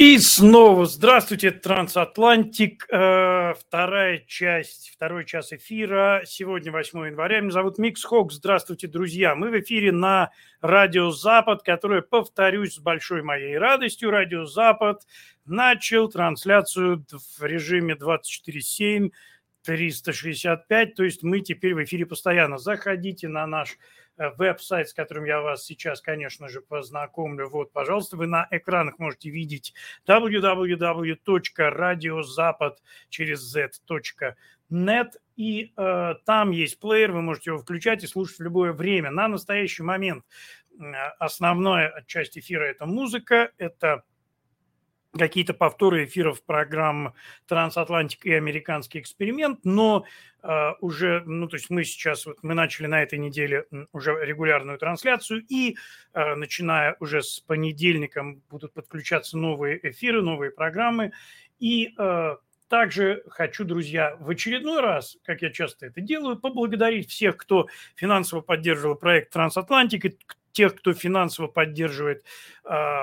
И 0.00 0.16
снова 0.16 0.86
здравствуйте, 0.86 1.50
Трансатлантик. 1.50 2.86
Э, 2.88 3.52
вторая 3.52 4.24
часть, 4.26 4.92
второй 4.94 5.26
час 5.26 5.52
эфира. 5.52 6.22
Сегодня 6.24 6.72
8 6.72 7.08
января. 7.08 7.40
Меня 7.40 7.50
зовут 7.50 7.76
Микс 7.76 8.02
Хок. 8.02 8.32
Здравствуйте, 8.32 8.88
друзья. 8.88 9.34
Мы 9.34 9.50
в 9.50 9.60
эфире 9.60 9.92
на 9.92 10.30
Радио 10.62 11.10
Запад, 11.10 11.62
которое, 11.62 12.00
повторюсь, 12.00 12.76
с 12.76 12.78
большой 12.78 13.22
моей 13.22 13.58
радостью, 13.58 14.10
Радио 14.10 14.46
Запад 14.46 15.02
начал 15.44 16.08
трансляцию 16.08 17.04
в 17.38 17.44
режиме 17.44 17.92
24-7, 17.92 19.10
365. 19.64 20.94
То 20.94 21.04
есть 21.04 21.22
мы 21.22 21.40
теперь 21.40 21.74
в 21.74 21.84
эфире 21.84 22.06
постоянно. 22.06 22.56
Заходите 22.56 23.28
на 23.28 23.46
наш 23.46 23.76
веб-сайт, 24.36 24.88
с 24.88 24.94
которым 24.94 25.24
я 25.24 25.40
вас 25.40 25.64
сейчас, 25.64 26.00
конечно 26.00 26.48
же, 26.48 26.60
познакомлю. 26.60 27.48
Вот, 27.48 27.72
пожалуйста, 27.72 28.16
вы 28.16 28.26
на 28.26 28.46
экранах 28.50 28.98
можете 28.98 29.30
видеть 29.30 29.72
www.radiozapad 30.06 32.76
через 33.08 33.40
z.net. 33.40 35.08
И 35.36 35.72
э, 35.74 36.14
там 36.26 36.50
есть 36.50 36.78
плеер, 36.78 37.12
вы 37.12 37.22
можете 37.22 37.50
его 37.50 37.58
включать 37.58 38.04
и 38.04 38.06
слушать 38.06 38.38
в 38.38 38.42
любое 38.42 38.72
время. 38.72 39.10
На 39.10 39.26
настоящий 39.26 39.82
момент 39.82 40.24
основная 41.18 42.04
часть 42.06 42.38
эфира– 42.38 42.64
это 42.70 42.86
музыка, 42.86 43.50
это 43.58 44.04
какие-то 45.16 45.54
повторы 45.54 46.04
эфиров 46.04 46.42
программ 46.42 47.14
«Трансатлантик» 47.46 48.24
и 48.26 48.32
«Американский 48.32 49.00
эксперимент», 49.00 49.60
но 49.64 50.04
э, 50.42 50.70
уже, 50.80 51.22
ну, 51.26 51.48
то 51.48 51.56
есть 51.56 51.70
мы 51.70 51.84
сейчас, 51.84 52.26
вот 52.26 52.38
мы 52.42 52.54
начали 52.54 52.86
на 52.86 53.02
этой 53.02 53.18
неделе 53.18 53.66
уже 53.92 54.16
регулярную 54.24 54.78
трансляцию, 54.78 55.44
и 55.48 55.76
э, 56.14 56.34
начиная 56.36 56.96
уже 57.00 57.22
с 57.22 57.40
понедельника 57.40 58.24
будут 58.50 58.72
подключаться 58.72 59.36
новые 59.36 59.80
эфиры, 59.90 60.22
новые 60.22 60.52
программы, 60.52 61.12
и 61.58 61.92
э, 61.98 62.36
также 62.68 63.24
хочу, 63.28 63.64
друзья, 63.64 64.16
в 64.20 64.30
очередной 64.30 64.80
раз, 64.80 65.16
как 65.24 65.42
я 65.42 65.50
часто 65.50 65.86
это 65.86 66.00
делаю, 66.00 66.36
поблагодарить 66.36 67.10
всех, 67.10 67.36
кто 67.36 67.66
финансово 67.96 68.42
поддерживал 68.42 68.94
проект 68.94 69.32
«Трансатлантик», 69.32 70.04
и 70.04 70.16
тех, 70.52 70.74
кто 70.76 70.92
финансово 70.92 71.46
поддерживает 71.46 72.24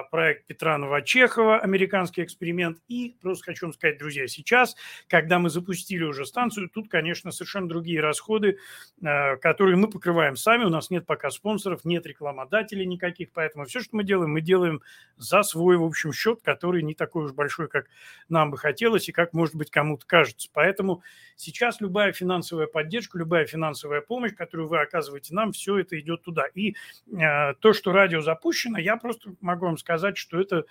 проект 0.10 0.48
Петра 0.48 0.78
Новочехова 0.78 1.60
«Американский 1.60 2.24
эксперимент». 2.24 2.80
И 2.88 3.16
просто 3.22 3.46
хочу 3.46 3.68
вам 3.68 3.74
сказать, 3.74 3.98
друзья, 3.98 4.28
сейчас, 4.28 4.76
когда 5.08 5.40
мы 5.40 5.50
запустили 5.50 6.04
уже 6.04 6.26
станцию, 6.26 6.70
тут, 6.70 6.90
конечно, 6.90 7.32
совершенно 7.32 7.70
другие 7.70 8.02
расходы, 8.02 8.58
э, 9.02 9.38
которые 9.38 9.78
мы 9.78 9.90
покрываем 9.90 10.36
сами. 10.36 10.64
У 10.64 10.70
нас 10.70 10.90
нет 10.90 11.06
пока 11.06 11.30
спонсоров, 11.30 11.86
нет 11.86 12.06
рекламодателей 12.06 12.86
никаких, 12.86 13.32
поэтому 13.32 13.66
все, 13.66 13.80
что 13.80 13.96
мы 13.96 14.04
делаем, 14.04 14.32
мы 14.32 14.42
делаем 14.42 14.82
за 15.18 15.44
свой, 15.44 15.78
в 15.78 15.84
общем, 15.84 16.14
счет, 16.14 16.42
который 16.42 16.84
не 16.84 16.96
такой 16.96 17.26
уж 17.26 17.34
большой, 17.34 17.68
как 17.68 17.86
нам 18.30 18.52
бы 18.52 18.58
хотелось 18.58 19.10
и 19.10 19.12
как, 19.12 19.34
может 19.34 19.56
быть, 19.56 19.72
кому-то 19.72 20.06
кажется. 20.06 20.50
Поэтому 20.54 21.04
сейчас 21.36 21.82
любая 21.82 22.14
финансовая 22.14 22.68
поддержка, 22.68 23.18
любая 23.18 23.46
финансовая 23.46 24.02
помощь, 24.02 24.34
которую 24.36 24.68
вы 24.68 24.82
оказываете 24.82 25.34
нам, 25.34 25.52
все 25.52 25.78
это 25.78 26.00
идет 26.00 26.24
туда. 26.24 26.46
И 26.54 26.76
э, 27.12 27.28
Э, 27.28 27.54
то, 27.60 27.74
что 27.74 27.92
радио 27.92 28.22
запущено, 28.22 28.78
я 28.78 28.98
просто 28.98 29.32
могу 29.42 29.57
вам 29.62 29.78
сказать, 29.78 30.18
что 30.18 30.40
это 30.40 30.66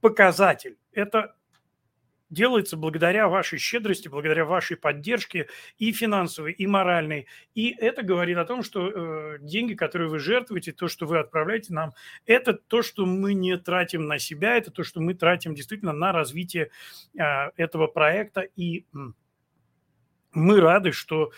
показатель. 0.00 0.76
Это 0.92 1.34
делается 2.30 2.76
благодаря 2.76 3.28
вашей 3.28 3.58
щедрости, 3.58 4.08
благодаря 4.08 4.44
вашей 4.44 4.76
поддержке 4.76 5.48
и 5.78 5.92
финансовой, 5.92 6.52
и 6.52 6.66
моральной. 6.66 7.26
И 7.54 7.70
это 7.70 8.02
говорит 8.02 8.36
о 8.36 8.44
том, 8.44 8.62
что 8.62 8.88
э, 8.88 9.38
деньги, 9.40 9.74
которые 9.74 10.10
вы 10.10 10.18
жертвуете, 10.18 10.72
то, 10.72 10.88
что 10.88 11.06
вы 11.06 11.18
отправляете 11.18 11.72
нам, 11.72 11.92
это 12.26 12.54
то, 12.54 12.82
что 12.82 13.06
мы 13.06 13.34
не 13.34 13.56
тратим 13.56 14.06
на 14.06 14.18
себя, 14.18 14.56
это 14.56 14.70
то, 14.70 14.84
что 14.84 15.00
мы 15.00 15.14
тратим 15.14 15.54
действительно 15.54 15.92
на 15.92 16.12
развитие 16.12 16.70
э, 17.18 17.50
этого 17.56 17.86
проекта. 17.86 18.42
И 18.56 18.86
мы 20.32 20.60
рады, 20.60 20.92
что 20.92 21.30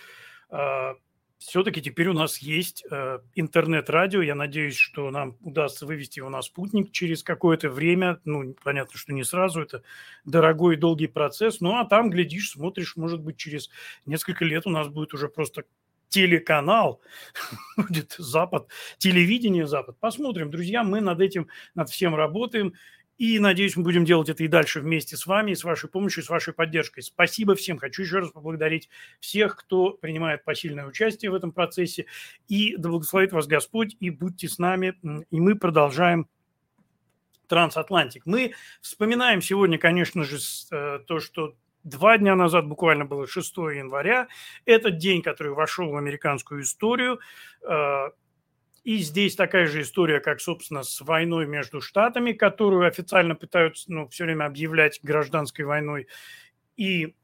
э, 0.51 0.95
все-таки 1.39 1.83
теперь 1.83 2.09
у 2.09 2.13
нас 2.15 2.39
есть 2.39 2.85
э, 2.91 3.19
интернет-радио. 3.35 4.23
Я 4.23 4.35
надеюсь, 4.35 4.77
что 4.77 5.11
нам 5.11 5.37
удастся 5.41 5.87
вывести 5.87 6.19
его 6.19 6.31
на 6.31 6.41
спутник 6.43 6.93
через 6.93 7.23
какое-то 7.23 7.69
время. 7.69 8.21
Ну, 8.25 8.55
понятно, 8.65 8.99
что 8.99 9.13
не 9.13 9.23
сразу. 9.23 9.61
Это 9.61 9.83
дорогой 10.25 10.75
и 10.75 10.79
долгий 10.79 11.09
процесс. 11.09 11.61
Ну, 11.61 11.77
а 11.77 11.85
там, 11.85 12.11
глядишь, 12.11 12.51
смотришь, 12.51 12.97
может 12.97 13.21
быть, 13.21 13.37
через 13.37 13.71
несколько 14.07 14.45
лет 14.45 14.67
у 14.67 14.71
нас 14.71 14.89
будет 14.89 15.13
уже 15.13 15.29
просто 15.29 15.65
телеканал, 16.09 17.03
будет 17.77 18.15
Запад, 18.19 18.69
телевидение 18.99 19.67
Запад. 19.67 19.99
Посмотрим, 20.01 20.51
друзья, 20.51 20.83
мы 20.83 21.01
над 21.01 21.21
этим, 21.21 21.49
над 21.75 21.91
всем 21.91 22.15
работаем. 22.15 22.75
И 23.19 23.39
надеюсь, 23.39 23.77
мы 23.77 23.83
будем 23.83 24.05
делать 24.05 24.29
это 24.29 24.45
и 24.45 24.49
дальше 24.49 24.81
вместе 24.81 25.17
с 25.17 25.27
вами, 25.27 25.55
с 25.55 25.65
вашей 25.65 25.89
помощью, 25.89 26.23
с 26.23 26.29
вашей 26.29 26.53
поддержкой. 26.53 27.03
Спасибо 27.03 27.55
всем. 27.55 27.79
Хочу 27.79 28.03
еще 28.03 28.19
раз 28.19 28.31
поблагодарить 28.31 28.91
всех, 29.21 29.57
кто 29.57 29.93
принимает 29.93 30.45
посильное 30.45 30.87
участие 30.87 31.31
в 31.31 31.35
этом 31.35 31.53
процессе. 31.53 32.07
И 32.49 32.77
да 32.77 32.91
благословит 32.91 33.33
вас 33.33 33.47
Господь, 33.47 33.97
и 34.01 34.11
будьте 34.11 34.49
с 34.49 34.59
нами. 34.59 34.95
И 35.31 35.41
мы 35.41 35.55
продолжаем 35.55 36.29
Трансатлантик. 37.47 38.27
Мы 38.27 38.53
вспоминаем 38.81 39.41
сегодня, 39.41 39.79
конечно 39.79 40.25
же, 40.25 40.39
э, 40.73 40.99
то, 41.07 41.21
что 41.21 41.55
два 41.85 42.19
дня 42.19 42.35
назад, 42.35 42.67
буквально 42.67 43.05
было 43.05 43.27
6 43.27 43.57
января, 43.57 44.29
этот 44.65 44.99
день, 44.99 45.23
который 45.23 45.53
вошел 45.53 45.89
в 45.89 45.97
американскую 45.97 46.63
историю, 46.63 47.21
э, 47.63 48.11
и 48.87 48.99
здесь 48.99 49.35
такая 49.35 49.67
же 49.67 49.83
история, 49.83 50.21
как, 50.21 50.41
собственно, 50.41 50.85
с 50.85 51.01
войной 51.01 51.45
между 51.45 51.81
штатами, 51.81 52.31
которую 52.31 52.87
официально 52.87 53.35
пытаются 53.35 53.93
ну, 53.93 54.07
все 54.07 54.23
время 54.23 54.45
объявлять 54.45 55.01
гражданской 55.03 55.65
войной. 55.65 56.07
И 56.77 57.17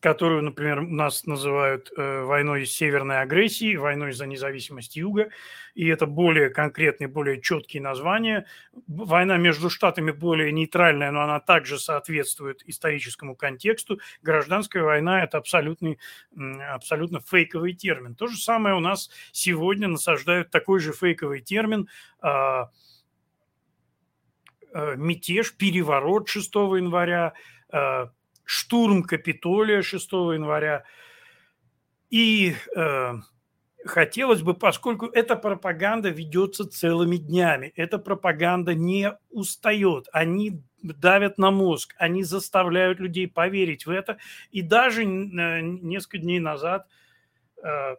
которую, 0.00 0.42
например, 0.42 0.82
нас 0.82 1.26
называют 1.26 1.90
э, 1.96 2.22
войной 2.22 2.66
северной 2.66 3.20
агрессии, 3.20 3.76
войной 3.76 4.12
за 4.12 4.26
независимость 4.26 4.96
Юга, 4.96 5.30
и 5.74 5.86
это 5.88 6.06
более 6.06 6.50
конкретные, 6.50 7.08
более 7.08 7.40
четкие 7.40 7.82
названия. 7.82 8.46
Война 8.86 9.36
между 9.36 9.70
штатами 9.70 10.10
более 10.10 10.52
нейтральная, 10.52 11.10
но 11.10 11.22
она 11.22 11.40
также 11.40 11.78
соответствует 11.78 12.62
историческому 12.66 13.36
контексту. 13.36 14.00
Гражданская 14.22 14.82
война– 14.82 15.22
это 15.24 15.38
абсолютный, 15.38 15.98
абсолютно 16.68 17.20
фейковый 17.20 17.74
термин. 17.74 18.14
То 18.14 18.26
же 18.26 18.38
самое 18.38 18.74
у 18.74 18.80
нас 18.80 19.10
сегодня 19.32 19.88
насаждают 19.88 20.50
такой 20.50 20.80
же 20.80 20.92
фейковый 20.92 21.40
термин 21.40 21.88
э, 22.22 22.64
э, 24.72 24.96
мятеж, 24.96 25.54
переворот 25.56 26.28
6 26.28 26.54
января, 26.54 27.34
э, 27.70 28.06
штурм 28.46 29.02
Капитолия 29.02 29.82
6 29.82 30.12
января. 30.12 30.84
И 32.08 32.54
э, 32.74 33.12
хотелось 33.84 34.42
бы, 34.42 34.54
поскольку 34.54 35.06
эта 35.06 35.36
пропаганда 35.36 36.08
ведется 36.08 36.66
целыми 36.66 37.16
днями, 37.16 37.72
эта 37.76 37.98
пропаганда 37.98 38.74
не 38.74 39.12
устает, 39.30 40.08
они 40.12 40.62
давят 40.82 41.38
на 41.38 41.50
мозг, 41.50 41.94
они 41.98 42.22
заставляют 42.22 43.00
людей 43.00 43.28
поверить 43.28 43.84
в 43.84 43.90
это. 43.90 44.18
И 44.52 44.62
даже 44.62 45.02
э, 45.02 45.60
несколько 45.60 46.18
дней 46.18 46.38
назад 46.38 46.86
э, 47.62 47.96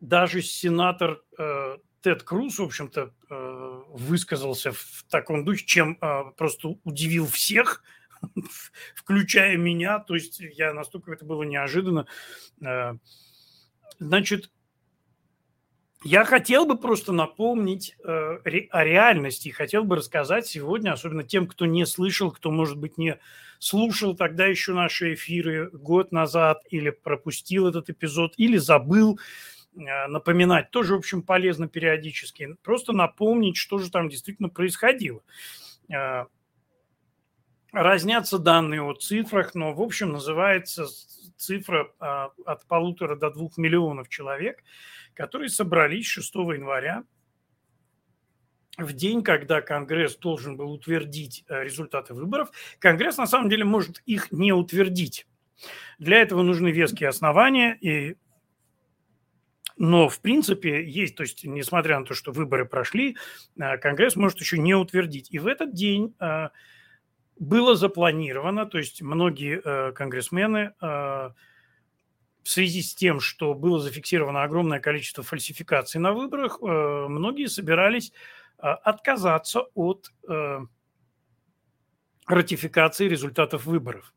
даже 0.00 0.42
сенатор 0.42 1.22
э, 1.38 1.78
Тед 2.04 2.22
Круз, 2.22 2.58
в 2.58 2.64
общем-то, 2.64 3.14
э, 3.30 3.82
высказался 3.88 4.72
в 4.72 5.06
таком 5.08 5.42
духе, 5.42 5.64
чем 5.64 5.96
э, 6.02 6.24
просто 6.36 6.76
удивил 6.84 7.26
всех, 7.26 7.82
включая 8.94 9.56
меня. 9.56 10.00
То 10.00 10.14
есть 10.14 10.38
я 10.38 10.74
настолько 10.74 11.12
это 11.12 11.24
было 11.24 11.44
неожиданно. 11.44 12.06
Э, 12.60 12.92
значит, 13.98 14.50
я 16.02 16.26
хотел 16.26 16.66
бы 16.66 16.76
просто 16.76 17.12
напомнить 17.12 17.96
о 18.04 18.84
реальности, 18.84 19.48
хотел 19.48 19.84
бы 19.84 19.96
рассказать 19.96 20.46
сегодня, 20.46 20.92
особенно 20.92 21.24
тем, 21.24 21.46
кто 21.46 21.64
не 21.64 21.86
слышал, 21.86 22.30
кто, 22.30 22.50
может 22.50 22.76
быть, 22.76 22.98
не 22.98 23.18
слушал 23.58 24.14
тогда 24.14 24.44
еще 24.44 24.74
наши 24.74 25.14
эфиры 25.14 25.70
год 25.70 26.12
назад 26.12 26.60
или 26.68 26.90
пропустил 26.90 27.66
этот 27.66 27.88
эпизод, 27.88 28.34
или 28.36 28.58
забыл, 28.58 29.18
напоминать 29.74 30.70
тоже, 30.70 30.94
в 30.94 30.98
общем, 30.98 31.22
полезно 31.22 31.68
периодически. 31.68 32.56
Просто 32.62 32.92
напомнить, 32.92 33.56
что 33.56 33.78
же 33.78 33.90
там 33.90 34.08
действительно 34.08 34.48
происходило. 34.48 35.22
Э, 35.92 36.26
разнятся 37.72 38.38
данные 38.38 38.82
о 38.82 38.94
цифрах, 38.94 39.54
но, 39.54 39.72
в 39.72 39.80
общем, 39.80 40.12
называется 40.12 40.86
цифра 41.36 41.90
э, 42.00 42.28
от 42.46 42.66
полутора 42.66 43.16
до 43.16 43.30
двух 43.30 43.58
миллионов 43.58 44.08
человек, 44.08 44.62
которые 45.14 45.48
собрались 45.48 46.06
6 46.06 46.34
января 46.34 47.04
в 48.78 48.92
день, 48.92 49.22
когда 49.22 49.60
Конгресс 49.60 50.16
должен 50.16 50.56
был 50.56 50.72
утвердить 50.72 51.44
результаты 51.48 52.12
выборов, 52.12 52.50
Конгресс 52.80 53.16
на 53.18 53.26
самом 53.26 53.48
деле 53.48 53.64
может 53.64 54.02
их 54.04 54.32
не 54.32 54.52
утвердить. 54.52 55.28
Для 55.98 56.20
этого 56.20 56.42
нужны 56.42 56.72
веские 56.72 57.08
основания, 57.08 57.78
и 57.80 58.16
Но, 59.76 60.08
в 60.08 60.20
принципе, 60.20 60.84
есть, 60.84 61.16
то 61.16 61.22
есть, 61.24 61.44
несмотря 61.44 61.98
на 61.98 62.04
то, 62.04 62.14
что 62.14 62.32
выборы 62.32 62.64
прошли, 62.64 63.16
э, 63.58 63.76
Конгресс 63.78 64.14
может 64.16 64.40
еще 64.40 64.58
не 64.58 64.74
утвердить. 64.74 65.30
И 65.30 65.38
в 65.38 65.46
этот 65.46 65.74
день 65.74 66.14
э, 66.20 66.50
было 67.38 67.74
запланировано, 67.74 68.66
то 68.66 68.78
есть 68.78 69.02
многие 69.02 69.60
э, 69.64 69.92
конгрессмены 69.92 70.72
в 70.80 72.50
связи 72.50 72.82
с 72.82 72.94
тем, 72.94 73.20
что 73.20 73.54
было 73.54 73.80
зафиксировано 73.80 74.42
огромное 74.42 74.78
количество 74.78 75.24
фальсификаций 75.24 75.98
на 75.98 76.12
выборах, 76.12 76.60
многие 76.60 77.46
собирались 77.48 78.12
отказаться 78.58 79.62
от 79.74 80.12
ратификации 82.26 83.08
результатов 83.08 83.64
выборов 83.64 84.13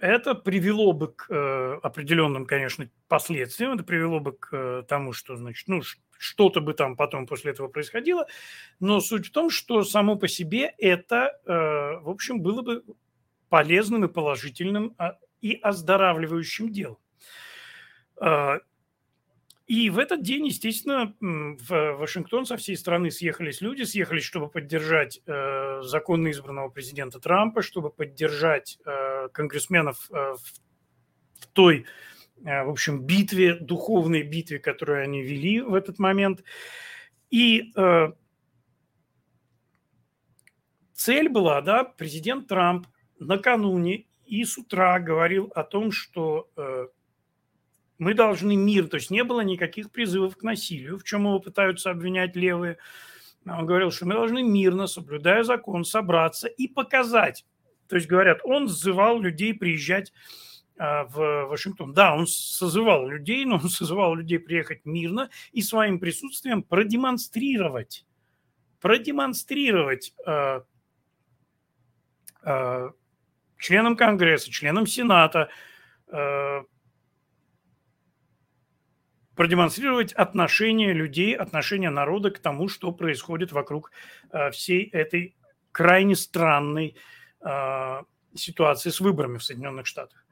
это 0.00 0.34
привело 0.34 0.92
бы 0.92 1.12
к 1.12 1.26
э, 1.28 1.78
определенным, 1.82 2.46
конечно, 2.46 2.88
последствиям, 3.08 3.72
это 3.72 3.84
привело 3.84 4.20
бы 4.20 4.32
к 4.32 4.48
э, 4.52 4.82
тому, 4.88 5.12
что, 5.12 5.36
значит, 5.36 5.68
ну, 5.68 5.82
что-то 6.18 6.60
бы 6.60 6.74
там 6.74 6.96
потом 6.96 7.26
после 7.26 7.52
этого 7.52 7.68
происходило, 7.68 8.26
но 8.80 9.00
суть 9.00 9.26
в 9.26 9.32
том, 9.32 9.50
что 9.50 9.84
само 9.84 10.16
по 10.16 10.28
себе 10.28 10.74
это, 10.78 11.38
э, 11.44 11.50
в 12.00 12.08
общем, 12.08 12.40
было 12.40 12.62
бы 12.62 12.84
полезным 13.48 14.04
и 14.04 14.08
положительным 14.08 14.94
а, 14.98 15.18
и 15.40 15.54
оздоравливающим 15.54 16.72
делом. 16.72 16.98
И 19.66 19.88
в 19.88 19.98
этот 19.98 20.22
день, 20.22 20.46
естественно, 20.46 21.14
в 21.20 21.96
Вашингтон 21.96 22.44
со 22.44 22.58
всей 22.58 22.76
страны 22.76 23.10
съехались 23.10 23.62
люди, 23.62 23.84
съехались, 23.84 24.24
чтобы 24.24 24.48
поддержать 24.50 25.22
э, 25.26 25.80
законно 25.82 26.30
избранного 26.30 26.68
президента 26.68 27.18
Трампа, 27.18 27.62
чтобы 27.62 27.90
поддержать 27.90 28.78
э, 28.84 29.28
конгрессменов 29.32 30.10
э, 30.10 30.34
в 31.40 31.46
той, 31.54 31.86
э, 32.44 32.64
в 32.64 32.68
общем, 32.68 33.06
битве, 33.06 33.54
духовной 33.54 34.22
битве, 34.22 34.58
которую 34.58 35.02
они 35.02 35.22
вели 35.22 35.62
в 35.62 35.72
этот 35.72 35.98
момент. 35.98 36.44
И 37.30 37.72
э, 37.74 38.12
цель 40.92 41.30
была, 41.30 41.62
да, 41.62 41.84
президент 41.84 42.48
Трамп 42.48 42.86
накануне 43.18 44.04
и 44.26 44.44
с 44.44 44.58
утра 44.58 44.98
говорил 44.98 45.50
о 45.54 45.64
том, 45.64 45.90
что 45.90 46.50
э, 46.56 46.88
мы 47.98 48.14
должны 48.14 48.56
мир, 48.56 48.88
то 48.88 48.96
есть 48.96 49.10
не 49.10 49.24
было 49.24 49.40
никаких 49.40 49.90
призывов 49.90 50.36
к 50.36 50.42
насилию, 50.42 50.98
в 50.98 51.04
чем 51.04 51.22
его 51.22 51.38
пытаются 51.38 51.90
обвинять 51.90 52.34
левые. 52.36 52.78
Он 53.46 53.66
говорил, 53.66 53.90
что 53.90 54.06
мы 54.06 54.14
должны 54.14 54.42
мирно, 54.42 54.86
соблюдая 54.86 55.44
закон, 55.44 55.84
собраться 55.84 56.48
и 56.48 56.66
показать. 56.66 57.44
То 57.88 57.96
есть, 57.96 58.08
говорят, 58.08 58.40
он 58.44 58.68
сзывал 58.68 59.20
людей 59.20 59.54
приезжать 59.54 60.12
а, 60.76 61.04
в 61.04 61.46
Вашингтон. 61.46 61.92
Да, 61.92 62.14
он 62.14 62.26
созывал 62.26 63.06
людей, 63.06 63.44
но 63.44 63.56
он 63.56 63.60
созывал 63.68 64.14
людей 64.14 64.38
приехать 64.38 64.84
мирно 64.84 65.30
и 65.52 65.62
своим 65.62 66.00
присутствием 66.00 66.62
продемонстрировать, 66.62 68.06
продемонстрировать 68.80 70.14
э, 70.26 70.62
э, 72.42 72.90
членам 73.58 73.96
Конгресса, 73.96 74.50
членам 74.50 74.86
Сената, 74.86 75.48
э, 76.08 76.62
продемонстрировать 79.36 80.12
отношение 80.12 80.92
людей, 80.92 81.34
отношение 81.34 81.90
народа 81.90 82.30
к 82.30 82.38
тому, 82.38 82.68
что 82.68 82.92
происходит 82.92 83.52
вокруг 83.52 83.90
э, 84.30 84.50
всей 84.50 84.84
этой 84.84 85.34
крайне 85.72 86.16
странной 86.16 86.96
э, 87.40 88.02
ситуации 88.34 88.90
с 88.90 89.00
выборами 89.00 89.38
в 89.38 89.44
Соединенных 89.44 89.86
Штатах. 89.86 90.24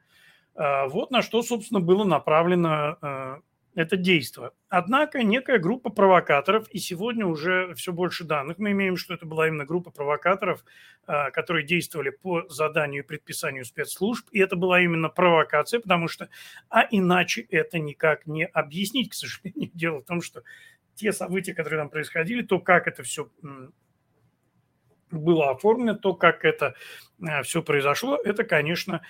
Э, 0.55 0.87
вот 0.87 1.11
на 1.11 1.21
что, 1.21 1.41
собственно, 1.41 1.79
было 1.79 2.03
направлено 2.03 3.41
это 3.75 3.97
действие. 3.97 4.51
Однако 4.69 5.23
некая 5.23 5.57
группа 5.57 5.89
провокаторов, 5.89 6.67
и 6.69 6.79
сегодня 6.79 7.25
уже 7.25 7.73
все 7.75 7.91
больше 7.91 8.23
данных 8.23 8.57
мы 8.59 8.71
имеем, 8.71 8.97
что 8.97 9.13
это 9.13 9.25
была 9.25 9.47
именно 9.47 9.65
группа 9.65 9.89
провокаторов, 9.91 10.63
а, 11.05 11.31
которые 11.31 11.65
действовали 11.65 12.09
по 12.09 12.47
заданию 12.49 13.03
и 13.03 13.07
предписанию 13.07 13.65
спецслужб, 13.65 14.27
и 14.31 14.39
это 14.39 14.55
была 14.55 14.81
именно 14.81 15.09
провокация, 15.09 15.79
потому 15.79 16.07
что, 16.07 16.29
а 16.69 16.87
иначе 16.89 17.41
это 17.49 17.79
никак 17.79 18.27
не 18.27 18.45
объяснить, 18.45 19.09
к 19.09 19.13
сожалению. 19.13 19.71
Дело 19.73 19.99
в 19.99 20.05
том, 20.05 20.21
что 20.21 20.43
те 20.95 21.11
события, 21.11 21.53
которые 21.53 21.79
там 21.79 21.89
происходили, 21.89 22.43
то, 22.43 22.59
как 22.59 22.87
это 22.87 23.01
все 23.03 23.29
было 25.09 25.51
оформлено, 25.51 25.95
то, 25.95 26.13
как 26.13 26.45
это 26.45 26.75
а, 27.21 27.43
все 27.43 27.61
произошло, 27.63 28.17
это, 28.23 28.43
конечно, 28.43 29.01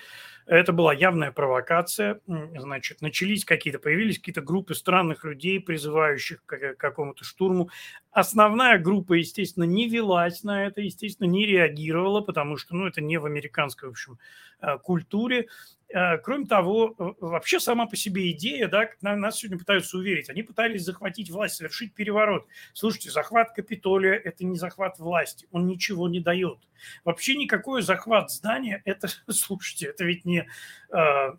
это 0.46 0.72
была 0.72 0.92
явная 0.92 1.32
провокация. 1.32 2.20
Значит, 2.26 3.00
начались 3.00 3.44
какие-то, 3.44 3.78
появились 3.78 4.18
какие-то 4.18 4.42
группы 4.42 4.74
странных 4.74 5.24
людей, 5.24 5.60
призывающих 5.60 6.44
к 6.44 6.74
какому-то 6.74 7.24
штурму. 7.24 7.70
Основная 8.10 8.78
группа, 8.78 9.14
естественно, 9.14 9.64
не 9.64 9.88
велась 9.88 10.42
на 10.42 10.66
это, 10.66 10.80
естественно, 10.80 11.28
не 11.28 11.46
реагировала, 11.46 12.20
потому 12.20 12.56
что, 12.56 12.74
ну, 12.76 12.86
это 12.86 13.00
не 13.00 13.18
в 13.18 13.26
американской, 13.26 13.88
в 13.88 13.92
общем, 13.92 14.18
а, 14.60 14.78
культуре. 14.78 15.48
А, 15.94 16.18
кроме 16.18 16.46
того, 16.46 16.94
вообще 17.20 17.60
сама 17.60 17.86
по 17.86 17.94
себе 17.94 18.32
идея, 18.32 18.66
да, 18.66 18.86
как 18.86 19.00
нас 19.00 19.38
сегодня 19.38 19.58
пытаются 19.58 19.96
уверить, 19.96 20.28
они 20.28 20.42
пытались 20.42 20.82
захватить 20.82 21.30
власть, 21.30 21.54
совершить 21.54 21.94
переворот. 21.94 22.46
Слушайте, 22.72 23.10
захват 23.10 23.52
Капитолия– 23.52 24.14
это 24.24 24.44
не 24.44 24.56
захват 24.56 24.98
власти, 24.98 25.46
он 25.52 25.68
ничего 25.68 26.08
не 26.08 26.18
дает. 26.18 26.58
Вообще 27.04 27.36
никакой 27.36 27.82
захват 27.82 28.32
здания– 28.32 28.82
это, 28.84 29.06
слушайте, 29.30 29.86
это 29.86 30.04
ведь 30.04 30.24
не, 30.24 30.48
а, 30.90 31.38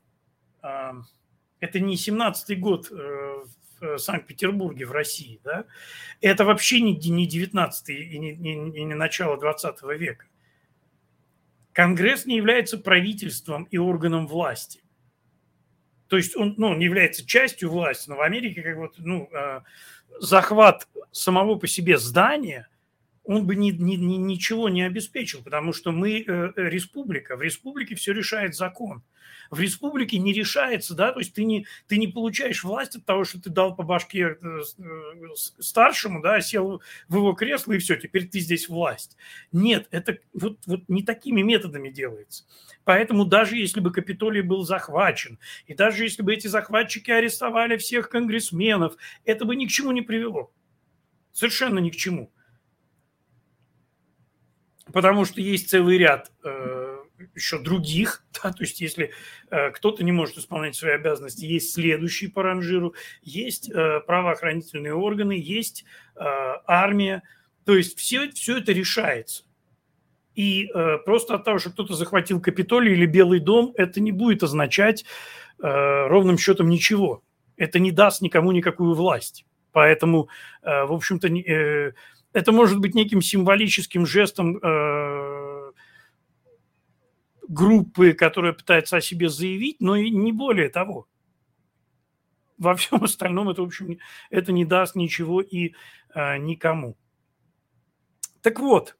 а, 0.62 0.94
это 1.60 1.82
не 1.82 1.96
17-й 1.96 2.56
год 2.56 2.90
э, 2.92 3.44
в 3.82 3.98
Санкт-Петербурге, 3.98 4.86
в 4.86 4.92
России, 4.94 5.42
да? 5.44 5.66
Это 6.22 6.46
вообще 6.46 6.80
не, 6.80 6.96
не 6.96 7.28
19 7.28 7.90
и 7.90 8.18
не, 8.18 8.36
не, 8.36 8.56
не 8.56 8.94
начало 8.94 9.38
20 9.38 9.82
века. 10.00 10.28
Конгресс 11.76 12.26
не 12.26 12.38
является 12.38 12.78
правительством 12.78 13.66
и 13.66 13.78
органом 13.78 14.28
власти. 14.28 14.82
То 16.08 16.16
есть 16.16 16.38
он 16.38 16.56
ну, 16.58 16.74
не 16.74 16.86
является 16.86 17.28
частью 17.28 17.70
власти, 17.70 18.10
но 18.10 18.16
в 18.16 18.22
Америке 18.22 18.62
как 18.62 18.78
вот, 18.78 18.94
ну, 18.98 19.30
э, 19.34 19.60
захват 20.22 20.88
самого 21.12 21.56
по 21.56 21.68
себе 21.68 21.98
здания, 21.98 22.70
он 23.26 23.46
бы 23.46 23.56
ни, 23.56 23.72
ни, 23.72 23.96
ни, 23.96 24.16
ничего 24.16 24.70
не 24.70 24.84
обеспечил, 24.84 25.44
потому 25.44 25.74
что 25.74 25.92
мы 25.92 26.22
э, 26.22 26.54
республика, 26.56 27.36
в 27.36 27.42
республике 27.42 27.96
все 27.96 28.14
решает 28.14 28.56
закон 28.56 29.04
в 29.50 29.60
республике 29.60 30.18
не 30.18 30.34
решается, 30.34 30.96
да, 30.96 31.12
то 31.12 31.20
есть 31.20 31.34
ты 31.34 31.44
не, 31.44 31.66
ты 31.88 31.98
не 31.98 32.08
получаешь 32.08 32.64
власть 32.64 32.96
от 32.96 33.06
того, 33.06 33.24
что 33.24 33.42
ты 33.42 33.50
дал 33.50 33.76
по 33.76 33.84
башке 33.84 34.38
э, 34.42 34.62
э, 34.78 35.28
старшему, 35.36 36.22
да, 36.22 36.42
сел 36.42 36.82
в 37.08 37.16
его 37.16 37.34
кресло 37.34 37.74
и 37.74 37.78
все, 37.78 37.96
теперь 37.96 38.28
ты 38.28 38.40
здесь 38.40 38.70
власть. 38.70 39.18
Нет, 39.52 39.88
это 39.92 40.18
вот, 40.34 40.60
вот 40.66 40.82
не 40.88 41.04
такими 41.04 41.42
методами 41.42 41.90
делается. 41.90 42.46
Поэтому 42.84 43.26
даже 43.26 43.58
если 43.58 43.80
бы 43.80 43.92
Капитолий 43.92 44.42
был 44.42 44.64
захвачен, 44.64 45.40
и 45.66 45.74
даже 45.74 46.04
если 46.04 46.22
бы 46.22 46.34
эти 46.34 46.48
захватчики 46.48 47.12
арестовали 47.12 47.78
всех 47.78 48.10
конгрессменов, 48.10 48.96
это 49.24 49.46
бы 49.46 49.56
ни 49.56 49.66
к 49.66 49.70
чему 49.70 49.92
не 49.92 50.02
привело. 50.02 50.52
Совершенно 51.32 51.80
ни 51.80 51.90
к 51.90 51.96
чему. 51.96 52.32
Потому 54.92 55.26
что 55.26 55.42
есть 55.42 55.70
целый 55.70 55.98
ряд 55.98 56.32
э, 56.44 56.98
еще 57.34 57.60
других, 57.60 58.24
да, 58.44 58.52
то 58.52 58.64
есть 58.64 58.82
если 58.82 59.12
э, 59.50 59.72
кто-то 59.72 60.04
не 60.04 60.12
может 60.12 60.38
исполнять 60.38 60.76
свои 60.76 60.94
обязанности, 60.94 61.46
есть 61.46 61.74
следующий 61.74 62.28
по 62.28 62.44
ранжиру, 62.44 62.94
есть 63.22 63.70
э, 63.70 64.02
правоохранительные 64.02 64.94
органы, 64.94 65.34
есть 65.34 65.86
э, 66.16 66.22
армия, 66.66 67.24
то 67.66 67.76
есть 67.76 67.98
все, 67.98 68.30
все 68.32 68.58
это 68.58 68.72
решается. 68.72 69.44
И 70.36 70.70
э, 70.74 70.98
просто 71.06 71.36
от 71.36 71.46
того, 71.46 71.60
что 71.60 71.72
кто-то 71.72 71.94
захватил 71.94 72.42
Капитолий 72.42 72.94
или 72.94 73.06
Белый 73.06 73.40
дом, 73.40 73.74
это 73.78 74.02
не 74.02 74.12
будет 74.12 74.44
означать 74.44 75.06
э, 75.60 76.08
ровным 76.08 76.38
счетом 76.38 76.70
ничего. 76.70 77.24
Это 77.58 77.80
не 77.80 77.92
даст 77.92 78.22
никому 78.22 78.52
никакую 78.52 78.94
власть. 78.96 79.46
Поэтому, 79.72 80.30
э, 80.62 80.86
в 80.86 80.92
общем-то, 80.94 81.28
э, 81.30 81.94
это 82.36 82.52
может 82.52 82.80
быть 82.80 82.94
неким 82.94 83.22
символическим 83.22 84.06
жестом 84.06 84.58
э, 84.58 85.72
группы, 87.48 88.12
которая 88.12 88.52
пытается 88.52 88.98
о 88.98 89.02
себе 89.02 89.30
заявить, 89.30 89.78
но 89.80 89.96
и 89.96 90.10
не 90.10 90.34
более 90.34 90.68
того. 90.68 91.08
Во 92.58 92.76
всем 92.76 93.02
остальном 93.06 93.50
это, 93.50 93.62
в 93.62 93.68
общем, 93.68 94.00
это 94.30 94.52
не 94.52 94.66
даст 94.66 94.96
ничего 94.96 95.40
и 95.40 95.76
э, 96.14 96.38
никому. 96.38 96.98
Так 98.42 98.60
вот, 98.60 98.98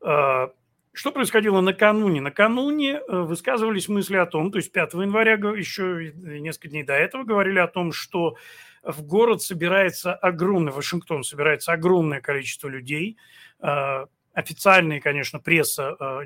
э, 0.00 0.48
что 0.92 1.10
происходило 1.10 1.60
накануне? 1.60 2.20
Накануне 2.20 2.96
э, 2.96 3.20
высказывались 3.20 3.88
мысли 3.88 4.16
о 4.16 4.26
том, 4.26 4.52
то 4.52 4.58
есть 4.58 4.72
5 4.72 4.94
января, 4.94 5.34
еще 5.34 6.12
несколько 6.14 6.68
дней 6.68 6.82
до 6.82 6.92
этого, 6.92 7.24
говорили 7.24 7.58
о 7.58 7.66
том, 7.66 7.92
что 7.92 8.36
в 8.82 9.02
город 9.02 9.42
собирается 9.42 10.14
огромный, 10.14 10.72
Вашингтон 10.72 11.24
собирается 11.24 11.72
огромное 11.72 12.20
количество 12.20 12.68
людей. 12.68 13.16
Э, 13.60 14.06
официальная, 14.34 15.00
конечно, 15.00 15.38
пресса 15.38 15.96
э, 15.98 16.20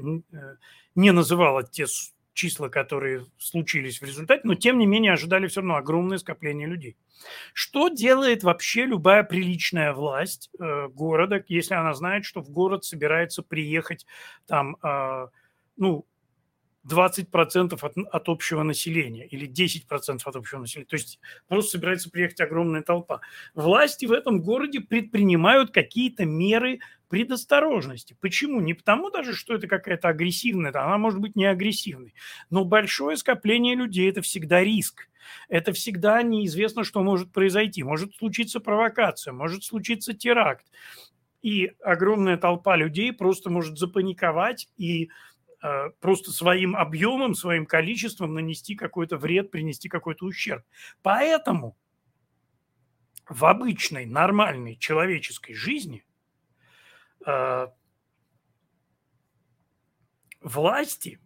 не 0.94 1.12
называла 1.12 1.62
те 1.62 1.86
числа, 2.36 2.68
которые 2.68 3.24
случились 3.38 4.00
в 4.00 4.04
результате, 4.04 4.42
но 4.44 4.54
тем 4.54 4.78
не 4.78 4.86
менее 4.86 5.14
ожидали 5.14 5.48
все 5.48 5.60
равно 5.60 5.76
огромное 5.76 6.18
скопление 6.18 6.68
людей. 6.68 6.96
Что 7.54 7.88
делает 7.88 8.44
вообще 8.44 8.84
любая 8.84 9.24
приличная 9.24 9.92
власть 9.94 10.50
э, 10.60 10.88
города, 10.88 11.42
если 11.48 11.74
она 11.74 11.94
знает, 11.94 12.24
что 12.24 12.42
в 12.42 12.50
город 12.50 12.84
собирается 12.84 13.42
приехать 13.42 14.06
там, 14.46 14.76
э, 14.82 15.28
ну, 15.76 16.06
20% 16.86 17.78
от, 17.80 17.96
от 18.12 18.28
общего 18.28 18.62
населения 18.62 19.26
или 19.26 19.48
10% 19.48 20.20
от 20.24 20.36
общего 20.36 20.60
населения. 20.60 20.86
То 20.86 20.96
есть 20.96 21.18
просто 21.48 21.72
собирается 21.72 22.10
приехать 22.10 22.40
огромная 22.40 22.82
толпа. 22.82 23.20
Власти 23.54 24.06
в 24.06 24.12
этом 24.12 24.42
городе 24.42 24.80
предпринимают 24.80 25.72
какие-то 25.72 26.26
меры 26.26 26.80
предосторожности. 27.08 28.16
Почему? 28.20 28.60
Не 28.60 28.74
потому 28.74 29.10
даже, 29.10 29.34
что 29.34 29.54
это 29.54 29.66
какая-то 29.66 30.08
агрессивная, 30.08 30.70
она 30.70 30.98
может 30.98 31.20
быть 31.20 31.36
не 31.36 31.44
агрессивной, 31.44 32.14
но 32.50 32.64
большое 32.64 33.16
скопление 33.16 33.74
людей– 33.74 34.08
это 34.10 34.22
всегда 34.22 34.62
риск. 34.62 35.08
Это 35.48 35.72
всегда 35.72 36.22
неизвестно, 36.22 36.84
что 36.84 37.02
может 37.02 37.32
произойти. 37.32 37.82
Может 37.82 38.14
случиться 38.14 38.60
провокация, 38.60 39.32
может 39.32 39.64
случиться 39.64 40.14
теракт. 40.14 40.66
И 41.42 41.72
огромная 41.82 42.36
толпа 42.36 42.76
людей 42.76 43.12
просто 43.12 43.50
может 43.50 43.76
запаниковать 43.76 44.68
и 44.76 45.10
Э, 45.62 45.90
просто 46.00 46.30
своим 46.32 46.76
объемом, 46.76 47.34
своим 47.34 47.66
количеством 47.66 48.34
нанести 48.34 48.76
какой-то 48.76 49.16
вред, 49.16 49.50
принести 49.50 49.88
какой-то 49.88 50.26
ущерб. 50.26 50.64
Поэтому 51.02 51.76
в 53.28 53.44
обычной, 53.44 54.06
нормальной 54.06 54.76
человеческой 54.76 55.54
жизни 55.54 56.04
э, 57.26 57.68
власти 60.40 61.20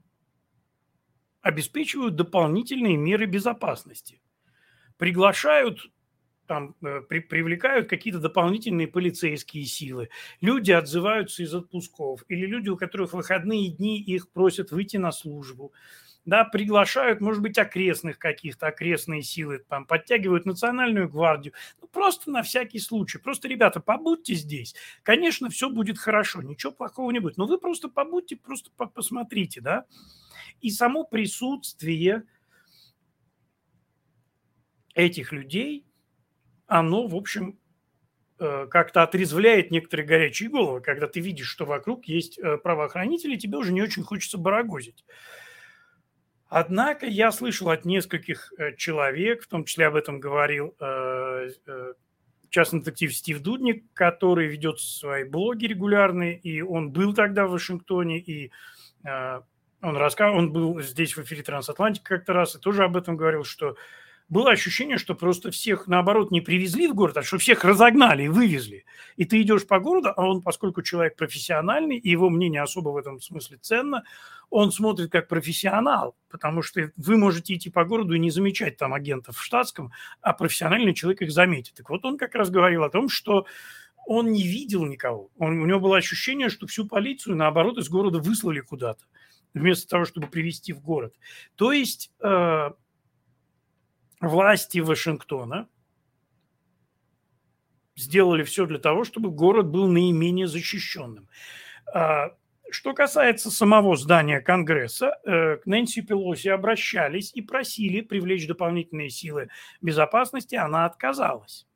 обеспечивают 1.43 2.17
дополнительные 2.17 2.97
меры 2.97 3.27
безопасности. 3.27 4.21
Приглашают 4.97 5.91
там 6.51 6.75
э, 6.83 7.01
при, 7.03 7.21
привлекают 7.21 7.89
какие-то 7.89 8.19
дополнительные 8.19 8.89
полицейские 8.89 9.65
силы, 9.67 10.09
люди 10.41 10.73
отзываются 10.73 11.45
из 11.45 11.55
отпусков, 11.55 12.25
или 12.29 12.45
люди, 12.45 12.69
у 12.69 12.77
которых 12.77 13.13
выходные 13.13 13.71
дни, 13.71 14.03
их 14.03 14.33
просят 14.33 14.73
выйти 14.73 14.97
на 14.97 15.13
службу, 15.13 15.73
да, 16.25 16.45
приглашают, 16.45 17.21
может 17.21 17.43
быть, 17.43 17.59
окрестных 17.59 18.19
каких-то, 18.19 18.69
окрестные 18.69 19.23
силы, 19.23 19.65
там, 19.69 19.87
подтягивают 19.87 20.47
национальную 20.47 21.09
гвардию, 21.09 21.55
ну, 21.81 21.89
просто 21.89 22.31
на 22.31 22.43
всякий 22.43 22.79
случай. 22.79 23.19
Просто, 23.19 23.49
ребята, 23.49 23.81
побудьте 23.81 24.35
здесь. 24.35 24.75
Конечно, 25.03 25.49
все 25.49 25.71
будет 25.71 25.99
хорошо, 25.99 26.43
ничего 26.43 26.73
плохого 26.73 27.11
не 27.11 27.19
будет, 27.19 27.37
но 27.37 27.47
вы 27.47 27.59
просто 27.59 27.89
побудьте, 27.89 28.37
просто 28.37 28.71
посмотрите, 28.95 29.61
да. 29.61 29.85
И 30.61 30.71
само 30.71 31.05
присутствие 31.05 32.25
этих 34.95 35.33
людей– 35.33 35.87
оно, 36.71 37.09
в 37.09 37.17
общем, 37.17 37.59
э, 38.39 38.67
как-то 38.71 39.03
отрезвляет 39.03 39.73
некоторые 39.73 40.07
горячие 40.07 40.49
головы, 40.49 40.81
когда 40.81 41.09
ты 41.09 41.19
видишь, 41.19 41.49
что 41.49 41.65
вокруг 41.67 42.05
есть 42.05 42.39
э, 42.39 42.59
правоохранители, 42.59 43.37
тебе 43.37 43.59
уже 43.59 43.73
не 43.73 43.83
очень 43.83 44.05
хочется 44.05 44.39
барагозить. 44.39 45.05
Однако 46.51 47.07
я 47.07 47.33
слышал 47.33 47.71
от 47.71 47.87
нескольких 47.87 48.53
э, 48.59 48.77
человек, 48.77 49.45
в 49.45 49.47
том 49.47 49.65
числе 49.65 49.87
об 49.87 49.95
этом 49.95 50.21
говорил 50.21 50.75
частный 52.51 52.81
детектив 52.81 53.15
Стив 53.15 53.41
Дудник, 53.41 53.85
который 53.95 54.49
ведет 54.49 54.81
свои 54.81 55.23
блоги 55.23 55.67
регулярные, 55.67 56.37
и 56.37 56.61
он 56.61 56.91
был 56.91 57.15
тогда 57.15 57.47
в 57.47 57.53
Вашингтоне, 57.53 58.19
и 58.19 58.51
он 59.05 59.97
рассказывал, 59.97 60.41
он 60.41 60.53
был 60.53 60.81
здесь 60.83 61.17
в 61.17 61.23
эфире 61.23 61.45
Трансатлантика 61.45 62.17
как-то 62.17 62.33
раз, 62.33 62.57
и 62.57 62.59
тоже 62.59 62.83
об 62.83 62.97
этом 62.97 63.17
говорил, 63.17 63.45
что 63.45 63.77
было 64.31 64.53
ощущение, 64.53 64.97
что 64.97 65.15
просто 65.15 65.51
всех, 65.51 65.89
наоборот, 65.89 66.31
не 66.31 66.41
привезли 66.41 66.87
в 66.87 66.95
город, 66.95 67.17
а 67.19 67.23
что 67.23 67.37
всех 67.39 67.65
разогнали 67.65 68.23
и 68.23 68.29
вывезли. 68.29 68.85
И 69.17 69.25
ты 69.25 69.43
идешь 69.43 69.67
по 69.67 69.81
городу, 69.81 70.13
а 70.17 70.25
он, 70.25 70.41
поскольку 70.41 70.83
человек 70.83 71.17
профессиональный, 71.17 71.99
и 71.99 72.09
его 72.09 72.31
мнение 72.31 72.63
особо 72.63 72.91
в 72.91 72.97
этом 72.97 73.21
смысле 73.21 73.59
ценно, 73.61 74.05
он 74.49 74.71
смотрит 74.71 75.11
как 75.11 75.27
профессионал, 75.27 76.17
потому 76.31 76.63
что 76.63 76.93
вы 76.97 77.17
можете 77.17 77.55
идти 77.55 77.71
по 77.71 77.85
городу 77.85 78.15
и 78.15 78.21
не 78.21 78.31
замечать 78.31 78.77
там 78.77 78.95
агентов 78.95 79.37
в 79.37 79.43
штатском, 79.43 79.91
а 80.21 80.33
профессиональный 80.33 80.95
человек 80.95 81.23
их 81.23 81.33
заметит. 81.33 81.75
Так 81.75 81.91
вот 81.91 82.05
он 82.05 82.17
как 82.17 82.37
раз 82.37 82.51
говорил 82.51 82.85
о 82.85 82.91
том, 82.91 83.09
что 83.09 83.47
он 84.07 84.31
не 84.31 84.45
видел 84.45 84.87
никого. 84.87 85.31
Он, 85.39 85.61
у 85.61 85.67
него 85.67 85.81
было 85.81 85.97
ощущение, 85.97 86.49
что 86.49 86.69
всю 86.69 86.87
полицию, 86.87 87.37
наоборот, 87.37 87.79
из 87.79 87.89
города 87.89 88.21
выслали 88.21 88.61
куда-то, 88.61 89.05
вместо 89.55 89.89
того, 89.89 90.05
чтобы 90.05 90.29
привести 90.29 90.73
в 90.73 90.81
город. 90.81 91.17
То 91.57 91.73
есть 91.73 92.13
э, 92.21 92.71
власти 94.21 94.79
Вашингтона 94.79 95.69
сделали 97.97 98.43
все 98.43 98.67
для 98.67 98.79
того, 98.79 99.05
чтобы 99.05 99.31
город 99.31 99.69
был 99.69 99.87
наименее 99.87 100.47
защищенным. 100.47 101.29
А, 101.93 102.35
что 102.71 102.95
касается 102.95 103.51
самого 103.51 103.97
здания 103.97 104.41
Конгресса, 104.41 105.19
э, 105.25 105.57
к 105.57 105.67
Нэнси 105.67 106.03
Пелоси 106.03 106.49
обращались 106.49 107.33
и 107.35 107.43
просили 107.43 108.01
привлечь 108.01 108.47
дополнительные 108.47 109.11
силы 109.11 109.49
безопасности, 109.81 110.55
она 110.55 110.87
отказалась. 110.87 111.67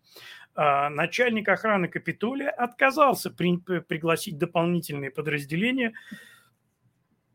А, 0.55 0.89
начальник 0.89 1.49
охраны 1.49 1.89
Капитолия 1.89 2.51
отказался 2.51 3.31
при, 3.31 3.57
пригласить 3.57 4.39
дополнительные 4.39 5.11
подразделения 5.11 5.95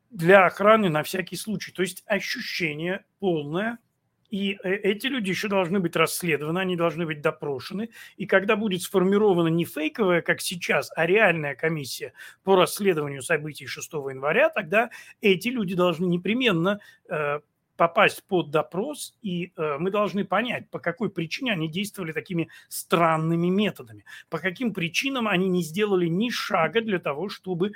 для 0.10 0.46
охраны 0.46 0.89
на 0.89 1.04
всякий 1.04 1.36
случай. 1.36 1.72
То 1.72 1.82
есть 1.82 2.04
ощущение 2.08 3.06
полное– 3.20 3.78
и 4.30 4.58
э, 4.64 4.76
эти 4.76 5.08
люди 5.08 5.30
еще 5.30 5.48
должны 5.48 5.80
быть 5.80 5.96
расследованы, 5.96 6.60
они 6.60 6.76
должны 6.76 7.06
быть 7.06 7.22
допрошены. 7.22 7.90
И 8.18 8.26
когда 8.26 8.56
будет 8.56 8.82
сформирована 8.82 9.48
не 9.48 9.66
фейковая, 9.66 10.22
как 10.22 10.42
сейчас, 10.42 10.92
а 10.96 11.06
реальная 11.06 11.56
комиссия 11.56 12.14
по 12.44 12.56
расследованию 12.56 13.22
событий 13.22 13.66
6 13.66 13.92
января, 13.94 14.50
тогда 14.50 14.90
эти 15.22 15.50
люди 15.50 15.76
должны 15.76 16.06
непременно 16.06 16.80
э, 17.10 17.40
попасть 17.80 18.24
под 18.28 18.52
допрос, 18.52 19.16
и 19.22 19.54
э, 19.56 19.78
мы 19.80 19.90
должны 19.90 20.26
понять, 20.26 20.70
по 20.70 20.80
какой 20.80 21.10
причине 21.10 21.54
они 21.54 21.70
действовали 21.70 22.12
такими 22.12 22.50
странными 22.68 23.48
методами, 23.48 24.04
по 24.30 24.38
каким 24.38 24.74
причинам 24.74 25.30
они 25.30 25.48
не 25.48 25.64
сделали 25.64 26.08
ни 26.08 26.30
шага 26.30 26.82
для 26.82 27.00
того, 27.00 27.30
чтобы 27.30 27.72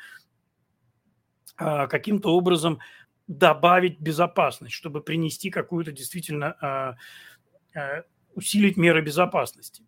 э, 1.57 1.87
каким-то 1.87 2.35
образом 2.35 2.79
добавить 3.37 3.99
безопасность, 3.99 4.73
чтобы 4.73 5.01
принести 5.01 5.49
какую-то 5.49 5.91
действительно 5.91 6.55
а, 6.61 6.95
а, 7.75 8.03
усилить 8.35 8.77
меры 8.77 9.01
безопасности. 9.01 9.83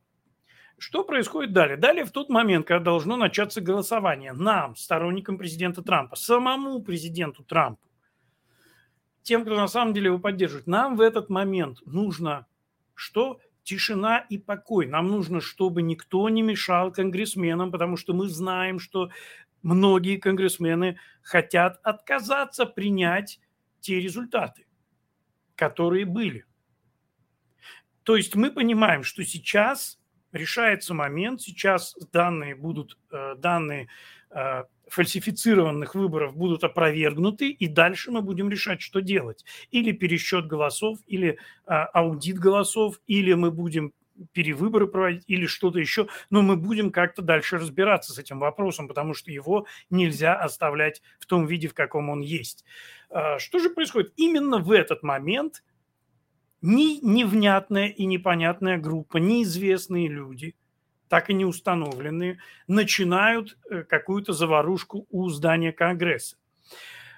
Что 0.78 1.04
происходит 1.04 1.54
далее? 1.54 1.78
Далее 1.78 2.04
в 2.04 2.12
тот 2.12 2.30
момент, 2.30 2.68
когда 2.68 2.84
должно 2.84 3.16
начаться 3.16 3.62
голосование, 3.62 4.34
нам, 4.34 4.76
сторонникам 4.76 5.38
президента 5.38 5.82
Трампа, 5.82 6.16
самому 6.16 6.82
президенту 6.82 7.44
Трампу, 7.44 7.88
тем, 9.24 9.44
кто 9.44 9.56
на 9.56 9.68
самом 9.68 9.94
деле 9.94 10.08
его 10.08 10.20
поддерживает, 10.20 10.68
нам 10.68 10.98
в 10.98 11.02
этот 11.02 11.30
момент 11.30 11.80
нужно 11.86 12.46
что? 12.96 13.40
Тишина 13.64 14.20
и 14.20 14.38
покой. 14.38 14.86
Нам 14.86 15.08
нужно, 15.08 15.42
чтобы 15.42 15.82
никто 15.82 16.30
не 16.30 16.44
мешал 16.44 16.92
конгрессменам, 16.92 17.72
потому 17.72 17.98
что 17.98 18.14
мы 18.14 18.30
знаем, 18.30 18.78
что 18.78 19.10
многие 19.66 20.18
конгрессмены 20.18 21.00
хотят 21.24 21.80
отказаться 21.84 22.68
принять 22.68 23.40
те 23.80 24.00
результаты, 24.00 24.68
которые 25.56 26.06
были. 26.06 26.46
То 28.04 28.16
есть 28.16 28.36
мы 28.36 28.52
понимаем, 28.52 29.04
что 29.04 29.24
сейчас 29.26 30.00
решается 30.32 30.94
момент, 30.94 31.42
сейчас 31.42 31.96
данные 32.12 32.56
будут, 32.56 33.00
э, 33.12 33.34
данные 33.38 33.88
э, 34.30 34.66
фальсифицированных 34.88 35.96
выборов 35.96 36.36
будут 36.36 36.64
опровергнуты, 36.64 37.50
и 37.50 37.68
дальше 37.68 38.12
мы 38.12 38.22
будем 38.22 38.50
решать, 38.50 38.82
что 38.82 39.00
делать. 39.00 39.44
Или 39.72 39.94
пересчет 39.94 40.46
голосов, 40.46 41.00
или 41.08 41.40
э, 41.66 41.72
аудит 41.72 42.38
голосов, 42.38 43.02
или 43.08 43.34
мы 43.34 43.50
будем 43.50 43.94
перевыборы 44.32 44.88
проводить 44.88 45.24
или 45.28 45.46
что-то 45.46 45.80
еще, 45.80 46.08
но 46.30 46.42
мы 46.42 46.56
будем 46.56 46.92
как-то 46.92 47.22
дальше 47.22 47.58
разбираться 47.58 48.14
с 48.14 48.20
этим 48.20 48.40
вопросом, 48.40 48.88
потому 48.88 49.14
что 49.14 49.32
его 49.32 49.66
нельзя 49.90 50.36
оставлять 50.36 51.02
в 51.20 51.26
том 51.26 51.46
виде, 51.46 51.68
в 51.68 51.74
каком 51.74 52.10
он 52.10 52.22
есть. 52.22 52.66
А, 53.10 53.40
что 53.40 53.60
же 53.60 53.70
происходит? 53.70 54.14
Именно 54.16 54.60
в 54.60 54.72
этот 54.72 55.04
момент 55.04 55.64
ни 56.62 57.00
невнятная 57.06 57.88
и 57.88 58.06
непонятная 58.06 58.78
группа, 58.78 59.18
неизвестные 59.18 60.08
люди, 60.08 60.56
так 61.10 61.30
и 61.30 61.34
не 61.34 61.46
установленные, 61.46 62.40
начинают 62.68 63.58
э, 63.70 63.84
какую-то 63.84 64.34
заварушку 64.34 65.06
у 65.12 65.30
здания 65.30 65.72
Конгресса. 65.72 66.38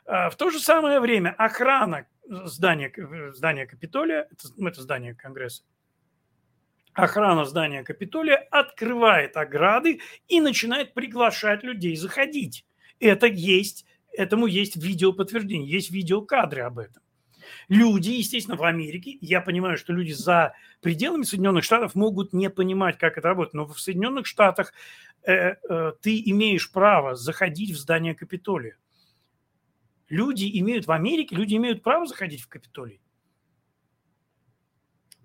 А, 0.06 0.30
в 0.30 0.36
то 0.36 0.50
же 0.50 0.60
самое 0.60 1.00
время 1.00 1.34
охрана 1.38 2.08
здания, 2.28 2.92
э, 2.96 3.32
здания 3.34 3.66
Капитолия, 3.66 4.28
это, 4.32 4.50
это 4.66 4.82
здание 4.82 5.16
Конгресса, 5.16 5.64
охрана 6.98 7.46
здания 7.46 7.84
Капитолия 7.84 8.38
открывает 8.52 9.38
ограды 9.38 10.02
и 10.28 10.42
начинает 10.42 10.94
приглашать 10.94 11.64
людей 11.64 11.96
заходить. 11.96 12.66
Это 13.00 13.28
есть, 13.28 13.86
этому 14.12 14.48
есть 14.48 14.76
видеоподтверждение, 14.76 15.70
есть 15.70 15.92
видеокадры 15.92 16.62
об 16.62 16.80
этом. 16.80 17.04
Люди, 17.70 18.10
естественно, 18.10 18.58
в 18.58 18.64
Америке, 18.64 19.18
я 19.22 19.42
понимаю, 19.42 19.78
что 19.78 19.94
люди 19.94 20.12
за 20.12 20.54
пределами 20.82 21.24
Соединенных 21.24 21.64
Штатов 21.64 21.96
могут 21.96 22.34
не 22.34 22.50
понимать, 22.50 22.98
как 22.98 23.18
это 23.18 23.28
работает, 23.30 23.54
но 23.54 23.66
в 23.66 23.80
Соединенных 23.80 24.26
Штатах 24.26 24.74
э, 25.24 25.56
э, 25.70 25.94
ты 26.02 26.22
имеешь 26.26 26.72
право 26.72 27.16
заходить 27.16 27.72
в 27.72 27.78
здание 27.78 28.16
Капитолия. 28.16 28.76
Люди 30.10 30.50
имеют 30.60 30.88
в 30.88 30.92
Америке, 30.92 31.36
люди 31.36 31.56
имеют 31.56 31.84
право 31.84 32.06
заходить 32.06 32.42
в 32.42 32.48
Капитолий. 32.48 33.02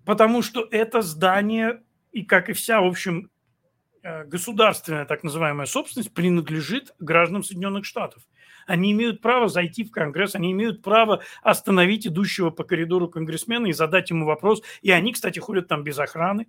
Потому 0.05 0.41
что 0.41 0.67
это 0.69 1.01
здание, 1.01 1.81
и 2.11 2.23
как 2.23 2.49
и 2.49 2.53
вся, 2.53 2.81
в 2.81 2.85
общем, 2.85 3.29
э, 4.01 4.25
государственная 4.25 5.05
так 5.05 5.23
называемая 5.23 5.65
собственность 5.65 6.13
принадлежит 6.13 6.93
гражданам 6.99 7.43
Соединенных 7.43 7.85
Штатов. 7.85 8.23
Они 8.65 8.91
имеют 8.91 9.21
право 9.21 9.47
зайти 9.47 9.83
в 9.83 9.91
Конгресс, 9.91 10.35
они 10.35 10.51
имеют 10.51 10.81
право 10.81 11.21
остановить 11.41 12.07
идущего 12.07 12.49
по 12.49 12.63
коридору 12.63 13.09
конгрессмена 13.09 13.67
и 13.67 13.73
задать 13.73 14.09
ему 14.09 14.25
вопрос. 14.25 14.61
И 14.81 14.91
они, 14.91 15.13
кстати, 15.13 15.39
ходят 15.39 15.67
там 15.67 15.83
без 15.83 15.99
охраны. 15.99 16.47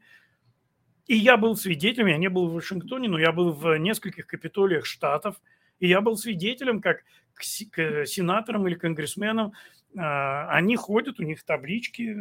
И 1.07 1.17
я 1.17 1.37
был 1.37 1.57
свидетелем, 1.57 2.07
я 2.07 2.17
не 2.17 2.29
был 2.29 2.49
в 2.49 2.55
Вашингтоне, 2.55 3.09
но 3.09 3.19
я 3.19 3.33
был 3.33 3.53
в 3.53 3.77
нескольких 3.79 4.27
капитолиях 4.27 4.87
штатов, 4.87 5.37
и 5.79 5.89
я 5.89 6.01
был 6.01 6.17
свидетелем, 6.17 6.81
как 6.81 7.03
к 7.35 7.43
сенаторам 7.43 8.67
или 8.67 8.75
конгрессменам 8.75 9.53
а, 9.97 10.49
они 10.51 10.77
ходят, 10.77 11.21
у 11.21 11.25
них 11.25 11.45
таблички, 11.45 12.17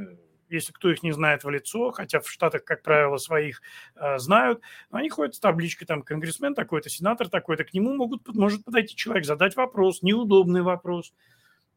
если 0.54 0.72
кто 0.72 0.92
их 0.92 1.04
не 1.04 1.12
знает 1.12 1.44
в 1.44 1.50
лицо, 1.50 1.92
хотя 1.92 2.20
в 2.20 2.30
Штатах, 2.30 2.64
как 2.64 2.82
правило, 2.82 3.18
своих 3.18 3.62
э, 3.96 4.18
знают, 4.18 4.62
но 4.92 5.00
они 5.00 5.10
ходят 5.10 5.36
с 5.36 5.40
табличкой, 5.40 5.88
там, 5.88 6.02
конгрессмен 6.02 6.56
такой-то, 6.56 6.90
сенатор 6.90 7.30
такой-то, 7.30 7.64
к 7.64 7.74
нему 7.74 7.94
могут, 7.96 8.28
может 8.34 8.64
подойти 8.64 8.96
человек, 8.96 9.26
задать 9.26 9.56
вопрос, 9.56 10.02
неудобный 10.02 10.62
вопрос– 10.62 11.14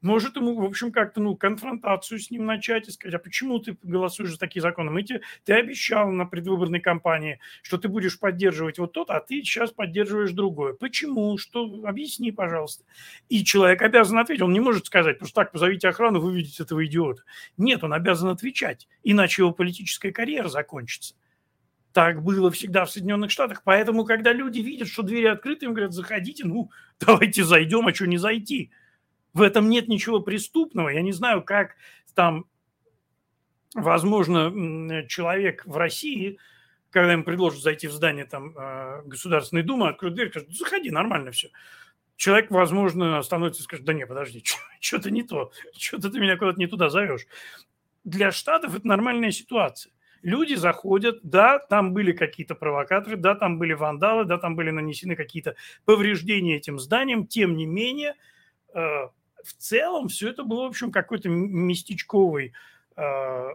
может 0.07 0.37
ему, 0.37 0.55
в 0.55 0.65
общем, 0.65 0.93
как-то, 0.93 1.21
ну, 1.21 1.37
конфронтацию 1.37 2.21
с 2.21 2.31
ним 2.31 2.47
начать 2.47 2.89
и 2.89 2.93
сказать, 2.93 3.15
а 3.15 3.19
почему 3.19 3.59
ты 3.59 3.77
голосуешь 3.83 4.31
за 4.31 4.39
такие 4.39 4.63
законы? 4.63 4.91
Мы 4.91 5.03
тебе, 5.03 5.21
ты 5.45 5.55
обещал 5.55 6.11
на 6.11 6.25
предвыборной 6.25 6.81
кампании, 6.81 7.41
что 7.63 7.77
ты 7.77 7.89
будешь 7.89 8.19
поддерживать 8.19 8.79
вот 8.79 8.93
тот, 8.93 9.11
а 9.11 9.21
ты 9.21 9.43
сейчас 9.43 9.73
поддерживаешь 9.73 10.31
другое. 10.31 10.75
Почему? 10.75 11.37
Что? 11.37 11.65
Объясни, 11.85 12.31
пожалуйста. 12.31 12.85
И 13.29 13.45
человек 13.45 13.83
обязан 13.83 14.19
ответить. 14.19 14.43
Он 14.43 14.53
не 14.53 14.61
может 14.61 14.87
сказать, 14.87 15.19
просто 15.19 15.35
так, 15.43 15.53
позовите 15.53 15.89
охрану, 15.89 16.21
вы 16.21 16.35
видите 16.35 16.63
этого 16.63 16.87
идиота. 16.87 17.25
Нет, 17.57 17.83
он 17.83 17.93
обязан 17.93 18.31
отвечать, 18.31 18.89
иначе 19.03 19.43
его 19.43 19.53
политическая 19.53 20.13
карьера 20.13 20.49
закончится. 20.49 21.17
Так 21.93 22.23
было 22.23 22.51
всегда 22.51 22.85
в 22.85 22.91
Соединенных 22.91 23.31
Штатах. 23.31 23.63
Поэтому, 23.65 24.05
когда 24.05 24.33
люди 24.33 24.61
видят, 24.61 24.87
что 24.87 25.03
двери 25.03 25.27
открыты, 25.27 25.65
им 25.65 25.73
говорят, 25.73 25.93
заходите, 25.93 26.47
ну, 26.47 26.71
давайте 27.01 27.43
зайдем, 27.43 27.89
а 27.89 27.95
что 27.95 28.07
не 28.07 28.19
зайти? 28.19 28.71
В 29.37 29.43
этом 29.43 29.69
нет 29.69 29.87
ничего 29.87 30.21
преступного. 30.21 30.89
Я 30.89 31.03
не 31.03 31.13
знаю, 31.13 31.43
как 31.43 31.77
там, 32.15 32.47
возможно, 33.75 35.07
человек 35.09 35.63
в 35.67 35.77
России, 35.77 36.39
когда 36.89 37.13
им 37.13 37.23
предложат 37.23 37.61
зайти 37.61 37.87
в 37.87 37.93
здание 37.93 38.25
там, 38.25 38.57
э, 38.57 39.03
Государственной 39.05 39.63
Думы, 39.63 39.91
откроет 39.91 40.15
дверь, 40.15 40.31
скажет, 40.31 40.55
заходи, 40.55 40.91
нормально 40.91 41.33
все. 41.33 41.51
Человек, 42.17 42.51
возможно, 42.51 43.19
остановится 43.19 43.61
и 43.61 43.65
скажет, 43.65 43.85
да 43.85 43.93
не, 43.93 44.07
подожди, 44.07 44.43
что-то 44.81 45.11
не 45.11 45.23
то, 45.23 45.53
что-то 45.77 46.09
ты 46.09 46.19
меня 46.19 46.39
куда-то 46.39 46.59
не 46.59 46.67
туда 46.67 46.89
зовешь. 46.89 47.27
Для 48.05 48.33
Штатов 48.33 48.75
это 48.75 48.89
нормальная 48.89 49.33
ситуация. 49.33 49.93
Люди 50.23 50.55
заходят, 50.55 51.19
да, 51.23 51.59
там 51.59 51.93
были 51.93 52.13
какие-то 52.13 52.55
провокаторы, 52.55 53.19
да, 53.19 53.35
там 53.35 53.59
были 53.59 53.75
вандалы, 53.75 54.25
да, 54.25 54.39
там 54.39 54.57
были 54.57 54.71
нанесены 54.71 55.15
какие-то 55.15 55.57
повреждения 55.85 56.57
этим 56.57 56.79
зданиям, 56.79 57.27
тем 57.27 57.55
не 57.55 57.67
менее, 57.67 58.15
э, 58.73 59.09
в 59.45 59.53
целом 59.55 60.09
все 60.09 60.31
это 60.31 60.45
было, 60.45 60.65
в 60.65 60.69
общем, 60.69 60.93
какой-то 60.93 61.29
местечковой 61.29 62.53
э, 62.97 63.49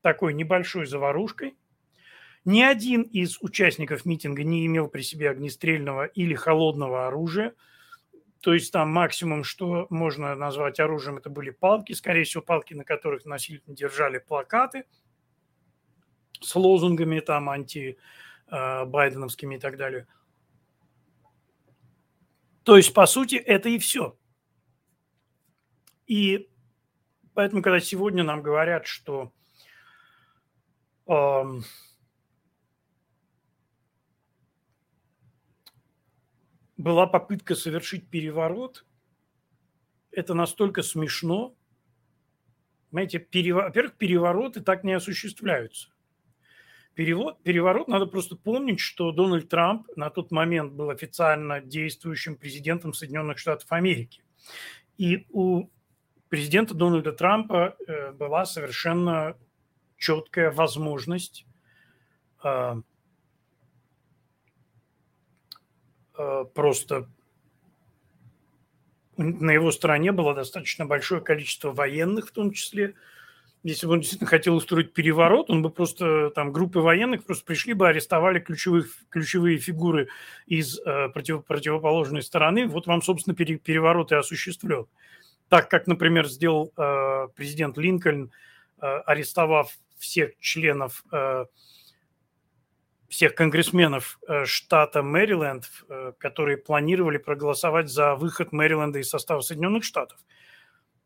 такой 0.00 0.34
небольшой 0.34 0.86
заварушкой. 0.86 1.56
Ни 2.44 2.60
один 2.60 3.02
из 3.02 3.38
участников 3.40 4.04
митинга 4.04 4.44
не 4.44 4.66
имел 4.66 4.88
при 4.88 5.00
себе 5.02 5.30
огнестрельного 5.30 6.04
или 6.04 6.34
холодного 6.34 7.06
оружия. 7.06 7.54
То 8.40 8.52
есть 8.52 8.70
там 8.70 8.90
максимум, 8.90 9.44
что 9.44 9.86
можно 9.88 10.34
назвать 10.34 10.78
оружием, 10.78 11.16
это 11.16 11.30
были 11.30 11.48
палки, 11.48 11.94
скорее 11.94 12.24
всего, 12.24 12.42
палки, 12.42 12.74
на 12.74 12.84
которых 12.84 13.24
носили, 13.24 13.62
держали 13.66 14.18
плакаты 14.18 14.84
с 16.40 16.54
лозунгами 16.54 17.20
там 17.20 17.48
анти-байденовскими 17.48 19.54
э, 19.54 19.56
и 19.56 19.60
так 19.60 19.78
далее. 19.78 20.06
То 22.64 22.76
есть, 22.76 22.92
по 22.92 23.06
сути, 23.06 23.36
это 23.36 23.70
и 23.70 23.78
все. 23.78 24.18
И 26.06 26.50
поэтому, 27.34 27.62
когда 27.62 27.80
сегодня 27.80 28.24
нам 28.24 28.42
говорят, 28.42 28.86
что 28.86 29.32
э, 31.06 31.42
была 36.76 37.06
попытка 37.06 37.54
совершить 37.54 38.08
переворот, 38.08 38.84
это 40.10 40.34
настолько 40.34 40.82
смешно. 40.82 41.56
Знаете, 42.90 43.18
переворот, 43.18 43.70
во-первых, 43.70 43.94
перевороты 43.96 44.60
так 44.60 44.84
не 44.84 44.92
осуществляются. 44.92 45.88
Перевод, 46.94 47.42
переворот, 47.42 47.88
надо 47.88 48.06
просто 48.06 48.36
помнить, 48.36 48.78
что 48.78 49.10
Дональд 49.10 49.48
Трамп 49.48 49.88
на 49.96 50.10
тот 50.10 50.30
момент 50.30 50.74
был 50.74 50.90
официально 50.90 51.60
действующим 51.60 52.36
президентом 52.36 52.92
Соединенных 52.94 53.38
Штатов 53.38 53.72
Америки. 53.72 54.22
И 54.96 55.26
у 55.30 55.68
президента 56.34 56.74
Дональда 56.74 57.12
Трампа 57.12 57.76
э, 57.86 58.10
была 58.10 58.44
совершенно 58.44 59.36
четкая 59.98 60.50
возможность 60.50 61.46
э, 62.42 62.74
э, 66.18 66.44
просто 66.52 67.08
на 69.16 69.52
его 69.52 69.70
стороне 69.70 70.10
было 70.10 70.34
достаточно 70.34 70.86
большое 70.86 71.20
количество 71.20 71.70
военных 71.70 72.30
в 72.30 72.32
том 72.32 72.50
числе. 72.50 72.94
Если 73.62 73.86
бы 73.86 73.92
он 73.92 74.00
действительно 74.00 74.28
хотел 74.28 74.56
устроить 74.56 74.92
переворот, 74.92 75.50
он 75.50 75.62
бы 75.62 75.70
просто 75.70 76.30
там 76.30 76.50
группы 76.50 76.80
военных 76.80 77.24
просто 77.24 77.44
пришли 77.44 77.74
бы, 77.74 77.86
арестовали 77.86 78.40
ключевых, 78.40 78.88
ключевые 79.08 79.58
фигуры 79.58 80.08
из 80.48 80.80
э, 80.80 81.10
против, 81.10 81.44
противоположной 81.44 82.22
стороны. 82.22 82.66
Вот 82.66 82.88
вам, 82.88 83.02
собственно, 83.02 83.36
пере, 83.36 83.56
переворот 83.56 84.10
и 84.10 84.16
осуществлен 84.16 84.88
так 85.54 85.70
как, 85.70 85.86
например, 85.86 86.26
сделал 86.26 86.72
э, 86.76 87.28
президент 87.36 87.78
Линкольн, 87.78 88.32
э, 88.82 88.86
арестовав 89.06 89.70
всех 89.96 90.36
членов, 90.40 91.04
э, 91.12 91.44
всех 93.08 93.36
конгрессменов 93.36 94.18
э, 94.26 94.46
штата 94.46 95.04
Мэриленд, 95.04 95.70
э, 95.88 96.12
которые 96.18 96.56
планировали 96.56 97.18
проголосовать 97.18 97.88
за 97.88 98.16
выход 98.16 98.50
Мэриленда 98.50 98.98
из 98.98 99.08
состава 99.10 99.42
Соединенных 99.42 99.84
Штатов. 99.84 100.18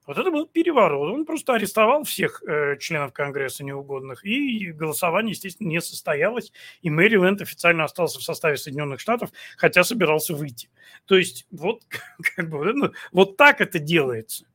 Вот 0.06 0.16
это 0.16 0.30
был 0.30 0.46
переворот. 0.46 1.12
Он 1.12 1.26
просто 1.26 1.52
арестовал 1.52 2.04
всех 2.04 2.42
э, 2.42 2.78
членов 2.78 3.12
Конгресса 3.12 3.62
неугодных, 3.64 4.24
и 4.24 4.72
голосование, 4.72 5.32
естественно, 5.32 5.68
не 5.68 5.82
состоялось, 5.82 6.54
и 6.80 6.88
Мэриленд 6.88 7.42
официально 7.42 7.84
остался 7.84 8.18
в 8.18 8.22
составе 8.22 8.56
Соединенных 8.56 9.00
Штатов, 9.00 9.28
хотя 9.58 9.84
собирался 9.84 10.34
выйти. 10.34 10.70
То 11.06 11.16
есть 11.16 11.46
вот, 11.50 11.82
как 12.36 12.48
бы, 12.48 12.72
ну, 12.72 12.92
вот 13.12 13.36
так 13.36 13.60
это 13.60 13.78
делается. 13.78 14.46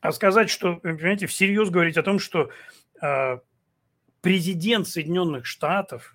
А 0.00 0.12
сказать, 0.12 0.50
что, 0.50 0.76
понимаете, 0.76 1.26
всерьез 1.26 1.70
говорить 1.70 1.96
о 1.96 2.02
том, 2.02 2.18
что 2.18 2.50
э, 3.00 3.38
президент 4.20 4.86
Соединенных 4.86 5.46
Штатов 5.46 6.14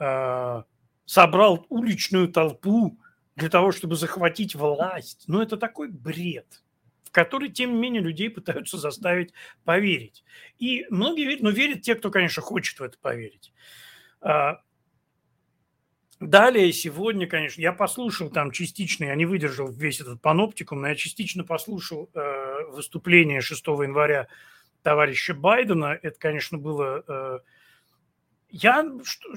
э, 0.00 0.62
собрал 1.04 1.64
уличную 1.68 2.28
толпу 2.28 2.98
для 3.36 3.48
того, 3.48 3.70
чтобы 3.70 3.94
захватить 3.94 4.54
власть. 4.54 5.24
Ну, 5.28 5.40
это 5.40 5.56
такой 5.56 5.90
бред, 5.90 6.62
который, 7.12 7.50
тем 7.50 7.74
не 7.74 7.78
менее, 7.78 8.02
людей 8.02 8.30
пытаются 8.30 8.78
заставить 8.78 9.32
поверить. 9.64 10.24
И 10.58 10.86
многие 10.90 11.24
верят, 11.24 11.42
но 11.42 11.50
верят 11.50 11.82
те, 11.82 11.94
кто, 11.94 12.10
конечно, 12.10 12.42
хочет 12.42 12.80
в 12.80 12.82
это 12.82 12.98
поверить. 12.98 13.52
Далее, 16.22 16.72
сегодня, 16.72 17.26
конечно, 17.26 17.60
я 17.60 17.72
послушал 17.72 18.30
там 18.30 18.52
частично, 18.52 19.06
я 19.06 19.14
не 19.16 19.26
выдержал 19.26 19.72
весь 19.72 20.00
этот 20.00 20.22
паноптикум, 20.22 20.80
но 20.80 20.88
я 20.88 20.94
частично 20.94 21.42
послушал 21.42 22.10
э, 22.14 22.64
выступление 22.70 23.40
6 23.40 23.66
января 23.66 24.28
товарища 24.82 25.34
Байдена. 25.34 25.98
Это, 26.00 26.16
конечно, 26.18 26.58
было 26.58 27.04
э, 27.08 27.38
я 28.50 28.86
что, 29.02 29.28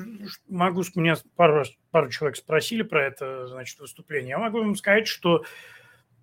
могу, 0.48 0.84
меня 0.94 1.16
пару, 1.36 1.64
пару 1.90 2.10
человек 2.12 2.36
спросили 2.36 2.84
про 2.84 3.06
это, 3.06 3.48
значит, 3.48 3.80
выступление. 3.80 4.32
Я 4.32 4.40
могу 4.40 4.60
вам 4.60 4.76
сказать, 4.76 5.08
что 5.08 5.44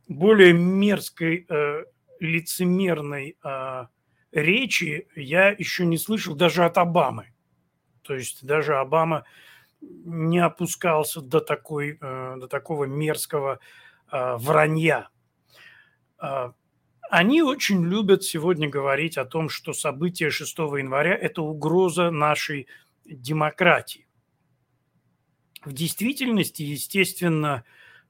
более 0.06 0.52
мерзкой, 0.52 1.44
э, 1.48 1.84
лицемерной 2.20 3.36
э, 3.42 3.86
речи 4.30 5.08
я 5.16 5.48
еще 5.48 5.86
не 5.86 5.98
слышал 5.98 6.36
даже 6.36 6.64
от 6.64 6.78
Обамы. 6.78 7.32
То 8.02 8.14
есть 8.14 8.44
даже 8.46 8.76
Обама 8.76 9.24
не 9.82 10.38
опускался 10.38 11.20
до, 11.20 11.40
такой, 11.40 11.98
э, 12.00 12.36
до 12.38 12.46
такого 12.48 12.84
мерзкого 12.84 13.58
э, 14.10 14.36
вранья. 14.36 15.08
Э, 16.20 16.52
Они 17.10 17.42
очень 17.42 17.84
любят 17.84 18.22
сегодня 18.22 18.68
говорить 18.68 19.18
о 19.18 19.24
том, 19.24 19.48
что 19.48 19.72
события 19.72 20.30
6 20.30 20.58
января– 20.58 21.14
это 21.20 21.42
угроза 21.42 22.10
нашей 22.10 22.68
демократии. 23.04 24.06
В 25.64 25.72
действительности, 25.72 26.62
естественно, 26.62 27.62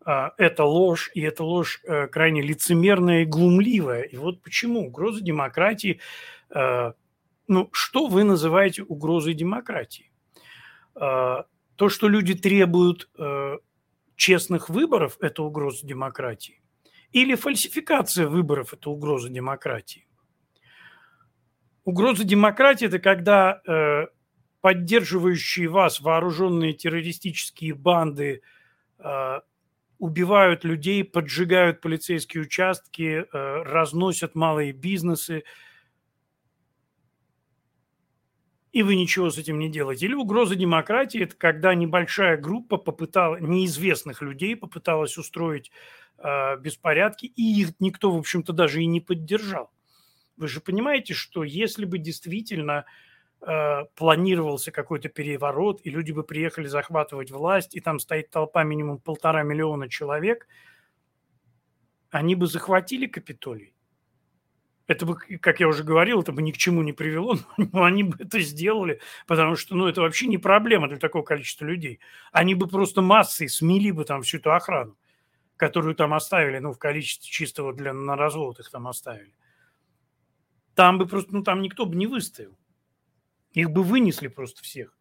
это 0.05 0.65
ложь, 0.65 1.11
и 1.15 1.21
эта 1.21 1.45
ложь 1.45 1.83
крайне 2.11 2.43
лицемерная 2.43 3.23
и 3.23 3.27
глумливая. 3.27 4.03
И 4.03 4.17
вот 4.17 4.43
почему 4.43 4.87
угроза 4.87 5.21
демократии, 5.21 6.01
ну, 6.51 7.69
что 7.73 8.07
вы 8.07 8.25
называете 8.25 8.83
угрозой 8.83 9.35
демократии? 9.35 10.11
То, 11.83 11.89
что 11.89 12.07
люди 12.07 12.35
требуют 12.35 13.11
э, 13.19 13.59
честных 14.15 14.69
выборов, 14.69 15.17
это 15.21 15.43
угроза 15.43 15.85
демократии. 15.85 16.63
Или 17.11 17.35
фальсификация 17.35 18.29
выборов– 18.29 18.73
это 18.75 18.89
угроза 18.89 19.29
демократии. 19.29 20.07
Угроза 21.85 22.23
демократии– 22.23 22.87
это 22.87 23.01
когда 23.01 23.63
поддерживающие 24.61 25.67
вас 25.67 26.01
вооруженные 26.01 26.73
террористические 26.73 27.75
банды 27.75 28.43
убивают 29.99 30.63
людей, 30.63 31.03
поджигают 31.03 31.81
полицейские 31.81 32.45
участки, 32.45 33.25
э, 33.25 33.63
разносят 33.65 34.37
малые 34.37 34.71
бизнесы, 34.71 35.43
и 38.73 38.83
вы 38.83 38.97
ничего 38.97 39.31
с 39.31 39.39
этим 39.39 39.59
не 39.59 39.71
делаете. 39.71 40.07
Или 40.07 40.15
угроза 40.15 40.57
демократии– 40.57 41.23
это 41.23 41.37
когда 41.37 41.75
небольшая 41.75 42.37
группа 42.37 42.77
попытала, 42.79 43.37
неизвестных 43.37 44.23
людей 44.23 44.57
попыталась 44.57 45.19
устроить 45.19 45.71
э, 46.19 46.57
беспорядки, 46.59 47.27
и 47.27 47.61
их 47.61 47.75
никто, 47.81 48.11
в 48.11 48.19
общем-то, 48.19 48.53
даже 48.53 48.83
и 48.83 48.87
не 48.87 49.01
поддержал. 49.01 49.71
Вы 50.37 50.49
же 50.49 50.61
понимаете, 50.61 51.15
что 51.15 51.45
если 51.45 51.85
бы 51.85 51.99
действительно 51.99 52.87
Э, 53.45 53.87
планировался 53.97 54.71
какой-то 54.71 55.09
переворот, 55.09 55.81
и 55.83 55.91
люди 55.91 56.13
бы 56.13 56.23
приехали 56.23 56.69
захватывать 56.69 57.33
власть, 57.33 57.75
и 57.75 57.81
там 57.81 57.99
стоит 57.99 58.31
толпа 58.31 58.63
минимум 58.63 59.01
полтора 59.01 59.43
миллиона 59.43 59.89
человек, 59.89 60.47
они 62.11 62.37
бы 62.37 62.47
захватили 62.47 63.07
Капитолий. 63.07 63.72
Это 64.87 65.07
бы, 65.07 65.17
как 65.17 65.61
я 65.61 65.69
уже 65.69 65.85
говорил, 65.85 66.23
это 66.23 66.33
бы 66.33 66.43
ни 66.43 66.51
к 66.51 66.57
чему 66.57 66.83
не 66.83 66.93
привело, 66.93 67.39
но 67.57 67.85
они 67.85 68.03
бы 68.03 68.17
это 68.19 68.41
сделали, 68.41 69.01
потому 69.27 69.57
что, 69.57 69.77
ну, 69.77 69.87
это 69.87 70.01
вообще 70.01 70.27
не 70.27 70.39
проблема 70.39 70.89
для 70.89 70.99
такого 70.99 71.23
количества 71.23 71.65
людей. 71.65 72.01
Они 72.33 72.55
бы 72.55 72.67
просто 72.67 73.01
массой 73.01 73.49
смели 73.49 73.91
бы 73.91 74.05
там 74.05 74.23
всю 74.23 74.39
эту 74.39 74.53
охрану, 74.53 74.97
которую 75.57 75.95
там 75.95 76.15
оставили, 76.15 76.59
ну, 76.59 76.73
в 76.73 76.79
количестве 76.79 77.31
чистого 77.31 77.73
для 77.73 77.93
на 77.93 78.17
развод 78.17 78.59
их 78.59 78.71
там 78.71 78.89
оставили. 78.89 79.35
Там 80.75 80.99
бы 80.99 81.07
просто, 81.07 81.35
ну, 81.35 81.43
там 81.43 81.63
никто 81.63 81.87
бы 81.87 81.95
не 81.95 82.07
выстоял. 82.07 82.57
Их 83.53 83.71
бы 83.71 83.83
вынесли 83.83 84.29
просто 84.29 84.63
всех. 84.63 84.97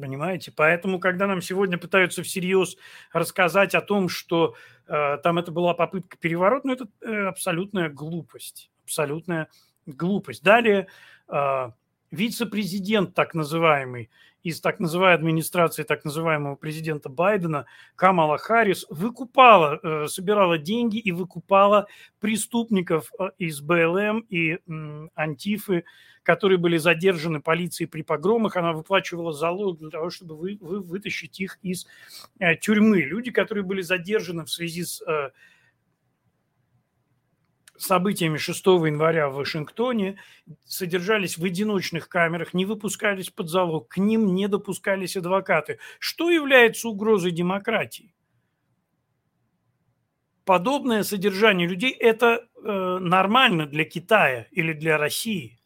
Понимаете? 0.00 0.52
Поэтому, 0.54 0.98
когда 0.98 1.26
нам 1.26 1.42
сегодня 1.42 1.78
пытаются 1.78 2.22
всерьез 2.22 2.76
рассказать 3.12 3.74
о 3.74 3.80
том, 3.80 4.08
что 4.08 4.54
э, 4.86 5.18
там 5.22 5.38
это 5.38 5.52
была 5.52 5.74
попытка 5.74 6.16
переворота, 6.16 6.66
ну, 6.66 6.72
это 6.72 6.88
э, 7.02 7.26
абсолютная 7.26 7.88
глупость. 7.88 8.70
Абсолютная 8.84 9.48
глупость. 9.86 10.42
Далее 10.42 10.86
э, 11.28 11.70
вице-президент, 12.10 13.14
так 13.14 13.34
называемый, 13.34 14.10
из 14.42 14.60
так 14.60 14.80
называемой 14.80 15.14
администрации 15.14 15.82
так 15.82 16.04
называемого 16.04 16.54
президента 16.54 17.08
Байдена 17.08 17.66
Камала 17.96 18.38
Харрис 18.38 18.86
выкупала, 18.88 19.78
э, 19.82 20.06
собирала 20.08 20.58
деньги 20.58 20.98
и 20.98 21.12
выкупала 21.12 21.86
преступников 22.20 23.10
э, 23.18 23.30
из 23.38 23.60
БЛМ 23.60 24.20
и 24.28 24.58
Антифы, 25.14 25.84
которые 26.22 26.58
были 26.58 26.76
задержаны 26.76 27.40
полицией 27.40 27.88
при 27.88 28.02
погромах. 28.02 28.56
Она 28.56 28.72
выплачивала 28.72 29.32
залог 29.32 29.78
для 29.78 29.90
того, 29.90 30.10
чтобы 30.10 30.36
вы, 30.36 30.58
вы, 30.60 30.80
вытащить 30.80 31.40
их 31.40 31.58
из 31.62 31.86
э, 32.38 32.56
тюрьмы. 32.56 33.00
Люди, 33.00 33.30
которые 33.30 33.64
были 33.64 33.82
задержаны 33.82 34.44
в 34.44 34.50
связи 34.50 34.84
с 34.84 35.02
событиями 37.82 38.36
6 38.36 38.66
января 38.66 39.28
в 39.28 39.34
Вашингтоне 39.34 40.18
содержались 40.64 41.38
в 41.38 41.44
одиночных 41.44 42.08
камерах, 42.08 42.54
не 42.54 42.66
выпускались 42.66 43.30
под 43.30 43.48
залог, 43.48 43.88
к 43.88 43.96
ним 43.96 44.34
не 44.34 44.48
допускались 44.48 45.16
адвокаты. 45.16 45.78
Что 45.98 46.30
является 46.30 46.88
угрозой 46.88 47.32
демократии? 47.32 48.14
Подобное 50.44 51.02
содержание 51.04 51.68
людей– 51.68 51.90
это 51.98 52.46
э, 52.56 52.98
нормально 53.00 53.66
для 53.66 53.84
Китая 53.84 54.46
или 54.50 54.72
для 54.72 54.98
России, 54.98 55.60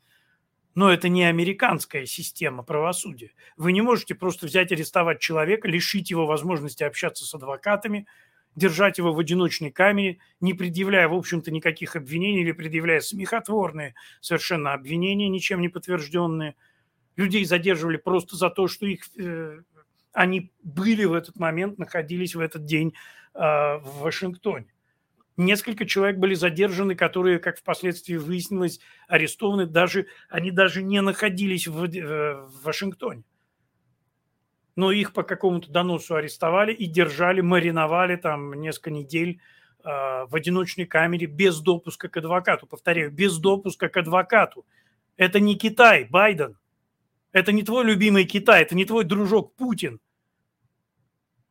но 0.74 0.92
это 0.92 1.09
не 1.09 1.24
американская 1.24 2.05
система 2.07 2.62
правосудия. 2.64 3.33
Вы 3.57 3.72
не 3.72 3.81
можете 3.81 4.14
просто 4.14 4.46
взять, 4.46 4.72
арестовать 4.72 5.20
человека, 5.20 5.68
лишить 5.68 6.11
его 6.11 6.27
возможности 6.27 6.83
общаться 6.83 7.24
с 7.24 7.35
адвокатами– 7.35 8.07
держать 8.56 8.98
его 8.98 9.12
в 9.12 9.18
одиночной 9.18 9.70
камере, 9.70 10.18
не 10.40 10.54
предъявляя, 10.54 11.08
в 11.08 11.14
общем-то, 11.14 11.50
никаких 11.50 11.96
обвинений 11.96 12.42
или 12.42 12.52
предъявляя 12.52 13.00
смехотворные 13.00 13.94
совершенно 14.20 14.72
обвинения, 14.72 15.28
ничем 15.28 15.60
не 15.60 15.68
подтвержденные. 15.68 16.54
Людей 17.16 17.44
задерживали 17.44 17.96
просто 17.96 18.36
за 18.36 18.50
то, 18.50 18.68
что 18.68 18.86
их, 18.86 19.04
э, 19.18 19.62
они 20.12 20.52
были 20.62 21.04
в 21.04 21.12
этот 21.12 21.38
момент, 21.38 21.78
находились 21.78 22.34
в 22.34 22.40
этот 22.40 22.64
день 22.64 22.94
э, 23.34 23.38
в 23.38 24.00
Вашингтоне. 24.00 24.66
Несколько 25.36 25.84
человек 25.84 26.18
были 26.18 26.34
задержаны, 26.34 26.94
которые, 26.94 27.40
как 27.40 27.58
впоследствии 27.58 28.16
выяснилось, 28.16 28.78
арестованы, 29.08 29.66
даже, 29.66 30.06
они 30.28 30.52
даже 30.52 30.82
не 30.82 31.00
находились 31.00 31.66
в, 31.66 31.84
э, 31.84 32.34
в 32.46 32.62
Вашингтоне 32.62 33.24
но 34.76 34.90
их 34.90 35.12
по 35.12 35.22
какому-то 35.22 35.70
доносу 35.70 36.16
арестовали 36.16 36.72
и 36.72 36.87
держали, 36.87 37.40
мариновали 37.40 38.16
там 38.16 38.54
несколько 38.54 38.90
недель 38.90 39.40
э, 39.84 39.88
в 40.26 40.34
одиночной 40.34 40.87
камере 40.87 41.26
без 41.26 41.60
допуска 41.60 42.08
к 42.08 42.16
адвокату. 42.16 42.66
Повторяю, 42.66 43.12
без 43.12 43.38
допуска 43.38 43.88
к 43.88 43.96
адвокату. 43.96 44.66
Это 45.16 45.40
не 45.40 45.56
Китай, 45.56 46.04
Байден. 46.04 46.58
Это 47.32 47.52
не 47.52 47.62
твой 47.62 47.84
любимый 47.84 48.24
Китай, 48.24 48.62
это 48.62 48.74
не 48.74 48.84
твой 48.84 49.04
дружок 49.04 49.54
Путин. 49.54 50.00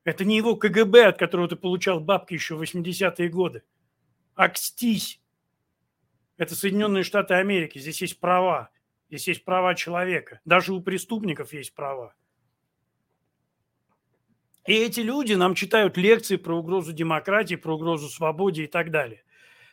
Это 0.04 0.26
не 0.26 0.36
его 0.36 0.56
КГБ, 0.56 1.06
от 1.08 1.18
которого 1.18 1.48
ты 1.48 1.56
получал 1.56 2.00
бабки 2.02 2.34
еще 2.34 2.56
в 2.56 2.62
80-е 2.62 3.30
годы. 3.30 3.64
Акстись. 4.36 5.22
Это 6.38 6.56
Соединенные 6.56 7.04
Штаты 7.04 7.36
Америки. 7.36 7.80
Здесь 7.80 8.02
есть 8.02 8.20
права. 8.20 8.70
Здесь 9.08 9.28
есть 9.30 9.46
права 9.46 9.76
человека. 9.76 10.42
Даже 10.44 10.74
у 10.74 10.82
преступников 10.82 11.54
есть 11.54 11.74
права. 11.74 12.16
И 14.66 14.74
эти 14.74 15.02
люди 15.02 15.34
нам 15.34 15.56
читают 15.56 15.98
лекции 15.98 16.38
про 16.38 16.58
угрозу 16.58 16.94
демократии, 16.94 17.56
про 17.56 17.76
угрозу 17.76 18.08
свободе 18.08 18.64
и 18.64 18.68
так 18.68 18.92
далее. 18.92 19.24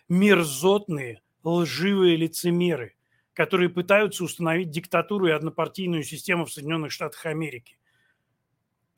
Мерзотные, 0.08 1.22
лживые 1.44 2.16
лицемеры, 2.16 2.96
которые 3.32 3.68
пытаются 3.68 4.24
установить 4.24 4.70
диктатуру 4.70 5.28
и 5.28 5.30
однопартийную 5.32 6.02
систему 6.02 6.44
в 6.44 6.52
Соединенных 6.52 6.90
Штатах 6.90 7.24
Америки. 7.26 7.78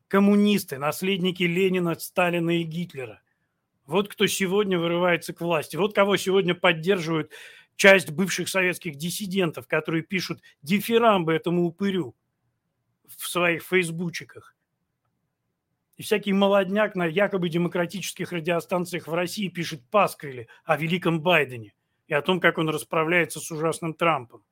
Коммунисты, 0.09 0.79
наследники 0.79 1.43
Ленина, 1.43 1.95
Сталина 1.99 2.59
и 2.59 2.63
Гитлера. 2.63 3.21
Вот 3.85 4.09
кто 4.09 4.27
сегодня 4.27 4.79
вырывается 4.79 5.35
к 5.35 5.43
власти. 5.43 5.77
Вот 5.77 5.95
кого 5.95 6.17
сегодня 6.17 6.55
поддерживают 6.55 7.31
часть 7.77 8.11
бывших 8.11 8.49
советских 8.49 8.97
диссидентов, 8.97 9.67
которые 9.67 10.03
пишут 10.03 10.41
дифирамбы 10.63 11.35
этому 11.35 11.67
упырю 11.67 12.15
в 13.19 13.29
своих 13.29 13.63
фейсбучиках 13.63 14.52
и 16.03 16.05
всякий 16.05 16.33
молодняк 16.33 16.97
на 16.97 17.07
якобы 17.07 17.49
демократических 17.49 18.33
радиостанциях 18.33 19.07
в 19.07 19.15
России 19.15 19.47
пишет 19.47 19.89
пасквили 19.89 20.49
о 20.65 20.77
великом 20.77 21.21
Байдене 21.21 21.75
и 22.09 22.13
о 22.13 22.23
том, 22.23 22.41
как 22.41 22.59
он 22.59 22.69
расправляется 22.69 23.39
с 23.39 23.49
ужасным 23.53 23.95
Трампом. 23.95 24.43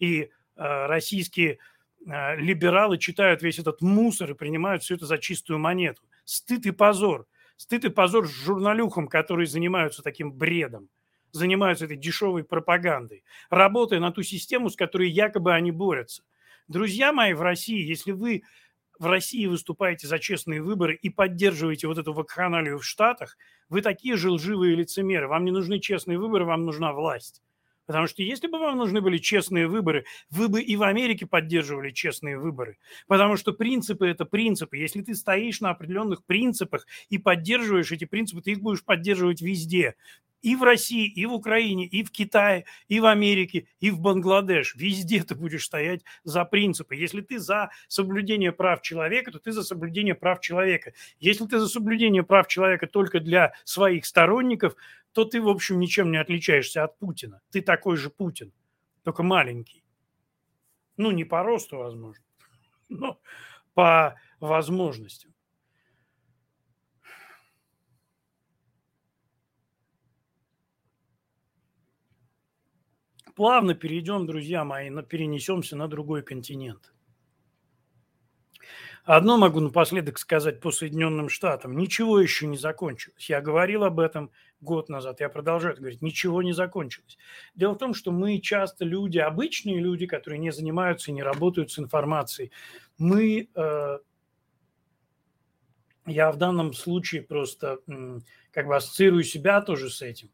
И 0.00 0.22
э, 0.22 0.28
российские 0.56 1.58
э, 2.04 2.36
либералы 2.40 2.98
читают 2.98 3.40
весь 3.40 3.60
этот 3.60 3.82
мусор 3.82 4.32
и 4.32 4.34
принимают 4.34 4.82
все 4.82 4.96
это 4.96 5.06
за 5.06 5.18
чистую 5.18 5.60
монету. 5.60 6.02
Стыд 6.24 6.66
и 6.66 6.72
позор. 6.72 7.28
Стыд 7.56 7.84
и 7.84 7.88
позор 7.88 8.26
журналюхам, 8.26 9.06
которые 9.06 9.46
занимаются 9.46 10.02
таким 10.02 10.32
бредом, 10.32 10.88
занимаются 11.30 11.84
этой 11.84 11.96
дешевой 11.96 12.42
пропагандой, 12.42 13.22
работая 13.48 14.00
на 14.00 14.10
ту 14.10 14.24
систему, 14.24 14.70
с 14.70 14.74
которой 14.74 15.08
якобы 15.08 15.54
они 15.54 15.70
борются. 15.70 16.24
Друзья 16.66 17.12
мои 17.12 17.32
в 17.32 17.42
России, 17.42 17.80
если 17.80 18.10
вы 18.10 18.42
в 18.98 19.06
России 19.06 19.46
выступаете 19.46 20.06
за 20.06 20.18
честные 20.18 20.62
выборы 20.62 20.94
и 20.94 21.10
поддерживаете 21.10 21.86
вот 21.86 21.98
эту 21.98 22.12
вакханалию 22.12 22.78
в 22.78 22.84
Штатах, 22.84 23.36
вы 23.68 23.82
такие 23.82 24.16
же 24.16 24.30
лживые 24.30 24.74
лицемеры. 24.74 25.28
Вам 25.28 25.44
не 25.44 25.50
нужны 25.50 25.80
честные 25.80 26.18
выборы, 26.18 26.44
вам 26.44 26.64
нужна 26.64 26.92
власть. 26.92 27.42
Потому 27.86 28.08
что 28.08 28.22
если 28.22 28.48
бы 28.48 28.58
вам 28.58 28.78
нужны 28.78 29.00
были 29.00 29.18
честные 29.18 29.68
выборы, 29.68 30.04
вы 30.28 30.48
бы 30.48 30.60
и 30.60 30.76
в 30.76 30.82
Америке 30.82 31.24
поддерживали 31.24 31.92
честные 31.92 32.36
выборы. 32.36 32.78
Потому 33.06 33.36
что 33.36 33.52
принципы– 33.52 34.06
это 34.08 34.24
принципы. 34.24 34.76
Если 34.76 35.02
ты 35.02 35.14
стоишь 35.14 35.60
на 35.60 35.70
определенных 35.70 36.24
принципах 36.24 36.86
и 37.08 37.18
поддерживаешь 37.18 37.92
эти 37.92 38.04
принципы, 38.04 38.42
ты 38.42 38.52
их 38.52 38.60
будешь 38.60 38.84
поддерживать 38.84 39.40
везде. 39.40 39.94
И 40.42 40.54
в 40.56 40.62
России, 40.62 41.06
и 41.08 41.26
в 41.26 41.32
Украине, 41.32 41.86
и 41.86 42.04
в 42.04 42.10
Китае, 42.10 42.64
и 42.88 43.00
в 43.00 43.06
Америке, 43.06 43.66
и 43.80 43.90
в 43.90 44.00
Бангладеш. 44.00 44.74
Везде 44.76 45.22
ты 45.22 45.34
будешь 45.34 45.64
стоять 45.64 46.02
за 46.24 46.44
принципы. 46.44 46.94
Если 46.94 47.20
ты 47.20 47.38
за 47.38 47.70
соблюдение 47.88 48.52
прав 48.52 48.82
человека, 48.82 49.32
то 49.32 49.38
ты 49.38 49.52
за 49.52 49.62
соблюдение 49.62 50.14
прав 50.14 50.40
человека. 50.40 50.92
Если 51.18 51.46
ты 51.46 51.58
за 51.58 51.68
соблюдение 51.68 52.22
прав 52.22 52.46
человека 52.48 52.86
только 52.86 53.20
для 53.20 53.54
своих 53.64 54.06
сторонников, 54.06 54.76
то 55.12 55.24
ты, 55.24 55.40
в 55.40 55.48
общем, 55.48 55.78
ничем 55.80 56.10
не 56.10 56.18
отличаешься 56.18 56.84
от 56.84 56.98
Путина. 56.98 57.40
Ты 57.50 57.62
такой 57.62 57.96
же 57.96 58.10
Путин, 58.10 58.52
только 59.02 59.22
маленький. 59.22 59.82
Ну, 60.96 61.10
не 61.10 61.24
по 61.24 61.42
росту, 61.42 61.78
возможно, 61.78 62.24
но 62.88 63.18
по 63.74 64.16
возможностям. 64.40 65.32
Плавно 73.36 73.74
перейдем, 73.74 74.26
друзья 74.26 74.64
мои, 74.64 74.90
на, 74.90 75.02
перенесемся 75.02 75.76
на 75.76 75.86
другой 75.86 76.22
континент. 76.22 76.92
Одно 79.04 79.36
могу 79.36 79.60
напоследок 79.60 80.18
сказать 80.18 80.60
по 80.60 80.72
Соединенным 80.72 81.28
Штатам. 81.28 81.76
Ничего 81.76 82.18
еще 82.18 82.48
не 82.48 82.56
закончилось. 82.56 83.30
Я 83.30 83.40
говорил 83.40 83.84
об 83.84 84.00
этом 84.00 84.32
год 84.60 84.88
назад, 84.88 85.20
я 85.20 85.28
продолжаю 85.28 85.74
это 85.74 85.82
говорить. 85.82 86.02
Ничего 86.02 86.42
не 86.42 86.52
закончилось. 86.52 87.16
Дело 87.54 87.74
в 87.74 87.78
том, 87.78 87.94
что 87.94 88.10
мы 88.10 88.40
часто 88.40 88.84
люди, 88.84 89.18
обычные 89.18 89.78
люди, 89.78 90.06
которые 90.06 90.40
не 90.40 90.50
занимаются 90.50 91.12
и 91.12 91.14
не 91.14 91.22
работают 91.22 91.70
с 91.70 91.78
информацией, 91.78 92.50
мы, 92.98 93.48
э, 93.54 93.98
я 96.06 96.32
в 96.32 96.36
данном 96.36 96.72
случае 96.72 97.22
просто 97.22 97.78
э, 97.86 98.18
как 98.50 98.66
бы 98.66 98.74
ассоциирую 98.74 99.22
себя 99.22 99.60
тоже 99.60 99.88
с 99.88 100.02
этим. 100.02 100.30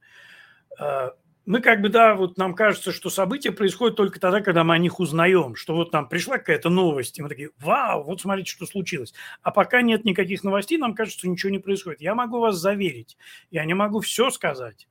Э, 0.80 1.10
мы 1.44 1.60
как 1.60 1.80
бы, 1.80 1.88
да, 1.88 2.14
вот 2.14 2.38
нам 2.38 2.54
кажется, 2.54 2.92
что 2.92 3.10
события 3.10 3.50
происходят 3.50 3.96
только 3.96 4.20
тогда, 4.20 4.40
когда 4.40 4.62
мы 4.62 4.74
о 4.74 4.78
них 4.78 5.00
узнаем, 5.00 5.56
что 5.56 5.74
вот 5.74 5.92
нам 5.92 6.08
пришла 6.08 6.38
какая-то 6.38 6.70
новость, 6.70 7.18
и 7.18 7.22
мы 7.22 7.28
такие, 7.28 7.50
вау, 7.58 8.04
вот 8.04 8.20
смотрите, 8.20 8.52
что 8.52 8.64
случилось. 8.64 9.12
А 9.42 9.50
пока 9.50 9.82
нет 9.82 10.04
никаких 10.04 10.44
новостей, 10.44 10.78
нам 10.78 10.94
кажется, 10.94 11.18
что 11.18 11.28
ничего 11.28 11.50
не 11.50 11.58
происходит. 11.58 12.00
Я 12.00 12.14
могу 12.14 12.38
вас 12.38 12.56
заверить, 12.56 13.16
я 13.50 13.64
не 13.64 13.74
могу 13.74 14.00
все 14.00 14.30
сказать, 14.30 14.88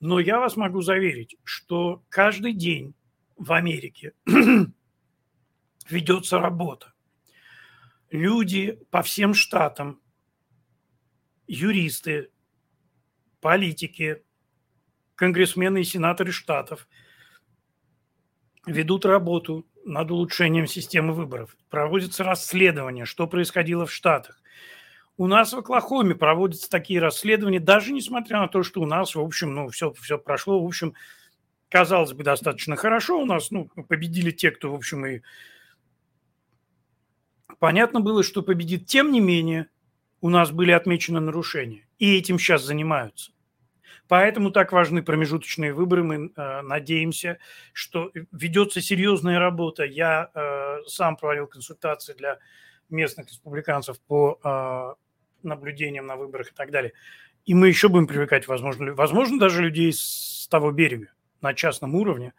но 0.00 0.18
я 0.18 0.40
вас 0.40 0.56
могу 0.56 0.80
заверить, 0.80 1.36
что 1.44 2.02
каждый 2.08 2.54
день 2.54 2.94
в 3.36 3.52
Америке 3.52 4.14
ведется 5.90 6.38
работа. 6.38 6.94
Люди 8.10 8.78
по 8.90 9.02
всем 9.02 9.34
штатам, 9.34 10.00
юристы, 11.46 12.30
политики, 13.40 14.22
конгрессмены 15.22 15.82
и 15.82 15.84
сенаторы 15.84 16.32
штатов 16.32 16.88
ведут 18.66 19.04
работу 19.04 19.64
над 19.84 20.10
улучшением 20.10 20.66
системы 20.66 21.12
выборов. 21.12 21.56
Проводится 21.70 22.24
расследование, 22.24 23.04
что 23.04 23.28
происходило 23.28 23.86
в 23.86 23.92
Штатах. 23.92 24.42
У 25.16 25.28
нас 25.28 25.52
в 25.52 25.58
Оклахоме 25.58 26.16
проводятся 26.16 26.68
такие 26.68 26.98
расследования, 26.98 27.60
даже 27.60 27.92
несмотря 27.92 28.40
на 28.40 28.48
то, 28.48 28.64
что 28.64 28.80
у 28.80 28.84
нас, 28.84 29.14
в 29.14 29.20
общем, 29.20 29.54
ну, 29.54 29.68
все, 29.68 29.92
все 29.92 30.18
прошло, 30.18 30.60
в 30.60 30.66
общем, 30.66 30.94
казалось 31.68 32.14
бы, 32.14 32.24
достаточно 32.24 32.74
хорошо. 32.74 33.22
У 33.22 33.24
нас, 33.24 33.52
ну, 33.52 33.66
победили 33.66 34.32
те, 34.32 34.50
кто, 34.50 34.72
в 34.72 34.74
общем, 34.74 35.06
и 35.06 35.20
понятно 37.60 38.00
было, 38.00 38.24
что 38.24 38.42
победит. 38.42 38.86
Тем 38.86 39.12
не 39.12 39.20
менее, 39.20 39.68
у 40.20 40.30
нас 40.30 40.50
были 40.50 40.72
отмечены 40.72 41.20
нарушения, 41.20 41.86
и 42.00 42.18
этим 42.18 42.40
сейчас 42.40 42.64
занимаются. 42.64 43.30
Поэтому 44.12 44.50
так 44.50 44.72
важны 44.72 45.02
промежуточные 45.02 45.72
выборы. 45.72 46.02
Мы 46.02 46.32
э, 46.36 46.60
надеемся, 46.60 47.38
что 47.72 48.12
ведется 48.30 48.82
серьезная 48.82 49.38
работа. 49.38 49.84
Я 49.84 50.28
э, 50.34 50.82
сам 50.86 51.16
проводил 51.16 51.46
консультации 51.46 52.12
для 52.12 52.38
местных 52.90 53.28
республиканцев 53.28 53.98
по 54.02 54.38
э, 54.44 55.46
наблюдениям 55.48 56.04
на 56.04 56.16
выборах 56.16 56.50
и 56.50 56.54
так 56.54 56.70
далее. 56.70 56.92
И 57.46 57.54
мы 57.54 57.68
еще 57.68 57.88
будем 57.88 58.06
привлекать, 58.06 58.46
возможно, 58.48 58.92
возможно 58.92 59.38
даже 59.38 59.62
людей 59.62 59.90
с 59.94 60.46
того 60.50 60.72
берега 60.72 61.06
на 61.40 61.54
частном 61.54 61.94
уровне. 61.94 62.34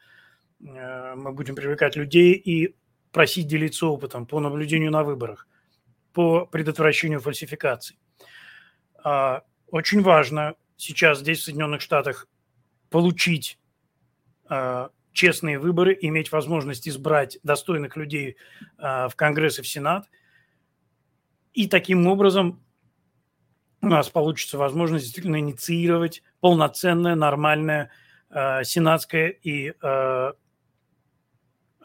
Э, 0.64 1.16
мы 1.16 1.32
будем 1.32 1.56
привлекать 1.56 1.96
людей 1.96 2.34
и 2.34 2.76
просить 3.12 3.48
делиться 3.48 3.88
опытом 3.88 4.28
по 4.28 4.40
наблюдению 4.40 4.92
на 4.92 5.04
выборах, 5.04 5.48
по 6.14 6.46
предотвращению 6.46 7.20
фальсификаций. 7.20 7.98
Э, 9.04 9.40
очень 9.72 10.04
важно 10.04 10.54
сейчас 10.78 11.20
здесь, 11.20 11.40
в 11.40 11.44
Соединенных 11.44 11.82
Штатах, 11.82 12.28
получить 12.90 13.58
э, 14.50 14.90
честные 15.12 15.60
выборы, 15.60 15.98
иметь 16.02 16.32
возможность 16.32 16.88
избрать 16.88 17.38
достойных 17.44 17.96
людей 17.96 18.38
э, 18.78 19.08
в 19.08 19.16
Конгресс 19.16 19.60
и 19.60 19.62
в 19.62 19.68
Сенат. 19.68 20.10
И 21.54 21.68
таким 21.68 22.08
образом 22.08 22.64
у 23.82 23.88
нас 23.88 24.10
получится 24.10 24.58
возможность 24.58 25.06
действительно 25.06 25.40
инициировать 25.40 26.24
полноценное, 26.40 27.16
нормальное 27.16 27.92
э, 28.30 28.64
сенатское 28.64 29.28
и 29.28 29.74
э, 29.82 30.34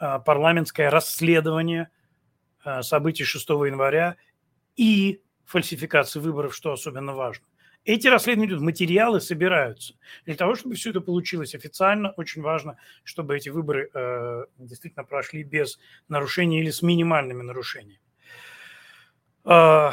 э, 0.00 0.18
парламентское 0.24 0.90
расследование 0.90 1.90
э, 2.64 2.82
событий 2.82 3.24
6 3.24 3.48
января 3.48 4.16
и 4.76 5.20
фальсификации 5.44 6.20
выборов, 6.20 6.54
что 6.54 6.72
особенно 6.72 7.14
важно. 7.14 7.47
Эти 7.84 8.06
расследования 8.06 8.52
идут, 8.52 8.60
материалы 8.62 9.20
собираются. 9.20 9.94
Для 10.26 10.34
того, 10.34 10.54
чтобы 10.54 10.74
все 10.74 10.90
это 10.90 11.00
получилось 11.00 11.54
официально, 11.54 12.10
очень 12.12 12.42
важно, 12.42 12.76
чтобы 13.02 13.36
эти 13.36 13.48
выборы 13.48 13.90
э, 13.94 14.44
действительно 14.58 15.04
прошли 15.04 15.42
без 15.42 15.78
нарушений 16.08 16.60
или 16.60 16.70
с 16.70 16.82
минимальными 16.82 17.42
нарушениями. 17.42 18.00
Э, 19.46 19.92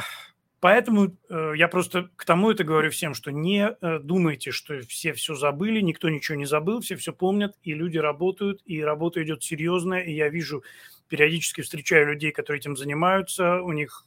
поэтому 0.60 1.16
э, 1.30 1.54
я 1.56 1.68
просто 1.70 2.10
к 2.18 2.26
тому 2.26 2.52
это 2.52 2.66
говорю 2.66 2.92
всем, 2.92 3.14
что 3.14 3.32
не 3.32 3.70
э, 3.70 4.00
думайте, 4.00 4.52
что 4.52 4.82
все 4.82 5.14
все 5.14 5.36
забыли, 5.36 5.80
никто 5.80 6.10
ничего 6.10 6.38
не 6.38 6.46
забыл, 6.46 6.82
все 6.82 6.98
все 6.98 7.14
помнят, 7.14 7.56
и 7.64 7.74
люди 7.74 7.98
работают, 7.98 8.62
и 8.66 8.82
работа 8.84 9.24
идет 9.24 9.42
серьезная, 9.44 10.02
и 10.02 10.12
я 10.12 10.28
вижу, 10.28 10.64
периодически 11.08 11.62
встречаю 11.62 12.08
людей, 12.08 12.32
которые 12.32 12.60
этим 12.60 12.76
занимаются, 12.76 13.62
у 13.62 13.72
них 13.72 14.06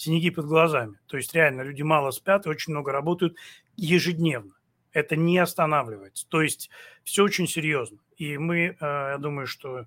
синяки 0.00 0.30
под 0.30 0.46
глазами. 0.46 0.98
То 1.06 1.18
есть 1.18 1.34
реально 1.34 1.60
люди 1.60 1.82
мало 1.82 2.10
спят 2.10 2.46
и 2.46 2.48
очень 2.48 2.72
много 2.72 2.90
работают 2.90 3.36
ежедневно. 3.76 4.54
Это 4.92 5.14
не 5.14 5.38
останавливается. 5.38 6.26
То 6.28 6.40
есть 6.40 6.70
все 7.04 7.22
очень 7.22 7.46
серьезно. 7.46 7.98
И 8.16 8.38
мы, 8.38 8.58
э, 8.68 8.76
я 8.80 9.18
думаю, 9.18 9.46
что, 9.46 9.86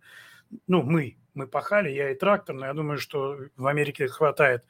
ну, 0.67 0.83
мы, 0.83 1.17
мы 1.33 1.47
пахали, 1.47 1.89
я 1.89 2.11
и 2.11 2.15
трактор, 2.15 2.55
но 2.55 2.67
я 2.67 2.73
думаю, 2.73 2.99
что 2.99 3.37
в 3.57 3.65
Америке 3.65 4.07
хватает 4.07 4.63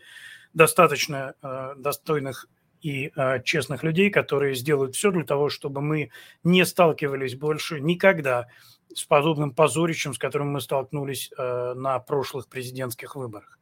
достаточно 0.53 1.35
э, 1.41 1.73
достойных 1.75 2.47
и 2.81 3.11
э, 3.13 3.43
честных 3.43 3.83
людей, 3.83 4.09
которые 4.09 4.55
сделают 4.55 4.95
все 4.95 5.11
для 5.11 5.25
того, 5.25 5.49
чтобы 5.49 5.81
мы 5.81 6.09
не 6.43 6.65
сталкивались 6.65 7.35
больше 7.35 7.81
никогда 7.81 8.47
с 8.95 9.03
подобным 9.03 9.53
позорищем, 9.53 10.13
с 10.13 10.17
которым 10.17 10.53
мы 10.53 10.61
столкнулись 10.61 11.31
на 11.37 11.99
прошлых 11.99 12.47
президентских 12.47 13.15
выборах. 13.15 13.59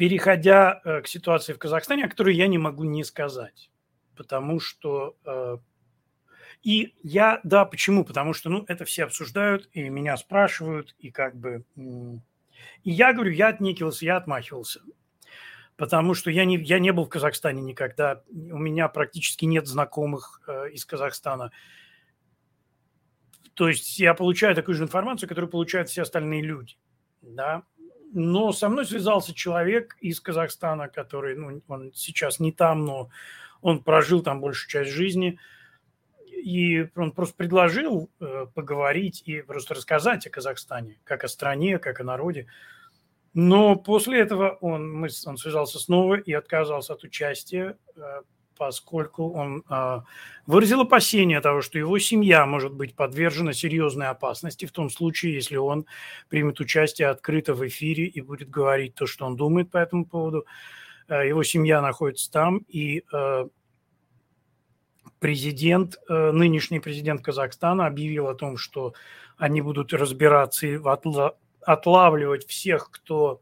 Переходя 0.00 0.80
э, 0.82 1.02
к 1.02 1.08
ситуации 1.08 1.52
в 1.52 1.58
Казахстане, 1.58 2.06
о 2.06 2.08
которой 2.08 2.34
я 2.34 2.46
не 2.46 2.56
могу 2.56 2.84
не 2.84 3.04
сказать, 3.04 3.70
потому 4.16 4.58
что... 4.58 5.14
Э, 5.26 5.58
и 6.62 6.94
я, 7.02 7.40
да, 7.44 7.66
почему? 7.66 8.06
Потому 8.06 8.32
что, 8.32 8.48
ну, 8.48 8.64
это 8.66 8.86
все 8.86 9.04
обсуждают, 9.04 9.68
и 9.74 9.86
меня 9.90 10.16
спрашивают, 10.16 10.96
и 11.00 11.10
как 11.10 11.36
бы... 11.36 11.66
И 11.76 12.90
я 12.90 13.12
говорю, 13.12 13.30
я 13.32 13.48
отнекивался, 13.48 14.06
я 14.06 14.16
отмахивался, 14.16 14.80
потому 15.76 16.14
что 16.14 16.30
я 16.30 16.46
не, 16.46 16.56
я 16.56 16.78
не 16.78 16.92
был 16.92 17.04
в 17.04 17.10
Казахстане 17.10 17.60
никогда, 17.60 18.22
у 18.30 18.56
меня 18.56 18.88
практически 18.88 19.44
нет 19.44 19.66
знакомых 19.66 20.40
э, 20.46 20.70
из 20.70 20.86
Казахстана. 20.86 21.52
То 23.52 23.68
есть 23.68 23.98
я 23.98 24.14
получаю 24.14 24.54
такую 24.54 24.76
же 24.76 24.84
информацию, 24.84 25.28
которую 25.28 25.50
получают 25.50 25.90
все 25.90 26.00
остальные 26.00 26.40
люди, 26.40 26.78
да, 27.20 27.64
но 28.12 28.52
со 28.52 28.68
мной 28.68 28.86
связался 28.86 29.34
человек 29.34 29.96
из 30.00 30.20
Казахстана, 30.20 30.88
который, 30.88 31.36
ну, 31.36 31.62
он 31.68 31.92
сейчас 31.94 32.40
не 32.40 32.52
там, 32.52 32.84
но 32.84 33.10
он 33.62 33.82
прожил 33.82 34.22
там 34.22 34.40
большую 34.40 34.68
часть 34.68 34.90
жизни. 34.90 35.38
И 36.26 36.88
он 36.96 37.12
просто 37.12 37.36
предложил 37.36 38.10
э, 38.18 38.46
поговорить 38.54 39.22
и 39.26 39.42
просто 39.42 39.74
рассказать 39.74 40.26
о 40.26 40.30
Казахстане, 40.30 40.98
как 41.04 41.24
о 41.24 41.28
стране, 41.28 41.78
как 41.78 42.00
о 42.00 42.04
народе. 42.04 42.46
Но 43.34 43.76
после 43.76 44.20
этого 44.20 44.56
он, 44.60 44.90
мы, 44.90 45.08
он 45.26 45.36
связался 45.36 45.78
снова 45.78 46.14
и 46.14 46.32
отказался 46.32 46.94
от 46.94 47.04
участия, 47.04 47.76
э, 47.94 48.22
поскольку 48.60 49.32
он 49.32 49.64
э, 49.70 50.00
выразил 50.46 50.82
опасение 50.82 51.40
того, 51.40 51.62
что 51.62 51.78
его 51.78 51.98
семья 51.98 52.44
может 52.44 52.74
быть 52.74 52.94
подвержена 52.94 53.54
серьезной 53.54 54.08
опасности 54.08 54.66
в 54.66 54.70
том 54.70 54.90
случае, 54.90 55.32
если 55.32 55.56
он 55.56 55.86
примет 56.28 56.60
участие 56.60 57.08
открыто 57.08 57.54
в 57.54 57.66
эфире 57.66 58.04
и 58.04 58.20
будет 58.20 58.50
говорить 58.50 58.94
то, 58.94 59.06
что 59.06 59.24
он 59.24 59.36
думает 59.36 59.70
по 59.70 59.78
этому 59.78 60.04
поводу. 60.04 60.44
Э, 61.08 61.26
его 61.26 61.42
семья 61.42 61.80
находится 61.80 62.30
там, 62.30 62.58
и 62.68 63.02
э, 63.10 63.48
президент, 65.20 65.96
нынешний 66.10 66.80
президент 66.80 67.22
Казахстана 67.22 67.86
объявил 67.86 68.28
о 68.28 68.34
том, 68.34 68.58
что 68.58 68.92
они 69.38 69.62
будут 69.62 69.94
разбираться 69.94 70.66
и 70.66 70.76
отлавливать 71.62 72.46
всех, 72.46 72.90
кто 72.90 73.40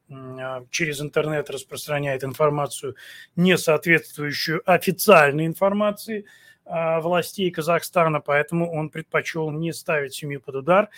через 0.71 1.01
интернет 1.01 1.51
распространяет 1.51 2.25
информацию, 2.25 2.97
не 3.37 3.57
соответствующую 3.59 4.63
официальной 4.65 5.47
информации 5.47 6.25
властей 6.65 7.51
Казахстана, 7.51 8.21
поэтому 8.21 8.71
он 8.71 8.91
предпочел 8.91 9.51
не 9.51 9.73
ставить 9.73 10.15
семью 10.15 10.41
под 10.41 10.57
удар 10.57 10.89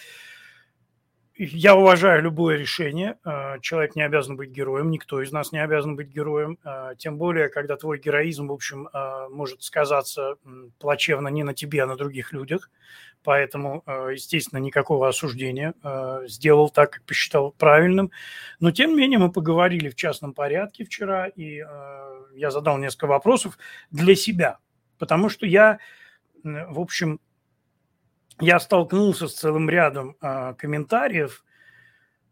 я 1.42 1.74
уважаю 1.74 2.22
любое 2.22 2.58
решение. 2.58 3.16
А, 3.24 3.58
человек 3.60 3.96
не 3.96 4.02
обязан 4.02 4.36
быть 4.36 4.50
героем, 4.50 4.90
никто 4.90 5.22
из 5.22 5.32
нас 5.32 5.52
не 5.52 5.64
обязан 5.64 5.96
быть 5.96 6.08
героем. 6.08 6.58
А, 6.64 6.94
тем 6.96 7.16
более, 7.16 7.48
когда 7.48 7.76
твой 7.76 7.98
героизм, 7.98 8.48
в 8.48 8.52
общем, 8.52 8.90
а, 8.92 9.26
может 9.30 9.62
сказаться 9.62 10.34
плачевно 10.78 11.28
не 11.28 11.42
на 11.42 11.54
тебе, 11.54 11.82
а 11.82 11.86
на 11.86 11.96
других 11.96 12.34
людях. 12.34 12.70
Поэтому, 13.22 13.82
естественно, 13.86 14.58
никакого 14.58 15.06
осуждения. 15.06 15.74
Сделал 16.26 16.70
так, 16.70 16.92
как 16.92 17.04
посчитал 17.04 17.52
правильным. 17.52 18.10
Но, 18.60 18.70
тем 18.70 18.92
не 18.92 18.96
менее, 18.96 19.18
мы 19.18 19.30
поговорили 19.30 19.90
в 19.90 19.94
частном 19.94 20.32
порядке 20.32 20.86
вчера, 20.86 21.26
и 21.26 21.62
я 22.34 22.50
задал 22.50 22.78
несколько 22.78 23.06
вопросов 23.06 23.58
для 23.90 24.14
себя. 24.14 24.56
Потому 24.98 25.28
что 25.28 25.44
я, 25.44 25.80
в 26.42 26.80
общем, 26.80 27.20
я 28.40 28.60
столкнулся 28.60 29.28
с 29.28 29.34
целым 29.34 29.68
рядом 29.68 30.16
э, 30.20 30.54
комментариев 30.54 31.44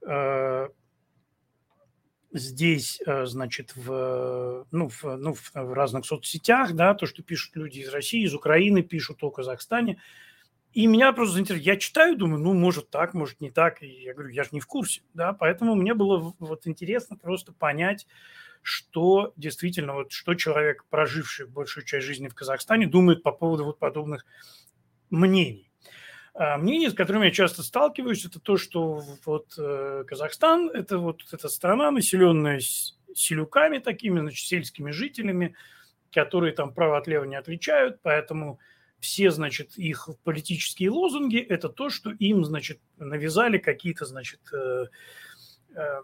э, 0.07 0.68
здесь, 2.33 3.01
э, 3.07 3.27
значит, 3.27 3.75
в, 3.77 4.66
ну, 4.71 4.88
в, 4.88 5.05
ну, 5.16 5.35
в, 5.35 5.51
в 5.55 5.73
разных 5.73 6.07
соцсетях, 6.07 6.75
да, 6.75 6.94
то, 6.94 7.07
что 7.07 7.23
пишут 7.23 7.57
люди 7.57 7.81
из 7.81 7.88
России, 7.88 8.25
из 8.25 8.35
Украины, 8.35 8.83
пишут 8.83 9.23
о 9.23 9.31
Казахстане. 9.31 10.01
И 10.73 10.87
меня 10.87 11.12
просто 11.12 11.35
заинтересовало. 11.35 11.64
Я 11.64 11.77
читаю, 11.77 12.16
думаю, 12.16 12.42
ну, 12.42 12.53
может 12.53 12.90
так, 12.90 13.14
может 13.14 13.40
не 13.40 13.51
так. 13.51 13.83
И 13.83 13.87
я 13.87 14.12
говорю, 14.12 14.31
я 14.31 14.44
же 14.44 14.51
не 14.53 14.61
в 14.61 14.66
курсе, 14.66 15.03
да, 15.14 15.33
поэтому 15.33 15.75
мне 15.75 15.94
было 15.94 16.35
вот 16.38 16.66
интересно 16.66 17.16
просто 17.16 17.53
понять, 17.53 18.07
что 18.62 19.33
действительно, 19.37 19.94
вот 19.94 20.12
что 20.12 20.35
человек, 20.35 20.85
проживший 20.90 21.47
большую 21.47 21.85
часть 21.85 22.07
жизни 22.07 22.29
в 22.29 22.35
Казахстане, 22.35 22.87
думает 22.87 23.23
по 23.23 23.33
поводу 23.33 23.64
вот 23.64 23.79
подобных 23.79 24.27
мнений. 25.11 25.67
А 26.34 26.56
мнение, 26.56 26.90
с 26.90 26.94
которым 26.94 27.22
я 27.22 27.30
часто 27.30 27.62
сталкиваюсь, 27.62 28.24
это 28.24 28.40
то, 28.40 28.56
что 28.56 29.02
вот 29.24 29.54
э, 29.58 30.04
Казахстан– 30.06 30.70
это 30.74 30.98
вот 30.98 31.22
эта 31.32 31.48
страна, 31.48 31.90
населенная 31.90 32.60
селюками 33.14 33.78
такими, 33.78 34.20
значит, 34.20 34.46
сельскими 34.46 34.90
жителями, 34.90 35.54
которые 36.12 36.52
там 36.52 36.72
право 36.72 36.98
от 36.98 37.06
лева 37.06 37.24
не 37.24 37.36
отличают, 37.36 38.00
поэтому 38.02 38.58
все, 39.00 39.30
значит, 39.30 39.76
их 39.76 40.08
политические 40.24 40.90
лозунги– 40.90 41.38
это 41.48 41.68
то, 41.68 41.90
что 41.90 42.10
им, 42.10 42.44
значит, 42.44 42.80
навязали 42.96 43.58
какие-то, 43.58 44.04
значит, 44.06 44.40
э, 44.52 44.86
э, 45.74 46.02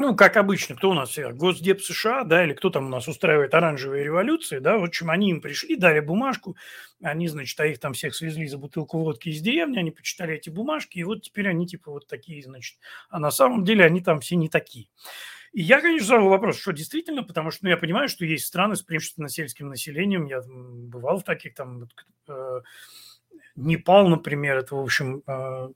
ну, 0.00 0.16
как 0.16 0.38
обычно, 0.38 0.76
кто 0.76 0.88
у 0.88 0.94
нас 0.94 1.10
всегда, 1.10 1.32
Госдеп 1.32 1.82
США, 1.82 2.24
да, 2.24 2.42
или 2.42 2.54
кто 2.54 2.70
там 2.70 2.86
у 2.86 2.88
нас 2.88 3.06
устраивает 3.06 3.52
оранжевые 3.52 4.02
революции, 4.02 4.58
да, 4.58 4.78
в 4.78 4.84
общем, 4.84 5.10
они 5.10 5.28
им 5.28 5.42
пришли, 5.42 5.76
дали 5.76 6.00
бумажку, 6.00 6.56
они, 7.02 7.28
значит, 7.28 7.60
а 7.60 7.66
их 7.66 7.78
там 7.78 7.92
всех 7.92 8.14
свезли 8.14 8.46
за 8.46 8.56
бутылку 8.56 8.98
водки 8.98 9.28
из 9.28 9.42
деревни, 9.42 9.78
они 9.78 9.90
почитали 9.90 10.36
эти 10.36 10.48
бумажки, 10.48 10.98
и 10.98 11.04
вот 11.04 11.20
теперь 11.20 11.48
они 11.48 11.66
типа 11.66 11.90
вот 11.90 12.06
такие, 12.06 12.42
значит, 12.42 12.78
а 13.10 13.18
на 13.18 13.30
самом 13.30 13.62
деле 13.62 13.84
они 13.84 14.00
там 14.00 14.20
все 14.20 14.36
не 14.36 14.48
такие. 14.48 14.88
И 15.52 15.60
я, 15.60 15.82
конечно, 15.82 16.06
задал 16.06 16.28
вопрос, 16.30 16.58
что 16.58 16.72
действительно, 16.72 17.22
потому 17.22 17.50
что 17.50 17.64
ну, 17.64 17.70
я 17.70 17.76
понимаю, 17.76 18.08
что 18.08 18.24
есть 18.24 18.46
страны 18.46 18.76
с 18.76 18.82
преимущественно 18.82 19.28
сельским 19.28 19.68
населением, 19.68 20.24
я 20.24 20.40
бывал 20.46 21.18
в 21.18 21.24
таких 21.24 21.54
там, 21.54 21.88
э, 22.26 22.60
Непал, 23.56 24.08
например, 24.08 24.56
это, 24.56 24.76
в 24.76 24.80
общем, 24.80 25.22
э, 25.26 25.68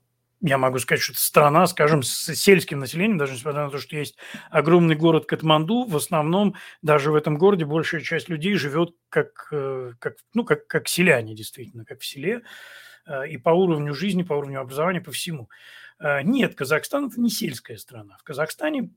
я 0.45 0.59
могу 0.59 0.77
сказать, 0.77 1.01
что 1.01 1.13
это 1.13 1.21
страна, 1.21 1.65
скажем, 1.65 2.03
с 2.03 2.35
сельским 2.35 2.77
населением, 2.77 3.17
даже 3.17 3.33
несмотря 3.33 3.63
на 3.63 3.71
то, 3.71 3.79
что 3.79 3.97
есть 3.97 4.15
огромный 4.51 4.95
город 4.95 5.25
Катманду, 5.25 5.85
в 5.85 5.95
основном 5.95 6.55
даже 6.83 7.11
в 7.11 7.15
этом 7.15 7.39
городе 7.39 7.65
большая 7.65 8.01
часть 8.01 8.29
людей 8.29 8.53
живет 8.53 8.95
как, 9.09 9.47
э, 9.51 9.93
как, 9.97 10.17
ну, 10.35 10.45
как, 10.45 10.67
как 10.67 10.87
селяне, 10.87 11.33
действительно, 11.33 11.83
как 11.83 12.01
в 12.01 12.05
селе, 12.05 12.43
э, 13.07 13.27
и 13.27 13.37
по 13.37 13.49
уровню 13.49 13.95
жизни, 13.95 14.21
по 14.21 14.33
уровню 14.33 14.61
образования, 14.61 15.01
по 15.01 15.11
всему. 15.11 15.49
Э, 15.99 16.21
нет, 16.21 16.53
Казахстан– 16.53 17.07
это 17.07 17.19
не 17.19 17.31
сельская 17.31 17.77
страна. 17.77 18.15
В 18.19 18.23
Казахстане 18.23 18.91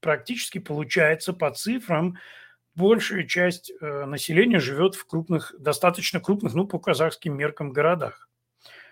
практически 0.00 0.58
получается 0.58 1.32
по 1.32 1.52
цифрам 1.52 2.16
большая 2.74 3.24
часть 3.24 3.70
населения 3.80 4.58
живет 4.58 4.96
в 4.96 5.06
крупных, 5.06 5.54
достаточно 5.60 6.18
крупных, 6.18 6.54
ну, 6.54 6.66
по 6.66 6.80
казахским 6.80 7.36
меркам, 7.36 7.72
городах 7.72 8.29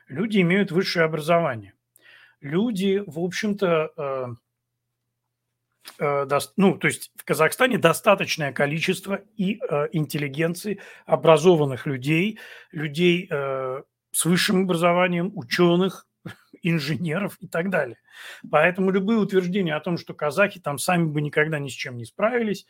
люди 0.09 0.41
имеют 0.41 0.73
высшее 0.73 1.05
образование. 1.05 1.75
Люди, 2.41 3.03
в 3.07 3.19
общем-то, 3.19 3.93
э, 3.97 4.27
э, 5.99 6.41
ну, 6.57 6.79
то 6.79 6.87
есть 6.87 7.13
в 7.17 7.25
Казахстане 7.25 7.79
достаточное 7.79 8.53
количество 8.53 9.21
и 9.37 9.59
э, 9.61 9.89
интеллигенции, 9.93 10.81
образованных 11.07 11.87
людей, 11.87 12.39
людей 12.73 13.29
с 14.11 14.25
высшим 14.25 14.63
образованием, 14.63 15.33
ученых, 15.37 16.07
инженеров 16.63 17.37
и 17.41 17.47
так 17.47 17.71
далее. 17.71 17.99
Поэтому 18.51 18.91
любые 18.91 19.19
утверждения 19.19 19.75
о 19.75 19.81
том, 19.81 19.99
что 19.99 20.15
казахи 20.15 20.61
там 20.61 20.79
сами 20.79 21.05
бы 21.05 21.21
никогда 21.21 21.59
ни 21.59 21.69
с 21.69 21.73
чем 21.73 21.97
не 21.97 22.05
справились. 22.05 22.67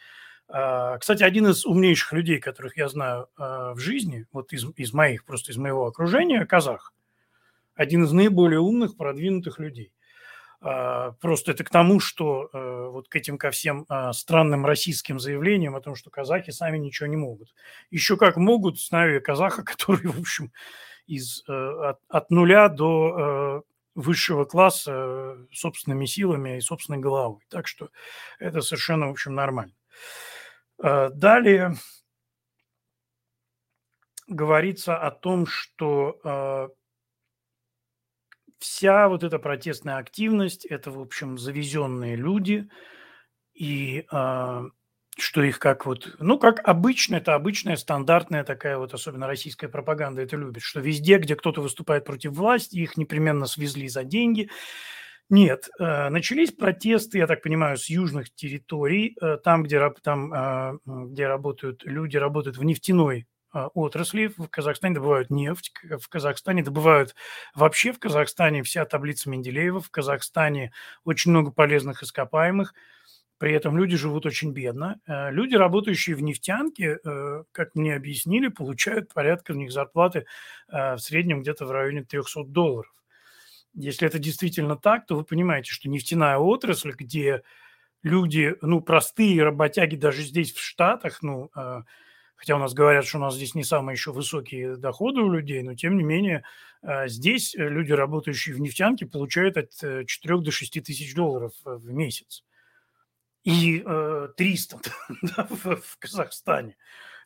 Кстати, 0.49 1.23
один 1.23 1.47
из 1.47 1.67
умнейших 1.67 2.15
людей, 2.15 2.41
которых 2.41 2.79
я 2.79 2.89
знаю 2.89 3.29
в 3.37 3.77
жизни, 3.77 4.27
вот 4.33 4.55
из, 4.55 4.65
из 4.77 4.95
моих, 4.95 5.27
просто 5.27 5.53
из 5.53 5.59
моего 5.59 5.87
окружения, 5.87 6.47
казах 6.47 6.95
один 7.79 8.03
из 8.03 8.13
наиболее 8.13 8.59
умных, 8.59 8.97
продвинутых 8.97 9.61
людей. 9.61 9.93
А, 10.61 11.13
просто 11.13 11.53
это 11.53 11.63
к 11.63 11.71
тому, 11.71 12.01
что 12.01 12.51
э, 12.53 12.89
вот 12.91 13.09
к 13.09 13.15
этим 13.15 13.39
ко 13.39 13.53
всем 13.53 13.87
а, 13.89 14.13
странным 14.13 14.67
российским 14.67 15.21
заявлениям 15.21 15.77
о 15.77 15.81
том, 15.81 15.95
что 15.95 16.11
казахи 16.11 16.51
сами 16.51 16.77
ничего 16.77 17.07
не 17.07 17.17
могут. 17.17 17.55
Еще 17.93 18.17
как 18.17 18.37
могут, 18.37 18.81
знаю 18.81 19.23
казаха, 19.23 19.63
который, 19.65 20.09
в 20.09 20.19
общем, 20.19 20.53
из, 21.07 21.45
э, 21.49 21.53
от, 21.53 22.01
от 22.09 22.31
нуля 22.31 22.69
до 22.69 23.15
э, 23.17 23.63
высшего 23.95 24.45
класса 24.45 25.39
собственными 25.53 26.07
силами 26.07 26.57
и 26.57 26.61
собственной 26.61 26.99
головой. 26.99 27.45
Так 27.49 27.69
что 27.69 27.91
это 28.41 28.61
совершенно, 28.61 29.07
в 29.07 29.13
общем, 29.13 29.37
нормально. 29.37 29.75
А, 30.83 31.11
далее 31.11 31.77
говорится 34.27 34.99
о 34.99 35.13
том, 35.13 35.47
что 35.47 36.75
вся 38.59 39.09
вот 39.09 39.23
эта 39.25 39.39
протестная 39.39 39.97
активность– 39.97 40.67
это, 40.67 40.91
в 40.91 41.01
общем, 41.01 41.39
завезенные 41.39 42.17
люди, 42.17 42.69
и 43.55 44.05
э, 44.11 44.63
что 45.19 45.43
их 45.43 45.59
как 45.59 45.87
вот, 45.87 46.17
ну, 46.19 46.39
как 46.39 46.61
обычно, 46.67 47.17
это 47.17 47.35
обычная 47.35 47.77
стандартная 47.77 48.45
такая 48.45 48.79
вот, 48.79 48.95
особенно 48.95 49.27
российская 49.27 49.69
пропаганда 49.69 50.23
это 50.23 50.37
любит, 50.37 50.63
что 50.63 50.81
везде, 50.81 51.19
где 51.19 51.35
кто-то 51.37 51.61
выступает 51.61 52.05
против 52.05 52.33
власти, 52.33 52.77
их 52.77 52.97
непременно 52.97 53.47
свезли 53.47 53.89
за 53.89 54.05
деньги. 54.05 54.49
Нет, 55.31 55.69
э, 55.79 56.09
начались 56.09 56.53
протесты, 56.53 57.19
я 57.19 57.27
так 57.27 57.43
понимаю, 57.43 57.77
с 57.77 57.91
южных 57.91 58.35
территорий, 58.35 59.17
э, 59.21 59.37
там, 59.39 59.63
где, 59.65 59.91
там, 60.03 60.33
э, 60.33 60.79
где 60.87 61.27
работают 61.27 61.83
люди, 61.85 62.17
работают 62.17 62.57
в 62.57 62.65
нефтяной 62.65 63.27
отрасли. 63.53 64.27
В 64.37 64.49
Казахстане 64.49 64.95
добывают 64.95 65.31
нефть, 65.31 65.73
в 65.83 66.09
Казахстане 66.09 66.63
добывают 66.63 67.15
вообще 67.55 67.93
в 67.93 67.99
Казахстане 67.99 68.63
вся 68.63 68.85
таблица 68.85 69.31
Менделеева, 69.31 69.81
в 69.81 69.91
Казахстане 69.91 70.73
очень 71.05 71.31
много 71.31 71.51
полезных 71.51 72.03
ископаемых, 72.03 72.75
при 73.39 73.53
этом 73.53 73.79
люди 73.79 73.97
живут 73.97 74.27
очень 74.27 74.53
бедно. 74.53 75.01
Э, 75.07 75.31
люди, 75.31 75.55
работающие 75.55 76.17
в 76.17 76.23
нефтянке, 76.23 76.99
э, 77.03 77.45
как 77.53 77.75
мне 77.77 77.95
объяснили, 77.95 78.49
получают 78.49 79.15
порядка 79.15 79.53
у 79.53 79.55
них 79.55 79.71
зарплаты 79.71 80.27
э, 80.69 80.95
в 80.95 80.99
среднем 80.99 81.43
где-то 81.43 81.65
в 81.65 81.71
районе 81.71 82.03
300 82.03 82.45
долларов. 82.45 82.93
Если 83.75 84.09
это 84.09 84.19
действительно 84.19 84.77
так, 84.77 85.07
то 85.07 85.15
вы 85.15 85.25
понимаете, 85.25 85.73
что 85.73 85.89
нефтяная 85.89 86.39
отрасль, 86.39 86.93
где 86.93 87.43
люди, 88.03 88.57
ну, 88.61 88.81
простые 88.81 89.45
работяги 89.45 89.95
даже 89.95 90.23
здесь 90.23 90.53
в 90.53 90.61
Штатах, 90.61 91.23
ну, 91.23 91.51
хотя 92.39 92.55
у 92.55 92.59
нас 92.59 92.73
говорят, 92.73 93.05
что 93.05 93.19
у 93.19 93.21
нас 93.21 93.35
здесь 93.35 93.55
не 93.55 93.65
самые 93.65 93.95
еще 93.95 94.13
высокие 94.13 94.77
доходы 94.77 95.21
у 95.21 95.31
людей, 95.31 95.63
но 95.63 95.75
тем 95.75 95.99
не 95.99 96.05
менее 96.05 96.45
э, 96.83 97.09
здесь 97.09 97.55
э, 97.55 97.69
люди, 97.69 97.93
работающие 97.93 98.55
в 98.55 98.61
нефтянке, 98.61 99.07
получают 99.07 99.57
от 99.57 99.73
4 99.73 100.07
э, 100.07 100.39
до 100.39 100.51
6 100.51 100.85
тысяч 100.85 101.15
долларов 101.15 101.53
в 101.65 101.91
месяц. 101.91 102.45
И 103.45 103.85
300 104.37 104.79
да, 105.23 105.49
в, 105.51 105.77
в 105.77 105.99
Казахстане. 105.99 106.77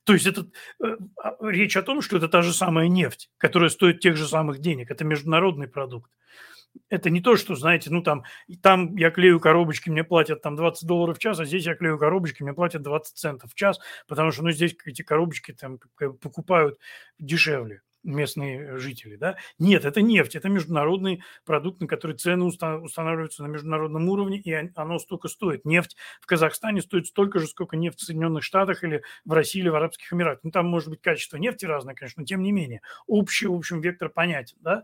То 0.05 0.15
есть 0.15 0.27
это 0.27 0.47
а, 0.81 1.37
речь 1.41 1.77
о 1.77 1.83
том, 1.83 2.01
что 2.01 2.17
это 2.17 2.29
та 2.29 2.43
же 2.43 2.53
самая 2.53 2.89
нефть, 2.89 3.31
которая 3.39 3.71
стоит 3.71 4.01
тех 4.01 4.17
же 4.17 4.27
самых 4.27 4.61
денег. 4.61 4.91
Это 4.91 5.05
международный 5.05 5.69
продукт. 5.69 6.11
Это 6.89 7.11
не 7.11 7.21
то, 7.21 7.37
что, 7.37 7.55
знаете, 7.55 7.91
ну 7.91 8.03
там, 8.03 8.25
там 8.63 8.97
я 8.97 9.11
клею 9.11 9.41
коробочки, 9.41 9.91
мне 9.91 10.05
платят 10.05 10.43
там 10.43 10.57
20 10.57 10.87
долларов 10.87 11.17
в 11.19 11.21
час, 11.21 11.41
а 11.41 11.45
здесь 11.45 11.67
я 11.67 11.75
клею 11.75 11.99
коробочки, 11.99 12.43
мне 12.43 12.53
платят 12.53 12.83
20 12.83 13.17
центов 13.17 13.51
в 13.53 13.55
час, 13.55 13.79
потому 14.09 14.31
что, 14.31 14.43
ну, 14.45 14.51
здесь 14.53 14.77
эти 14.85 15.03
коробочки 15.03 15.53
там 15.53 15.79
покупают 16.21 16.79
дешевле 17.19 17.83
местные 18.05 18.79
жители, 18.79 19.15
да? 19.15 19.37
Нет, 19.61 19.85
это 19.85 20.03
нефть, 20.03 20.35
это 20.35 20.49
международный 20.49 21.23
продукт, 21.45 21.81
на 21.81 21.87
который 21.87 22.17
цены 22.17 22.45
устанавливаются 22.47 23.45
на 23.45 23.47
международном 23.47 24.09
уровне, 24.09 24.41
и 24.41 24.53
оно 24.75 24.99
столько 24.99 25.29
стоит. 25.29 25.65
Нефть 25.65 25.97
в 26.21 26.27
Казахстане 26.27 26.83
стоит 26.83 27.07
столько 27.07 27.39
же, 27.39 27.47
сколько 27.47 27.77
нефть 27.77 28.01
в 28.01 28.05
Соединенных 28.05 28.43
Штатах 28.43 28.83
или 28.83 29.05
в 29.25 29.33
России 29.33 29.61
или 29.61 29.69
в 29.69 29.77
Арабских 29.77 30.13
Эмиратах. 30.13 30.43
Ну, 30.43 30.51
там 30.51 30.67
может 30.67 30.89
быть 30.89 31.01
качество 31.01 31.37
нефти 31.37 31.65
разное, 31.65 31.95
конечно, 31.95 32.23
но 32.23 32.27
тем 32.27 32.43
не 32.43 32.51
менее. 32.51 32.81
Общий, 33.07 33.47
в 33.47 33.55
общем, 33.55 33.81
вектор 33.81 34.09
понятен, 34.09 34.57
да? 34.61 34.83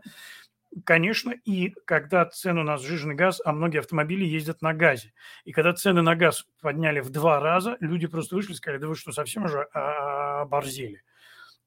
Конечно, 0.85 1.31
и 1.31 1.71
когда 1.85 2.25
цены 2.25 2.61
у 2.61 2.63
нас 2.63 2.81
жиженый 2.81 3.15
газ, 3.15 3.41
а 3.43 3.53
многие 3.53 3.79
автомобили 3.79 4.23
ездят 4.23 4.61
на 4.61 4.73
газе. 4.73 5.13
И 5.43 5.51
когда 5.51 5.73
цены 5.73 6.03
на 6.03 6.15
газ 6.15 6.45
подняли 6.61 6.99
в 6.99 7.09
два 7.09 7.39
раза, 7.39 7.75
люди 7.79 8.05
просто 8.05 8.35
вышли 8.35 8.51
и 8.51 8.55
сказали, 8.55 8.79
да 8.79 8.87
вы 8.87 8.95
что, 8.95 9.11
совсем 9.11 9.45
уже 9.45 9.63
оборзели? 9.63 11.01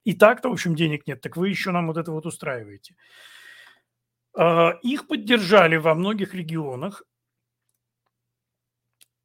И 0.04 0.14
так-то, 0.14 0.48
в 0.48 0.52
общем, 0.52 0.76
денег 0.76 1.06
нет, 1.06 1.20
так 1.20 1.36
вы 1.36 1.48
еще 1.48 1.72
нам 1.72 1.88
вот 1.88 1.96
это 1.96 2.12
вот 2.12 2.26
устраиваете. 2.26 2.96
А, 4.34 4.78
их 4.82 5.06
поддержали 5.08 5.76
во 5.76 5.94
многих 5.94 6.34
регионах. 6.34 7.02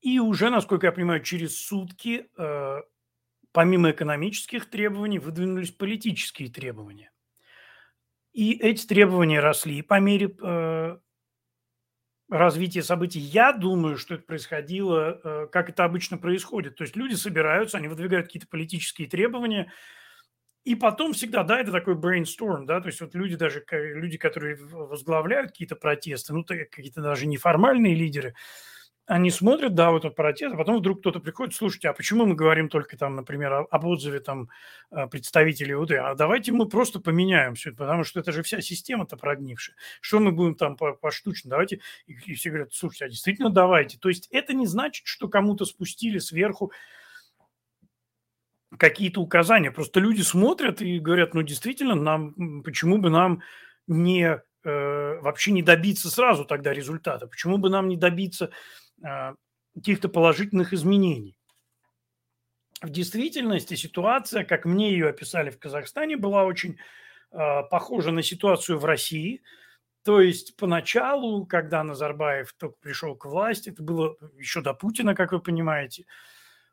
И 0.01 0.19
уже, 0.19 0.49
насколько 0.49 0.87
я 0.87 0.91
понимаю, 0.91 1.21
через 1.21 1.57
сутки, 1.59 2.29
э, 2.37 2.81
помимо 3.51 3.91
экономических 3.91 4.69
требований, 4.69 5.19
выдвинулись 5.19 5.71
политические 5.71 6.49
требования. 6.49 7.11
И 8.37 8.51
эти 8.51 8.85
требования 8.85 9.39
росли 9.39 9.81
по 9.81 9.99
мере 9.99 10.29
э, 10.43 10.97
развития 12.29 12.83
событий. 12.83 13.19
Я 13.19 13.51
думаю, 13.51 13.97
что 13.97 14.13
это 14.13 14.25
происходило, 14.25 15.19
э, 15.23 15.47
как 15.51 15.69
это 15.69 15.83
обычно 15.83 16.19
происходит. 16.19 16.75
То 16.75 16.83
есть 16.83 16.95
люди 16.95 17.15
собираются, 17.15 17.79
они 17.79 17.87
выдвигают 17.87 18.27
какие-то 18.27 18.47
политические 18.47 19.09
требования, 19.09 19.73
и 20.65 20.75
потом 20.75 21.13
всегда, 21.13 21.41
да, 21.41 21.59
это 21.59 21.71
такой 21.71 21.95
brainstorm, 21.95 22.65
да, 22.67 22.79
то 22.79 22.89
есть 22.89 23.01
вот 23.01 23.15
люди 23.15 23.35
даже, 23.35 23.65
люди, 23.71 24.19
которые 24.19 24.55
возглавляют 24.57 25.49
какие-то 25.49 25.75
протесты, 25.75 26.31
ну, 26.31 26.43
какие-то 26.43 27.01
даже 27.01 27.25
неформальные 27.25 27.95
лидеры, 27.95 28.35
они 29.07 29.31
смотрят, 29.31 29.73
да, 29.73 29.91
вот 29.91 30.03
этот 30.03 30.17
протест, 30.17 30.53
а 30.53 30.57
потом 30.57 30.79
вдруг 30.79 30.99
кто-то 30.99 31.21
приходит, 31.21 31.55
слушайте, 31.55 31.87
а 31.87 31.93
почему 31.93 32.25
мы 32.25 32.35
говорим 32.35 32.67
только 32.67 32.97
там, 32.97 33.15
например, 33.15 33.65
об 33.71 33.85
отзыве 33.85 34.19
там 34.19 34.49
э, 34.91 35.07
представителей 35.07 35.75
УД, 35.75 35.91
а 35.93 36.13
давайте 36.13 36.51
мы 36.51 36.67
просто 36.67 36.99
поменяем 36.99 37.55
все 37.55 37.69
это, 37.69 37.77
потому 37.77 38.03
что 38.03 38.19
это 38.19 38.33
же 38.33 38.43
вся 38.43 38.59
система-то 38.59 39.15
прогнившая. 39.15 39.77
Что 40.01 40.19
мы 40.19 40.33
будем 40.33 40.55
там 40.55 40.75
поштучно, 40.75 41.49
давайте, 41.49 41.79
и, 42.05 42.33
все 42.33 42.49
говорят, 42.49 42.73
слушайте, 42.73 43.05
а 43.05 43.09
действительно 43.09 43.49
давайте. 43.49 43.97
То 43.97 44.09
есть 44.09 44.27
это 44.29 44.53
не 44.53 44.67
значит, 44.67 45.07
что 45.07 45.29
кому-то 45.29 45.63
спустили 45.63 46.19
сверху 46.19 46.73
какие-то 48.77 49.21
указания, 49.21 49.71
просто 49.71 50.01
люди 50.01 50.21
смотрят 50.21 50.81
и 50.81 50.99
говорят, 50.99 51.33
ну 51.33 51.43
действительно, 51.43 51.95
нам, 51.95 52.61
почему 52.61 52.97
бы 52.97 53.09
нам 53.09 53.41
не 53.87 54.41
э, 54.65 55.19
вообще 55.21 55.53
не 55.53 55.63
добиться 55.63 56.09
сразу 56.09 56.43
тогда 56.43 56.73
результата, 56.73 57.25
почему 57.25 57.57
бы 57.57 57.69
нам 57.69 57.87
не 57.87 57.95
добиться 57.95 58.51
каких-то 59.75 60.09
положительных 60.09 60.73
изменений. 60.73 61.37
В 62.81 62.89
действительности 62.89 63.73
ситуация, 63.73 64.43
как 64.43 64.65
мне 64.65 64.91
ее 64.91 65.09
описали 65.09 65.49
в 65.49 65.57
Казахстане, 65.57 66.15
была 66.15 66.45
очень 66.45 66.77
а, 67.31 67.63
похожа 67.63 68.11
на 68.11 68.21
ситуацию 68.21 68.77
в 68.77 68.85
России. 68.85 69.41
То 70.03 70.21
есть 70.21 70.55
поначалу, 70.55 71.45
когда 71.45 71.83
Назарбаев 71.83 72.53
только 72.53 72.77
пришел 72.79 73.15
к 73.15 73.25
власти, 73.25 73.69
это 73.69 73.81
было 73.81 74.15
еще 74.37 74.61
до 74.61 74.73
Путина, 74.73 75.15
как 75.15 75.31
вы 75.31 75.39
понимаете, 75.39 76.05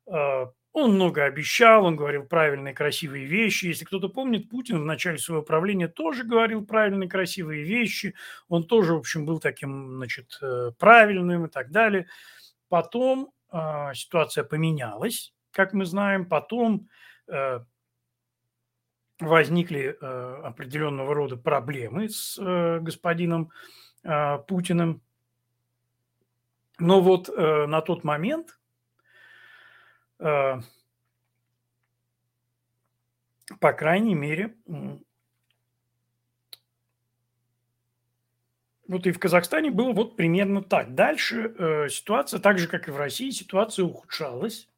а, 0.07 0.53
он 0.75 0.95
много 0.95 1.23
обещал, 1.23 1.85
он 1.85 1.95
говорил 1.95 2.25
правильные, 2.25 2.75
красивые 2.75 3.27
вещи. 3.27 3.67
Если 3.67 3.85
кто-то 3.85 4.09
помнит, 4.09 4.51
Путин 4.51 4.83
в 4.83 4.85
начале 4.85 5.19
своего 5.19 5.45
правления 5.45 5.87
тоже 5.87 6.25
говорил 6.25 6.67
правильные, 6.67 7.09
красивые 7.09 7.63
вещи. 7.63 8.17
Он 8.49 8.65
тоже, 8.65 8.95
в 8.95 8.99
общем, 8.99 9.25
был 9.25 9.39
таким, 9.39 9.99
значит, 9.99 10.37
э, 10.43 10.73
правильным 10.77 11.47
и 11.47 11.49
так 11.49 11.71
далее. 11.71 12.09
Потом 12.69 13.31
э, 13.53 13.95
ситуация 13.95 14.43
поменялась, 14.43 15.33
как 15.53 15.75
мы 15.75 15.85
знаем. 15.85 16.27
Потом 16.27 16.89
э, 17.29 17.61
возникли 19.21 19.97
э, 20.01 20.41
определенного 20.43 21.15
рода 21.15 21.37
проблемы 21.37 22.09
с 22.09 22.37
э, 22.37 22.81
господином 22.81 23.53
э, 24.03 24.39
Путиным. 24.49 25.03
Но 26.81 27.01
вот 27.01 27.29
э, 27.29 27.67
на 27.67 27.81
тот 27.81 28.03
момент 28.03 28.59
по 30.19 30.63
крайней 33.73 34.15
мере, 34.15 34.55
вот 38.87 39.07
и 39.07 39.13
в 39.13 39.19
Казахстане 39.19 39.71
было 39.71 39.93
вот 39.93 40.17
примерно 40.17 40.63
так. 40.63 40.95
Дальше 40.95 41.55
э, 41.59 41.89
ситуация, 41.89 42.39
так 42.41 42.59
же, 42.59 42.69
как 42.69 42.89
и 42.89 42.91
в 42.91 42.97
России, 42.97 43.31
ситуация 43.31 43.85
ухудшалась. 43.85 44.69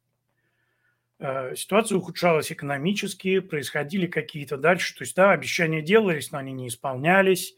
Э, 1.19 1.55
ситуация 1.55 1.97
ухудшалась 1.97 2.51
экономически, 2.51 3.39
происходили 3.39 4.07
какие-то 4.07 4.57
дальше, 4.57 4.95
то 4.95 5.03
есть, 5.03 5.15
да, 5.15 5.31
обещания 5.31 5.81
делались, 5.81 6.31
но 6.31 6.37
они 6.37 6.53
не 6.53 6.69
исполнялись. 6.69 7.55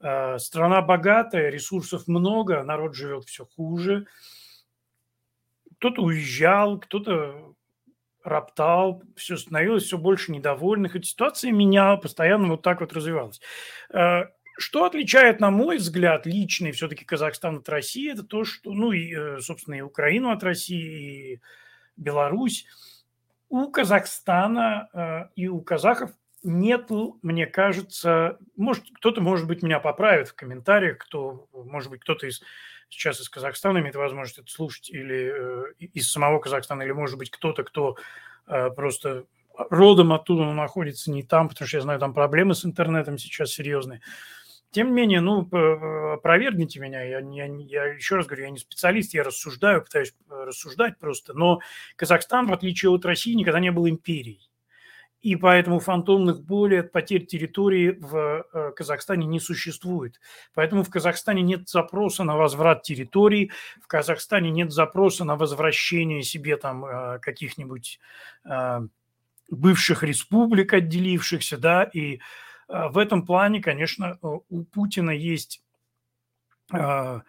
Э, 0.00 0.38
страна 0.38 0.82
богатая, 0.82 1.50
ресурсов 1.50 2.08
много, 2.08 2.64
народ 2.64 2.96
живет 2.96 3.24
все 3.24 3.46
хуже 3.46 4.06
кто-то 5.84 6.00
уезжал, 6.00 6.80
кто-то 6.80 7.54
роптал, 8.22 9.02
все 9.16 9.36
становилось 9.36 9.82
все 9.82 9.98
больше 9.98 10.32
недовольных. 10.32 10.96
Эта 10.96 11.04
ситуация 11.04 11.52
меняла, 11.52 11.98
постоянно 11.98 12.48
вот 12.48 12.62
так 12.62 12.80
вот 12.80 12.94
развивалась. 12.94 13.38
Э, 13.92 14.28
что 14.56 14.86
отличает, 14.86 15.40
на 15.40 15.50
мой 15.50 15.76
взгляд, 15.76 16.24
личный 16.24 16.72
все-таки 16.72 17.04
Казахстан 17.04 17.58
от 17.58 17.68
России, 17.68 18.10
это 18.10 18.22
то, 18.22 18.44
что, 18.44 18.72
ну 18.72 18.92
и, 18.92 19.14
э, 19.14 19.40
собственно, 19.40 19.74
и 19.74 19.82
Украину 19.82 20.30
от 20.30 20.42
России, 20.42 21.34
и 21.34 21.40
Беларусь. 21.98 22.64
У 23.50 23.70
Казахстана 23.70 24.88
э, 24.94 25.28
и 25.36 25.48
у 25.48 25.60
казахов 25.60 26.12
нету, 26.42 27.18
мне 27.20 27.46
кажется, 27.46 28.38
может, 28.56 28.84
кто-то, 28.94 29.20
может 29.20 29.46
быть, 29.46 29.62
меня 29.62 29.80
поправит 29.80 30.28
в 30.28 30.34
комментариях, 30.34 30.96
кто, 30.96 31.46
может 31.52 31.90
быть, 31.90 32.00
кто-то 32.00 32.26
из 32.26 32.40
сейчас 32.94 33.20
из 33.20 33.28
Казахстана 33.28 33.78
имеет 33.78 33.96
возможность 33.96 34.38
это 34.38 34.50
слушать, 34.50 34.90
или 34.90 35.32
э, 35.34 35.72
из 35.78 36.10
самого 36.10 36.38
Казахстана, 36.38 36.82
или, 36.82 36.92
может 36.92 37.18
быть, 37.18 37.30
кто-то, 37.30 37.64
кто 37.64 37.96
э, 38.46 38.70
просто 38.70 39.24
родом 39.70 40.12
оттуда 40.12 40.44
находится 40.52 41.10
не 41.10 41.22
там, 41.22 41.48
потому 41.48 41.68
что 41.68 41.76
я 41.76 41.82
знаю, 41.82 42.00
там 42.00 42.14
проблемы 42.14 42.54
с 42.54 42.64
интернетом 42.64 43.18
сейчас 43.18 43.50
серьезные. 43.50 44.00
Тем 44.70 44.88
не 44.88 44.92
менее, 44.92 45.20
ну, 45.20 45.42
опровергните 46.14 46.80
меня, 46.80 47.02
я, 47.02 47.20
я, 47.20 47.46
я 47.46 47.84
еще 47.94 48.16
раз 48.16 48.26
говорю, 48.26 48.44
я 48.44 48.50
не 48.50 48.58
специалист, 48.58 49.14
я 49.14 49.22
рассуждаю, 49.22 49.82
пытаюсь 49.82 50.14
э, 50.30 50.44
рассуждать 50.46 50.98
просто, 50.98 51.34
но 51.34 51.60
Казахстан, 51.96 52.46
в 52.48 52.52
отличие 52.52 52.90
от 52.90 53.04
России, 53.04 53.34
никогда 53.34 53.60
не 53.60 53.70
был 53.70 53.88
империей 53.88 54.48
и 55.24 55.36
поэтому 55.36 55.80
фантомных 55.80 56.44
болей 56.44 56.80
от 56.80 56.92
потерь 56.92 57.24
территории 57.24 57.96
в 57.98 58.44
э, 58.52 58.72
Казахстане 58.76 59.26
не 59.26 59.40
существует. 59.40 60.20
Поэтому 60.52 60.82
в 60.82 60.90
Казахстане 60.90 61.40
нет 61.40 61.66
запроса 61.66 62.24
на 62.24 62.36
возврат 62.36 62.82
территорий, 62.82 63.50
в 63.80 63.86
Казахстане 63.86 64.50
нет 64.50 64.70
запроса 64.70 65.24
на 65.24 65.36
возвращение 65.36 66.22
себе 66.22 66.58
там 66.58 66.84
э, 66.84 67.18
каких-нибудь 67.20 68.00
э, 68.44 68.80
бывших 69.48 70.02
республик, 70.02 70.74
отделившихся, 70.74 71.56
да, 71.56 71.84
и 71.84 72.20
в 72.68 72.98
этом 72.98 73.26
плане, 73.26 73.62
конечно, 73.62 74.18
у 74.22 74.64
Путина 74.64 75.10
есть 75.10 75.62
вот 76.70 77.22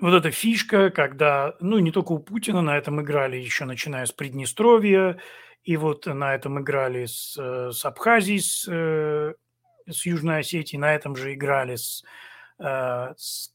эта 0.00 0.32
фишка, 0.32 0.90
когда, 0.90 1.54
ну, 1.60 1.78
не 1.78 1.92
только 1.92 2.10
у 2.10 2.18
Путина 2.18 2.60
на 2.60 2.76
этом 2.76 3.00
играли 3.00 3.36
еще 3.36 3.64
начиная 3.64 4.04
с 4.04 4.12
Приднестровья, 4.12 5.20
и 5.64 5.76
вот 5.76 6.06
на 6.06 6.34
этом 6.34 6.60
играли 6.60 7.06
с, 7.06 7.36
э, 7.38 7.72
с 7.72 7.84
Абхазией, 7.84 8.40
с, 8.40 8.68
э, 8.70 9.34
с 9.90 10.06
Южной 10.06 10.40
Осетией, 10.40 10.78
на 10.78 10.94
этом 10.94 11.16
же 11.16 11.32
играли 11.32 11.76
с, 11.76 12.04
э, 12.58 13.14
с 13.16 13.54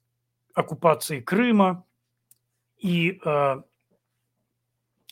оккупацией 0.56 1.22
Крыма. 1.22 1.86
И 2.78 3.20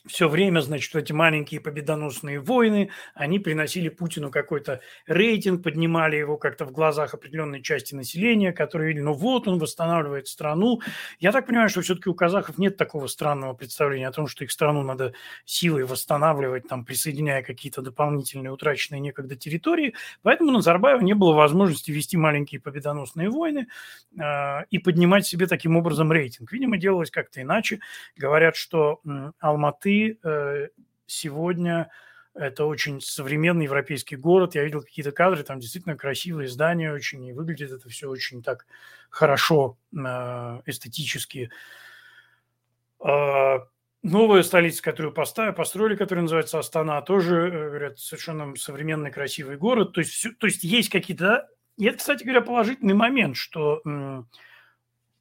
все 0.06 0.28
время, 0.28 0.60
значит, 0.60 0.94
эти 0.94 1.12
маленькие 1.12 1.60
победоносные 1.60 2.40
войны, 2.40 2.90
они 3.14 3.38
приносили 3.38 3.88
Путину 3.88 4.30
какой-то 4.30 4.80
рейтинг, 5.06 5.62
поднимали 5.62 6.16
его 6.16 6.36
как-то 6.36 6.64
в 6.64 6.72
глазах 6.72 7.14
определенной 7.14 7.62
части 7.62 7.94
населения, 7.94 8.52
которые 8.52 8.88
видели, 8.88 9.02
ну 9.02 9.12
вот 9.12 9.48
он 9.48 9.58
восстанавливает 9.58 10.28
страну. 10.28 10.80
Я 11.18 11.32
так 11.32 11.46
понимаю, 11.46 11.68
что 11.68 11.82
все-таки 11.82 12.08
у 12.08 12.14
казахов 12.14 12.58
нет 12.58 12.76
такого 12.76 13.08
странного 13.08 13.54
представления 13.54 14.08
о 14.08 14.12
том, 14.12 14.28
что 14.28 14.44
их 14.44 14.52
страну 14.52 14.82
надо 14.82 15.14
силой 15.44 15.84
восстанавливать, 15.84 16.68
там, 16.68 16.84
присоединяя 16.84 17.42
какие-то 17.42 17.82
дополнительные 17.82 18.52
утраченные 18.52 19.00
некогда 19.00 19.36
территории. 19.36 19.94
Поэтому 20.22 20.52
Назарбаева 20.52 21.00
не 21.00 21.14
было 21.14 21.34
возможности 21.34 21.90
вести 21.90 22.16
маленькие 22.16 22.60
победоносные 22.60 23.30
войны 23.30 23.66
э, 24.18 24.64
и 24.70 24.78
поднимать 24.78 25.26
себе 25.26 25.46
таким 25.46 25.76
образом 25.76 26.12
рейтинг. 26.12 26.52
Видимо, 26.52 26.78
делалось 26.78 27.10
как-то 27.10 27.42
иначе. 27.42 27.80
Говорят, 28.16 28.56
что 28.56 29.00
э, 29.04 29.32
Алматы 29.40 29.87
Э, 29.88 30.68
сегодня 31.06 31.90
это 32.34 32.66
очень 32.66 33.00
современный 33.00 33.64
европейский 33.64 34.16
город. 34.16 34.54
Я 34.54 34.64
видел 34.64 34.82
какие-то 34.82 35.12
кадры, 35.12 35.42
там 35.42 35.58
действительно 35.60 35.96
красивые 35.96 36.48
здания 36.48 36.92
очень, 36.92 37.24
и 37.24 37.32
выглядит 37.32 37.72
это 37.72 37.88
все 37.88 38.08
очень 38.08 38.42
так 38.42 38.66
хорошо, 39.10 39.76
э, 39.92 39.98
эстетически. 40.66 41.50
А, 43.00 43.66
новая 44.02 44.42
столица, 44.42 44.82
которую 44.82 45.12
поставили, 45.12 45.54
построили, 45.54 45.96
которая 45.96 46.22
называется 46.22 46.58
Астана, 46.58 47.00
тоже, 47.02 47.36
э, 47.36 47.68
говорят, 47.68 47.98
совершенно 47.98 48.54
современный, 48.56 49.10
красивый 49.10 49.56
город. 49.56 49.92
То 49.94 50.00
есть, 50.00 50.12
все, 50.12 50.30
то 50.32 50.46
есть 50.46 50.62
есть 50.64 50.90
какие-то... 50.90 51.48
И 51.76 51.86
это, 51.86 51.98
кстати 51.98 52.24
говоря, 52.24 52.40
положительный 52.40 52.94
момент, 52.94 53.36
что 53.36 53.80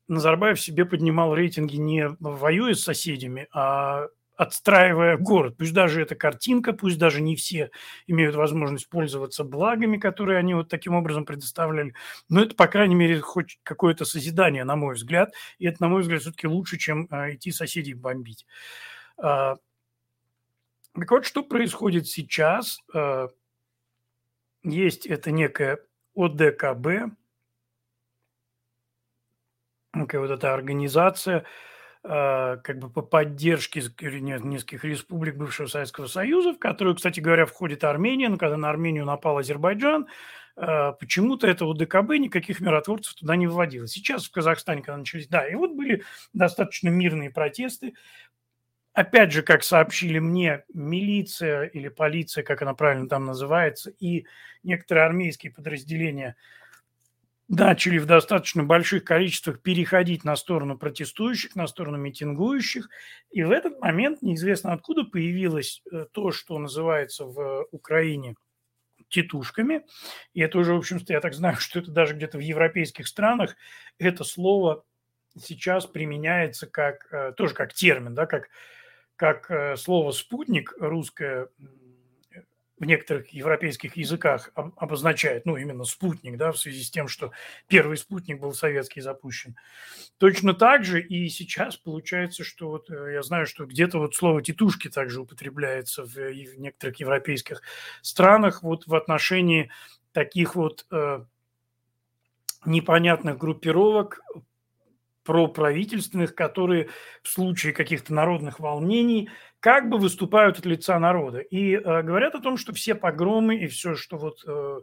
Назарбаев 0.07 0.59
себе 0.59 0.85
поднимал 0.85 1.35
рейтинги 1.35 1.75
не 1.75 2.09
воюя 2.19 2.73
с 2.73 2.81
соседями, 2.81 3.47
а 3.51 4.07
отстраивая 4.37 5.17
город. 5.17 5.57
Пусть 5.57 5.73
даже 5.73 6.01
это 6.01 6.15
картинка, 6.15 6.71
пусть 6.71 6.99
даже 6.99 7.21
не 7.21 7.35
все 7.35 7.71
имеют 8.05 8.35
возможность 8.35 8.87
пользоваться 8.87 9.43
благами, 9.43 9.97
которые 9.97 10.37
они 10.37 10.53
вот 10.53 10.69
таким 10.69 10.93
образом 10.93 11.25
предоставляли, 11.25 11.95
но 12.29 12.43
это, 12.43 12.55
по 12.55 12.67
крайней 12.67 12.95
мере, 12.95 13.19
хоть 13.19 13.59
какое-то 13.63 14.05
созидание, 14.05 14.63
на 14.63 14.75
мой 14.75 14.95
взгляд, 14.95 15.33
и 15.57 15.65
это, 15.65 15.81
на 15.81 15.89
мой 15.89 16.01
взгляд, 16.03 16.21
все-таки 16.21 16.47
лучше, 16.47 16.77
чем 16.77 17.07
а, 17.09 17.33
идти 17.33 17.51
соседей 17.51 17.95
бомбить. 17.95 18.45
А, 19.17 19.57
так 20.93 21.11
вот, 21.11 21.25
что 21.25 21.41
происходит 21.41 22.07
сейчас? 22.07 22.79
А, 22.93 23.29
есть 24.63 25.07
это 25.07 25.31
некая 25.31 25.79
ОДКБ, 26.15 27.11
некая 29.95 30.19
вот 30.19 30.29
эта 30.29 30.53
организация, 30.53 31.43
как 32.03 32.79
бы 32.79 32.89
по 32.89 33.01
поддержке 33.01 33.81
нескольких 33.81 34.83
республик 34.83 35.35
бывшего 35.35 35.67
Советского 35.67 36.07
Союза, 36.07 36.53
в 36.53 36.59
которую, 36.59 36.95
кстати 36.95 37.19
говоря, 37.19 37.45
входит 37.45 37.83
Армения, 37.83 38.29
но 38.29 38.37
когда 38.37 38.57
на 38.57 38.69
Армению 38.69 39.05
напал 39.05 39.37
Азербайджан, 39.37 40.07
а, 40.55 40.93
почему-то 40.93 41.47
этого 41.47 41.75
ДКБ 41.75 42.17
никаких 42.17 42.59
миротворцев 42.59 43.13
туда 43.13 43.35
не 43.35 43.47
вводило. 43.47 43.87
Сейчас 43.87 44.25
в 44.25 44.31
Казахстане, 44.31 44.81
когда 44.81 44.97
начались, 44.97 45.27
да, 45.27 45.47
и 45.47 45.55
вот 45.55 45.71
были 45.71 46.03
достаточно 46.33 46.89
мирные 46.89 47.29
протесты. 47.29 47.93
Опять 48.93 49.31
же, 49.31 49.43
как 49.43 49.63
сообщили 49.63 50.17
мне, 50.17 50.63
милиция 50.73 51.65
или 51.65 51.87
полиция, 51.89 52.43
как 52.43 52.63
она 52.63 52.73
правильно 52.73 53.07
там 53.07 53.25
называется, 53.25 53.91
и 53.91 54.25
некоторые 54.63 55.05
армейские 55.05 55.51
подразделения– 55.51 56.35
начали 57.47 57.97
в 57.97 58.05
достаточно 58.05 58.63
больших 58.63 59.03
количествах 59.03 59.61
переходить 59.61 60.23
на 60.23 60.35
сторону 60.35 60.77
протестующих, 60.77 61.55
на 61.55 61.67
сторону 61.67 61.97
митингующих. 61.97 62.89
И 63.31 63.43
в 63.43 63.51
этот 63.51 63.79
момент 63.79 64.21
неизвестно 64.21 64.73
откуда 64.73 65.03
появилось 65.03 65.81
э, 65.91 66.05
то, 66.11 66.31
что 66.31 66.57
называется 66.59 67.25
в 67.25 67.67
Украине 67.71 68.35
титушками. 69.09 69.85
И 70.33 70.41
это 70.41 70.57
уже, 70.57 70.73
в 70.73 70.77
общем-то, 70.77 71.13
я 71.13 71.21
так 71.21 71.33
знаю, 71.33 71.55
что 71.59 71.79
это 71.79 71.91
даже 71.91 72.15
где-то 72.15 72.37
в 72.37 72.41
европейских 72.41 73.07
странах 73.07 73.55
это 73.97 74.23
слово 74.23 74.83
сейчас 75.39 75.85
применяется 75.85 76.67
как, 76.67 77.07
э, 77.11 77.31
тоже 77.33 77.53
как 77.53 77.73
термин, 77.73 78.13
да, 78.13 78.25
как, 78.25 78.49
как 79.15 79.49
э, 79.51 79.77
слово 79.77 80.11
«спутник» 80.11 80.73
русское 80.79 81.47
в 82.79 82.85
некоторых 82.85 83.29
европейских 83.29 83.97
языках 83.97 84.51
обозначает, 84.55 85.45
ну, 85.45 85.57
именно 85.57 85.83
спутник, 85.83 86.37
да, 86.37 86.51
в 86.51 86.59
связи 86.59 86.83
с 86.83 86.91
тем, 86.91 87.07
что 87.07 87.31
первый 87.67 87.97
спутник 87.97 88.39
был 88.39 88.53
советский 88.53 89.01
запущен. 89.01 89.55
Точно 90.17 90.53
так 90.53 90.85
же 90.85 91.01
и 91.01 91.27
сейчас 91.29 91.75
получается, 91.75 92.43
что 92.43 92.69
вот 92.69 92.89
э, 92.91 93.13
я 93.13 93.23
знаю, 93.23 93.47
что 93.47 93.65
где-то 93.65 93.97
вот 93.99 94.15
слово 94.15 94.43
«титушки» 94.43 94.89
также 94.89 95.21
употребляется 95.21 96.03
в, 96.03 96.13
в 96.13 96.59
некоторых 96.59 96.99
европейских 96.99 97.61
странах 98.01 98.61
вот 98.61 98.85
в 98.85 98.93
отношении 98.93 99.71
таких 100.11 100.55
вот 100.55 100.85
э, 100.91 101.23
непонятных 102.65 103.37
группировок, 103.37 104.21
проправительственных, 105.27 106.35
которые 106.35 106.87
в 107.21 107.27
случае 107.27 107.73
каких-то 107.73 108.13
народных 108.13 108.61
волнений 108.61 109.29
как 109.59 109.89
бы 109.89 109.97
выступают 109.97 110.59
от 110.59 110.65
лица 110.65 110.99
народа. 110.99 111.39
И 111.39 111.73
э, 111.73 112.01
говорят 112.03 112.35
о 112.35 112.41
том, 112.41 112.57
что 112.57 112.73
все 112.73 112.95
погромы 112.95 113.55
и 113.57 113.67
все, 113.67 113.95
что 113.95 114.17
вот 114.17 114.43
э, 114.47 114.81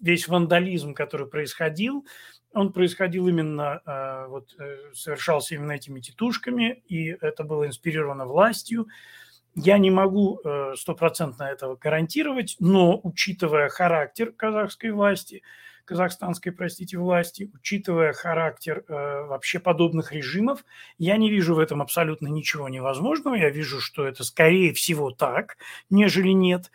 весь 0.00 0.28
вандализм, 0.28 0.94
который 0.94 1.26
происходил, 1.26 2.06
он 2.52 2.72
происходил 2.72 3.28
именно, 3.28 3.80
э, 3.84 4.26
вот, 4.28 4.54
э, 4.58 4.92
совершался 4.94 5.54
именно 5.54 5.72
этими 5.72 6.00
титушками, 6.00 6.82
и 6.88 7.16
это 7.20 7.44
было 7.44 7.66
инспирировано 7.66 8.26
властью. 8.26 8.88
Я 9.54 9.78
не 9.78 9.90
могу 9.90 10.40
э, 10.44 10.74
стопроцентно 10.76 11.44
этого 11.44 11.76
гарантировать, 11.76 12.56
но 12.60 13.00
учитывая 13.02 13.68
характер 13.68 14.32
казахской 14.32 14.90
власти– 14.90 15.42
казахстанской, 15.90 16.52
простите, 16.52 16.96
власти, 16.98 17.50
учитывая 17.52 18.12
характер 18.12 18.84
э, 18.86 19.24
вообще 19.26 19.58
подобных 19.58 20.12
режимов, 20.12 20.64
я 20.98 21.16
не 21.16 21.28
вижу 21.28 21.56
в 21.56 21.58
этом 21.58 21.82
абсолютно 21.82 22.28
ничего 22.28 22.68
невозможного. 22.68 23.34
Я 23.34 23.50
вижу, 23.50 23.80
что 23.80 24.06
это 24.06 24.22
скорее 24.22 24.72
всего 24.72 25.10
так, 25.10 25.56
нежели 25.90 26.28
нет. 26.28 26.70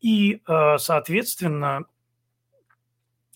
И, 0.00 0.42
э, 0.48 0.78
соответственно, 0.78 1.84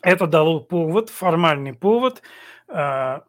это 0.02 0.26
дало 0.26 0.58
повод, 0.58 1.10
формальный 1.10 1.74
повод 1.74 2.22
э, 2.66 3.20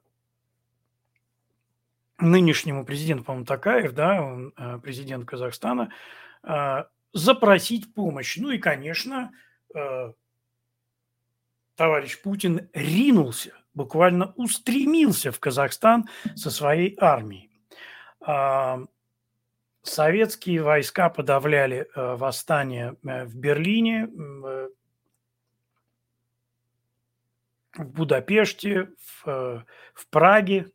нынешнему 2.17 2.83
президенту, 2.83 3.25
по-моему, 3.25 3.45
Такаев, 3.45 3.91
да, 3.91 4.23
он 4.23 4.53
э, 4.57 4.79
президент 4.81 5.25
Казахстана, 5.25 5.93
э, 6.41 6.85
запросить 7.13 7.93
помощь. 7.93 8.37
Ну 8.37 8.49
и, 8.49 8.57
конечно, 8.57 9.31
э, 9.75 10.13
товарищ 11.81 12.21
Путин 12.21 12.69
ринулся, 12.73 13.53
буквально 13.73 14.33
устремился 14.35 15.31
в 15.31 15.39
Казахстан 15.39 16.07
со 16.35 16.51
своей 16.51 16.95
армией. 16.99 17.49
А, 18.19 18.81
советские 19.81 20.61
войска 20.61 21.09
подавляли 21.09 21.87
э, 21.95 22.15
восстание 22.17 22.97
э, 23.03 23.25
в 23.25 23.35
Берлине, 23.35 24.07
э, 24.13 24.69
в 27.77 27.89
Будапеште, 27.89 28.89
в, 29.23 29.65
в 29.95 30.07
Праге. 30.11 30.67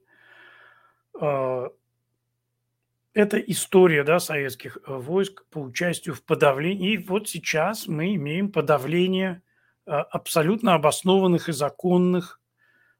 Это 3.15 3.39
история 3.47 4.03
да, 4.03 4.19
советских 4.19 4.79
войск 4.89 5.47
по 5.51 5.59
участию 5.59 6.17
в 6.17 6.25
подавлении. 6.25 6.95
И 6.95 6.99
вот 6.99 7.29
сейчас 7.29 7.87
мы 7.87 8.17
имеем 8.17 8.51
подавление 8.51 9.43
абсолютно 9.87 10.75
обоснованных 10.75 11.49
и 11.49 11.53
законных, 11.53 12.41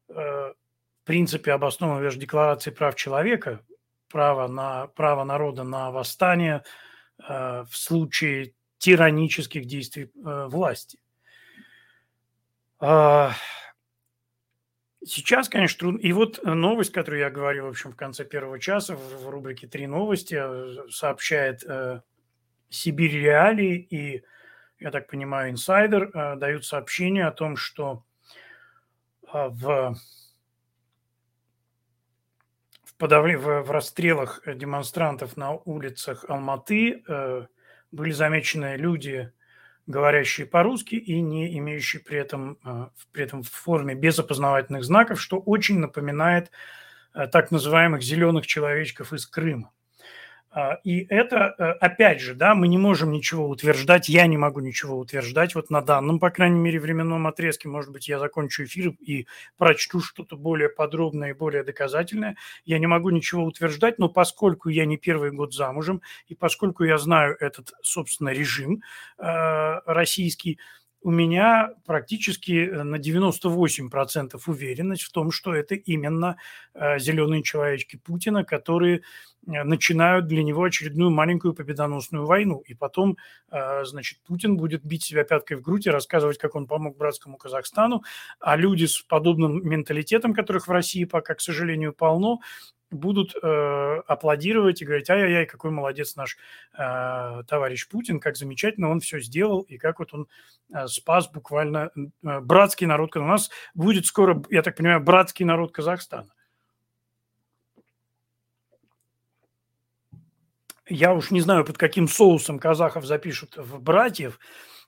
э, 0.09 0.15
в 0.15 0.55
принципе, 1.05 1.53
обоснованных 1.53 2.05
даже 2.05 2.19
Декларации 2.19 2.71
прав 2.71 2.95
человека, 2.95 3.61
право, 4.09 4.47
на, 4.47 4.87
право 4.89 5.25
народа 5.25 5.65
на 5.65 5.91
восстание 5.91 6.63
э, 7.19 7.65
в 7.69 7.77
случае 7.77 8.55
тиранических 8.79 9.65
действий 9.65 10.11
власти. 10.15 10.99
А, 12.79 13.33
сейчас, 15.05 15.49
конечно, 15.49 15.79
трудно. 15.79 15.99
И 15.99 16.13
вот 16.13 16.45
новость, 16.45 16.93
которую 16.93 17.21
я 17.21 17.31
говорил, 17.31 17.67
в 17.67 17.71
общем, 17.71 17.91
в 17.91 17.97
конце 17.97 18.25
первого 18.25 18.61
часа 18.61 18.95
в 18.95 19.29
рубрике 19.29 19.67
«Три 19.67 19.87
новости» 19.87 20.91
сообщает 20.91 21.65
Сибирь 22.69 23.17
Реалии 23.19 23.79
и 23.79 24.23
я 24.79 24.91
так 24.91 25.09
понимаю, 25.09 25.51
инсайдер, 25.51 26.11
э, 26.13 26.37
дают 26.37 26.65
сообщение 26.65 27.27
о 27.27 27.33
том, 27.33 27.57
что 27.57 28.05
э, 29.33 29.49
в, 29.49 29.97
в, 32.85 32.95
подавле, 32.99 33.39
в, 33.39 33.71
расстрелах 33.71 34.43
демонстрантов 34.47 35.37
на 35.37 35.53
улицах 35.53 36.25
Алматы 36.29 37.03
э, 37.07 37.47
были 37.91 38.11
замечены 38.11 38.77
люди, 38.77 39.33
говорящие 39.87 40.47
по-русски 40.47 40.97
и 40.97 41.21
не 41.21 41.57
имеющие 41.59 42.03
при 42.03 42.19
этом, 42.19 42.59
при 43.13 43.23
этом 43.23 43.45
в 43.45 43.51
форме 43.51 43.95
без 43.95 44.19
опознавательных 44.19 44.83
знаков, 44.83 45.21
что 45.21 45.39
очень 45.39 45.79
напоминает 45.79 46.51
так 47.13 47.53
называемых 47.53 48.03
зеленых 48.03 48.49
человечков 48.49 49.13
из 49.13 49.29
Крыма. 49.29 49.71
А, 50.57 50.79
и 50.85 51.05
это, 51.11 51.55
э, 51.59 51.65
опять 51.81 52.23
же, 52.23 52.33
да, 52.35 52.55
мы 52.55 52.67
не 52.67 52.79
можем 52.79 53.13
ничего 53.13 53.47
утверждать, 53.47 54.09
я 54.09 54.27
не 54.27 54.39
могу 54.39 54.61
ничего 54.61 54.99
утверждать 54.99 55.55
вот 55.55 55.69
на 55.69 55.83
данном, 55.83 56.19
по 56.19 56.31
крайней 56.31 56.59
мере, 56.59 56.81
временном 56.81 57.27
отрезке. 57.27 57.69
Может 57.69 57.93
быть, 57.93 58.09
я 58.09 58.19
закончу 58.19 58.65
эфир 58.65 58.95
и 58.99 59.27
прочту 59.59 60.01
что-то 60.01 60.35
более 60.39 60.71
подробное 60.71 61.31
и 61.31 61.35
более 61.35 61.63
доказательное. 61.63 62.37
Я 62.65 62.79
не 62.79 62.87
могу 62.87 63.11
ничего 63.11 63.45
утверждать, 63.45 63.99
но 63.99 64.09
поскольку 64.09 64.71
я 64.71 64.87
не 64.87 64.97
первый 64.97 65.31
год 65.31 65.53
замужем, 65.53 66.01
и 66.27 66.35
поскольку 66.35 66.85
я 66.85 66.97
знаю 66.97 67.37
этот, 67.39 67.73
собственно, 67.83 68.31
режим 68.31 68.81
э, 69.19 69.81
российский, 69.85 70.59
у 71.03 71.11
меня 71.11 71.71
практически 71.85 72.69
э, 72.69 72.83
на 72.83 72.97
98% 72.97 74.41
уверенность 74.47 75.03
в 75.03 75.13
том, 75.13 75.31
что 75.31 75.55
это 75.55 75.75
именно 75.75 76.37
э, 76.75 76.99
зеленые 76.99 77.43
человечки 77.43 77.97
Путина, 77.97 78.45
которые 78.45 79.03
э, 79.47 79.63
начинают 79.63 80.27
для 80.27 80.43
него 80.43 80.65
очередную 80.65 81.11
маленькую 81.11 81.55
победоносную 81.55 82.27
войну. 82.27 82.63
И 82.67 82.75
потом, 82.75 83.17
значит, 83.51 84.19
Путин 84.27 84.57
будет 84.57 84.85
бить 84.85 85.05
себя 85.05 85.25
пяткой 85.25 85.59
в 85.59 85.63
грудь 85.63 85.87
и 85.87 85.91
рассказывать, 85.91 86.39
как 86.39 86.55
он 86.57 86.67
помог 86.67 86.97
братскому 86.97 87.37
Казахстану, 87.37 88.03
а 88.41 88.57
люди 88.57 88.87
с 88.87 89.01
подобным 89.01 89.67
менталитетом, 89.67 90.35
которых 90.35 90.67
в 90.67 90.73
России 90.73 91.05
пока, 91.05 91.35
к 91.35 91.41
сожалению, 91.41 91.93
полно, 91.93 92.41
будут 92.91 93.35
э, 93.35 94.03
аплодировать 94.07 94.81
и 94.81 94.85
говорить, 94.85 95.11
ай-яй-яй, 95.11 95.47
какой 95.47 95.71
молодец 95.71 96.17
наш 96.17 96.37
э, 96.73 97.43
товарищ 97.49 97.89
Путин, 97.89 98.21
как 98.21 98.37
замечательно 98.37 98.91
он 98.91 99.01
все 99.01 99.21
сделал, 99.21 99.63
и 99.63 99.77
как 99.77 99.99
вот 99.99 100.15
он 100.15 100.29
э, 100.73 100.87
спас 100.87 101.29
буквально 101.31 101.91
э, 101.97 102.41
братский 102.41 102.87
народ. 102.87 103.17
У 103.17 103.25
нас 103.25 103.51
будет 103.75 104.07
скоро, 104.07 104.43
я 104.51 104.63
так 104.63 104.77
понимаю, 104.77 105.01
братский 105.01 105.45
народ 105.45 105.73
Казахстана. 105.73 106.33
Я 110.89 111.15
уж 111.15 111.33
не 111.33 111.41
знаю, 111.41 111.65
под 111.65 111.79
каким 111.79 112.07
соусом 112.07 112.61
казахов 112.61 113.05
запишут 113.05 113.57
в 113.57 113.81
братьев, 113.81 114.39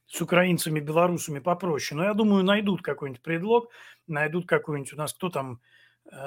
с 0.07 0.23
украинцами, 0.23 0.81
белорусами 0.81 1.39
попроще, 1.39 1.99
но 1.99 2.05
я 2.05 2.15
думаю, 2.15 2.43
найдут 2.43 2.83
какой-нибудь 2.83 3.23
предлог, 3.23 3.71
найдут 4.07 4.47
какой-нибудь 4.47 4.95
у 4.95 4.97
нас, 4.97 5.13
кто 5.13 5.29
там, 5.29 5.61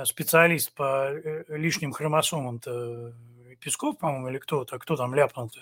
специалист 0.05 0.73
по 0.73 1.09
э, 1.11 1.43
лишним 1.49 1.91
хромосомам-то 1.91 3.13
Песков, 3.59 3.97
по-моему, 3.97 4.29
или 4.29 4.37
кто-то, 4.37 4.79
кто 4.79 4.95
там 4.95 5.13
ляпнул-то 5.13 5.59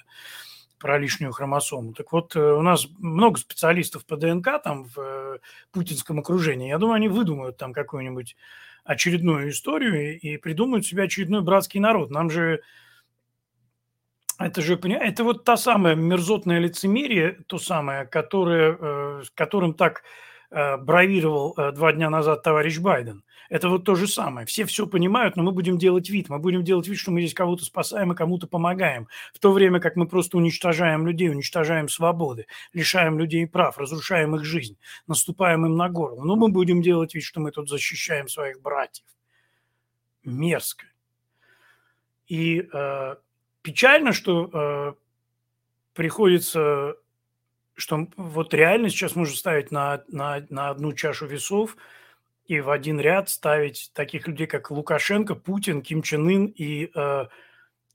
про 0.78 0.98
лишнюю 0.98 1.34
хромосому. 1.34 1.94
Так 1.94 2.12
вот, 2.12 2.36
э, 2.36 2.40
у 2.40 2.62
нас 2.62 2.88
много 2.98 3.38
специалистов 3.40 4.06
по 4.06 4.18
ДНК 4.18 4.62
там 4.64 4.86
в 4.86 5.40
путинском 5.72 6.20
окружении. 6.20 6.70
Я 6.70 6.78
думаю, 6.78 6.96
они 6.96 7.08
выдумают 7.10 7.58
там 7.58 7.74
какую-нибудь 7.74 8.36
очередную 8.84 9.50
историю 9.50 10.20
и 10.20 10.38
придумают 10.38 10.86
себе 10.86 11.04
очередной 11.04 11.42
братский 11.42 11.80
народ. 11.80 12.12
Нам 12.12 12.30
же 12.30 12.62
это 14.38 14.62
же, 14.62 14.76
это 14.76 15.24
вот 15.26 15.44
та 15.44 15.58
самая 15.58 15.96
мерзотное 15.96 16.60
лицемерие, 16.60 17.40
то 17.48 17.60
самое, 17.60 18.06
которое, 18.06 19.22
которым 19.36 19.74
так 19.74 20.04
бравировал 20.52 21.56
два 21.74 21.94
дня 21.94 22.10
назад 22.10 22.44
товарищ 22.44 22.80
Байден. 22.80 23.24
Это 23.50 23.68
вот 23.68 23.84
то 23.84 23.96
же 23.96 24.08
самое. 24.08 24.46
Все 24.46 24.64
все 24.66 24.86
понимают, 24.86 25.36
но 25.36 25.42
мы 25.42 25.52
будем 25.52 25.80
делать 25.80 26.10
вид. 26.10 26.30
Мы 26.30 26.38
будем 26.38 26.64
делать 26.64 26.88
вид, 26.88 27.00
что 27.00 27.12
мы 27.12 27.22
здесь 27.22 27.34
кого-то 27.34 27.66
спасаем 27.66 28.12
и 28.12 28.16
кому-то 28.16 28.48
помогаем. 28.48 29.08
В 29.34 29.40
то 29.40 29.52
время 29.52 29.80
как 29.80 29.96
мы 29.96 30.08
просто 30.08 30.38
уничтожаем 30.38 31.08
людей, 31.08 31.30
уничтожаем 31.30 31.90
свободы, 31.90 32.46
лишаем 32.74 33.18
людей 33.18 33.48
прав, 33.48 33.80
разрушаем 33.80 34.36
их 34.36 34.44
жизнь, 34.44 34.78
наступаем 35.08 35.66
им 35.66 35.76
на 35.76 35.90
горло. 35.90 36.24
Но 36.24 36.36
мы 36.36 36.50
будем 36.50 36.84
делать 36.84 37.16
вид, 37.16 37.24
что 37.24 37.40
мы 37.40 37.52
тут 37.52 37.70
защищаем 37.70 38.28
своих 38.28 38.62
братьев. 38.62 39.06
Мерзко. 40.24 40.86
И 42.28 42.70
э, 42.72 43.16
печально, 43.64 44.14
что 44.14 44.50
э, 44.54 44.94
приходится 45.96 46.96
что 47.80 48.08
вот 48.18 48.54
реально 48.54 48.90
сейчас 48.90 49.16
можно 49.16 49.36
ставить 49.36 49.72
на, 49.72 50.04
на, 50.08 50.46
на 50.50 50.70
одну 50.70 50.94
чашу 50.94 51.26
весов– 51.26 51.76
и 52.50 52.62
в 52.62 52.72
один 52.72 53.00
ряд 53.00 53.30
ставить 53.30 53.92
таких 53.94 54.28
людей, 54.28 54.48
как 54.48 54.72
Лукашенко, 54.72 55.36
Путин, 55.36 55.84
Ким 55.84 56.02
Чен 56.02 56.28
Ын 56.28 56.46
и 56.48 56.90
э, 56.94 57.26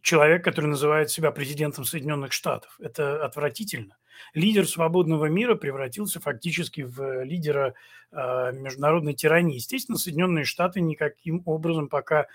человек, 0.01 0.45
который 0.45 0.67
называет 0.67 1.11
себя 1.11 1.33
президентом 1.33 1.85
Соединенных 1.85 2.33
Штатов. 2.33 2.77
Это 2.79 3.25
отвратительно. 3.25 3.97
Лидер 4.33 4.69
свободного 4.69 5.27
мира 5.27 5.57
превратился 5.57 6.21
фактически 6.21 6.83
в 6.83 7.25
лидера 7.25 7.75
э, 8.13 8.53
международной 8.53 9.15
тирании. 9.15 9.57
Естественно, 9.57 9.99
Соединенные 9.99 10.45
Штаты 10.45 10.81
никаким 10.81 11.43
образом 11.47 11.89
пока 11.89 12.29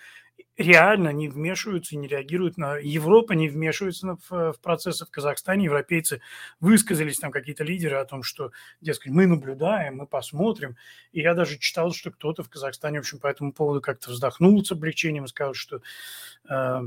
реально 0.58 1.10
не 1.14 1.30
вмешиваются 1.30 1.98
не 1.98 2.08
реагируют 2.08 2.58
на... 2.58 2.78
Европа 2.78 3.34
не 3.34 3.48
вмешивается 3.48 4.18
в, 4.30 4.54
в 4.54 4.60
процессы 4.62 5.06
в 5.06 5.10
Казахстане. 5.10 5.66
Европейцы 5.66 6.22
высказались 6.60 7.18
там 7.18 7.32
какие-то 7.32 7.64
лидеры 7.64 7.96
о 7.96 8.06
том, 8.06 8.24
что, 8.24 8.52
дескать, 8.82 9.12
мы 9.12 9.26
наблюдаем, 9.26 9.98
мы 9.98 10.08
посмотрим. 10.08 10.76
И 11.12 11.22
я 11.22 11.34
даже 11.34 11.58
читал, 11.58 11.94
что 11.94 12.12
кто-то 12.12 12.44
в 12.44 12.50
Казахстане, 12.50 13.00
в 13.00 13.02
общем, 13.02 13.20
по 13.20 13.28
этому 13.28 13.54
поводу 13.54 13.82
как-то 13.82 14.12
вздохнул 14.12 14.64
с 14.64 14.72
облегчением 14.72 15.26
и 15.26 15.30
сказал, 15.30 15.54
что... 15.54 15.82
Э, 16.50 16.82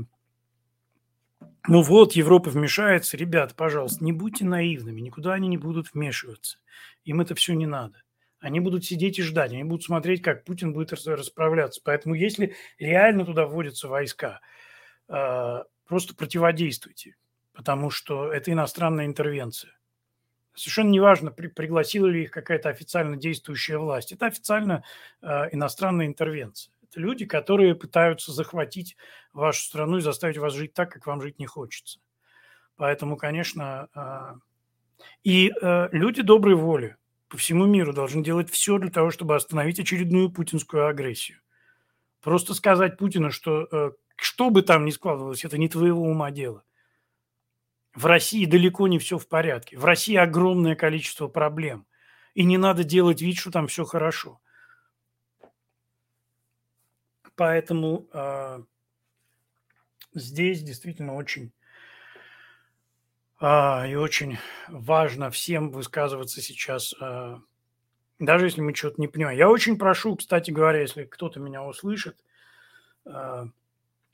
ну 1.67 1.81
вот, 1.81 2.13
Европа 2.13 2.49
вмешается. 2.49 3.17
Ребят, 3.17 3.55
пожалуйста, 3.55 4.03
не 4.03 4.13
будьте 4.13 4.45
наивными, 4.45 5.01
никуда 5.01 5.33
они 5.33 5.47
не 5.47 5.57
будут 5.57 5.93
вмешиваться. 5.93 6.57
Им 7.05 7.21
это 7.21 7.35
все 7.35 7.53
не 7.53 7.65
надо. 7.65 8.02
Они 8.43 8.59
будут 8.59 8.83
сидеть 8.83 9.19
и 9.19 9.21
ждать, 9.23 9.53
они 9.53 9.63
будут 9.63 9.85
смотреть, 9.85 10.21
как 10.21 10.43
Путин 10.43 10.73
будет 10.73 10.91
расправляться. 10.91 11.79
Поэтому 11.81 12.13
если 12.13 12.55
реально 12.77 13.25
туда 13.25 13.45
вводятся 13.45 13.87
войска, 13.87 14.41
а, 15.07 15.63
просто 15.85 16.13
противодействуйте, 16.13 17.15
потому 17.53 17.89
что 17.89 18.33
это 18.33 18.51
иностранная 18.51 19.05
интервенция. 19.05 19.71
Совершенно 20.55 20.89
неважно, 20.89 21.31
при, 21.31 21.47
пригласила 21.47 22.05
ли 22.05 22.23
их 22.23 22.31
какая-то 22.31 22.67
официально 22.67 23.15
действующая 23.15 23.77
власть. 23.77 24.11
Это 24.11 24.25
официально 24.25 24.83
э, 25.21 25.47
иностранная 25.53 26.05
интервенция. 26.05 26.73
Это 26.83 26.99
люди, 26.99 27.25
которые 27.25 27.75
пытаются 27.75 28.33
захватить 28.33 28.97
вашу 29.31 29.63
страну 29.63 29.97
и 29.97 30.01
заставить 30.01 30.37
вас 30.37 30.53
жить 30.53 30.73
так, 30.73 30.91
как 30.91 31.07
вам 31.07 31.21
жить 31.21 31.39
не 31.39 31.45
хочется. 31.45 32.01
Поэтому, 32.75 33.15
конечно, 33.15 33.87
э, 33.95 35.05
и 35.23 35.51
э, 35.59 35.87
люди 35.91 36.21
доброй 36.21 36.55
воли, 36.55 36.97
по 37.33 37.37
всему 37.37 37.65
миру 37.65 37.93
должны 37.93 38.23
делать 38.23 38.51
все 38.51 38.77
для 38.77 38.91
того, 38.91 39.09
чтобы 39.09 39.35
остановить 39.35 39.79
очередную 39.79 40.29
путинскую 40.31 40.87
агрессию. 40.87 41.39
Просто 42.21 42.53
сказать 42.53 42.95
Путину, 42.95 43.31
что 43.31 43.67
э, 43.71 43.91
что 44.17 44.51
бы 44.51 44.61
там 44.61 44.85
ни 44.85 44.91
складывалось, 44.91 45.43
это 45.43 45.57
не 45.57 45.67
твоего 45.67 46.03
ума 46.03 46.29
дело. 46.29 46.63
В 47.95 48.05
России 48.05 48.45
далеко 48.45 48.87
не 48.87 48.99
все 48.99 49.17
в 49.17 49.27
порядке. 49.27 49.79
В 49.79 49.83
России 49.83 50.15
огромное 50.15 50.75
количество 50.75 51.27
проблем. 51.27 51.87
И 52.35 52.43
не 52.43 52.59
надо 52.59 52.83
делать 52.83 53.23
вид, 53.23 53.39
что 53.39 53.49
там 53.49 53.65
все 53.65 53.83
хорошо. 53.83 54.39
Поэтому 57.35 58.07
э, 58.13 58.63
здесь 60.13 60.61
действительно 60.61 61.15
очень 61.15 61.51
и 63.43 63.95
очень 63.95 64.37
важно 64.69 65.29
всем 65.29 65.69
высказываться 65.69 66.41
сейчас, 66.41 66.95
а, 67.01 67.41
даже 68.19 68.45
если 68.45 68.61
мы 68.61 68.73
что-то 68.73 69.01
не 69.01 69.07
понимаем. 69.09 69.37
Я 69.37 69.49
очень 69.49 69.77
прошу, 69.77 70.15
кстати 70.15 70.49
говоря, 70.49 70.79
если 70.79 71.03
кто-то 71.03 71.41
меня 71.41 71.63
услышит, 71.63 72.23
а, 73.05 73.47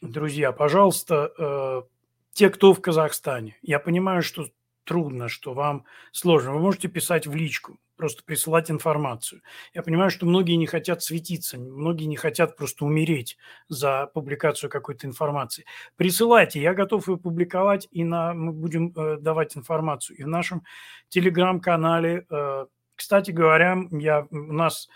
друзья, 0.02 0.52
пожалуйста, 0.52 1.86
те, 2.32 2.50
кто 2.50 2.74
в 2.74 2.82
Казахстане, 2.82 3.58
я 3.62 3.80
понимаю, 3.80 4.24
что 4.24 4.48
трудно, 4.90 5.30
что 5.30 5.54
вам 5.54 5.86
сложно. 6.12 6.54
Вы 6.54 6.60
можете 6.60 6.88
писать 6.88 7.28
в 7.28 7.36
личку 7.36 7.78
просто 7.96 8.24
присылать 8.24 8.72
информацию. 8.72 9.42
Я 9.74 9.84
понимаю, 9.84 10.10
что 10.10 10.26
многие 10.26 10.56
не 10.56 10.66
хотят 10.66 11.04
светиться, 11.04 11.60
многие 11.60 12.06
не 12.06 12.16
хотят 12.16 12.58
просто 12.58 12.86
умереть 12.86 13.38
за 13.68 14.08
публикацию 14.14 14.72
какой-то 14.72 15.06
информации. 15.06 15.66
Присылайте, 15.96 16.60
я 16.60 16.74
готов 16.74 17.08
ее 17.08 17.18
публиковать, 17.18 17.88
и 17.92 18.04
на, 18.04 18.34
мы 18.34 18.52
будем 18.52 18.94
э, 18.96 19.18
давать 19.18 19.56
информацию. 19.56 20.18
И 20.18 20.24
в 20.24 20.28
нашем 20.28 20.64
телеграм-канале, 21.10 22.26
э, 22.32 22.66
кстати 22.96 23.30
говоря, 23.30 23.78
я, 23.92 24.26
у 24.32 24.54
нас 24.54 24.90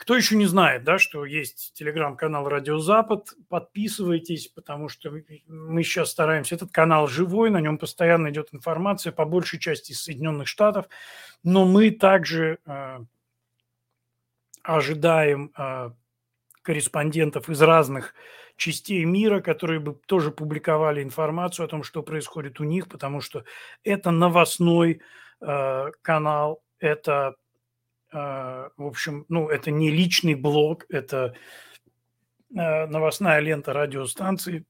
кто 0.00 0.16
еще 0.16 0.34
не 0.34 0.46
знает, 0.46 0.82
да, 0.82 0.98
что 0.98 1.26
есть 1.26 1.74
телеграм-канал 1.74 2.48
«Радио 2.48 2.78
Запад», 2.78 3.34
подписывайтесь, 3.50 4.48
потому 4.48 4.88
что 4.88 5.12
мы 5.46 5.82
сейчас 5.82 6.10
стараемся. 6.10 6.54
Этот 6.54 6.72
канал 6.72 7.06
живой, 7.06 7.50
на 7.50 7.60
нем 7.60 7.76
постоянно 7.76 8.30
идет 8.30 8.48
информация, 8.52 9.12
по 9.12 9.26
большей 9.26 9.58
части 9.58 9.92
из 9.92 10.02
Соединенных 10.02 10.48
Штатов, 10.48 10.86
но 11.42 11.66
мы 11.66 11.90
также 11.90 12.60
э, 12.64 13.00
ожидаем 14.62 15.52
э, 15.54 15.90
корреспондентов 16.62 17.50
из 17.50 17.60
разных 17.60 18.14
частей 18.56 19.04
мира, 19.04 19.42
которые 19.42 19.80
бы 19.80 20.00
тоже 20.06 20.30
публиковали 20.30 21.02
информацию 21.02 21.66
о 21.66 21.68
том, 21.68 21.82
что 21.82 22.02
происходит 22.02 22.58
у 22.58 22.64
них, 22.64 22.88
потому 22.88 23.20
что 23.20 23.44
это 23.84 24.10
новостной 24.10 25.02
э, 25.42 25.90
канал, 26.00 26.62
это 26.78 27.34
в 28.12 28.72
общем, 28.78 29.24
ну, 29.28 29.48
это 29.48 29.70
не 29.70 29.90
личный 29.90 30.34
блог, 30.34 30.86
это 30.88 31.34
а, 32.56 32.86
новостная 32.86 33.40
лента 33.40 33.72
радиостанции. 33.72 34.64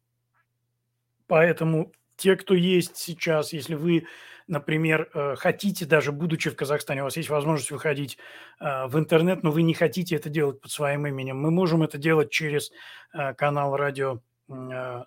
Поэтому 1.27 1.93
те, 2.17 2.37
кто 2.37 2.55
есть 2.55 2.97
сейчас, 2.97 3.53
если 3.53 3.75
вы, 3.75 4.07
например, 4.47 5.09
э, 5.15 5.37
хотите, 5.37 5.87
даже 5.87 6.13
будучи 6.13 6.51
в 6.51 6.57
Казахстане, 6.57 7.01
у 7.01 7.05
вас 7.05 7.17
есть 7.17 7.31
возможность 7.31 7.71
выходить 7.71 8.19
э, 8.61 8.87
в 8.87 8.99
интернет, 8.99 9.43
но 9.43 9.51
вы 9.51 9.63
не 9.63 9.73
хотите 9.73 10.17
это 10.17 10.29
делать 10.29 10.61
под 10.61 10.71
своим 10.71 11.07
именем, 11.07 11.39
мы 11.41 11.51
можем 11.51 11.83
это 11.83 11.99
делать 11.99 12.31
через 12.31 12.71
э, 13.13 13.33
канал 13.35 13.77
радио 13.77 14.21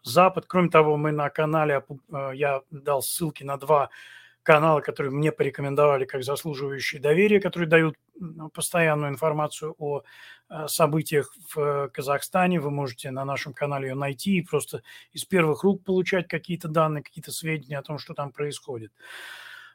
Запад. 0.03 0.45
Кроме 0.47 0.69
того, 0.69 0.95
мы 0.95 1.11
на 1.11 1.29
канале, 1.29 1.83
я 2.33 2.61
дал 2.71 3.01
ссылки 3.01 3.43
на 3.43 3.57
два 3.57 3.89
канала, 4.43 4.81
которые 4.81 5.11
мне 5.11 5.31
порекомендовали 5.31 6.05
как 6.05 6.23
заслуживающие 6.23 7.01
доверия, 7.01 7.39
которые 7.39 7.67
дают 7.67 7.97
постоянную 8.53 9.11
информацию 9.11 9.73
о 9.79 10.03
э, 10.49 10.67
событиях 10.67 11.33
в 11.55 11.89
Казахстане. 11.89 12.59
Вы 12.59 12.69
можете 12.69 13.09
на 13.11 13.25
нашем 13.25 13.53
канале 13.53 13.89
ее 13.89 13.95
найти 13.95 14.37
и 14.37 14.41
просто 14.41 14.83
из 15.13 15.25
первых 15.25 15.63
рук 15.63 15.83
получать 15.83 16.27
какие-то 16.27 16.67
данные, 16.67 17.03
какие-то 17.03 17.31
сведения 17.31 17.79
о 17.79 17.83
том, 17.83 17.97
что 17.97 18.13
там 18.13 18.31
происходит. 18.31 18.91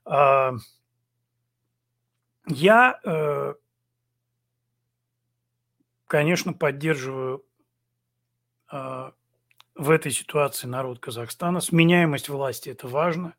А, 0.05 0.53
я, 2.47 3.01
э, 3.05 3.55
конечно, 6.07 6.53
поддерживаю 6.53 7.45
э, 8.71 9.11
в 9.75 9.91
этой 9.91 10.13
ситуации 10.13 10.67
народ 10.67 10.99
Казахстана. 10.99 11.61
Сменяемость 11.61 12.29
власти– 12.29 12.69
это 12.71 12.87
важно 12.87 13.35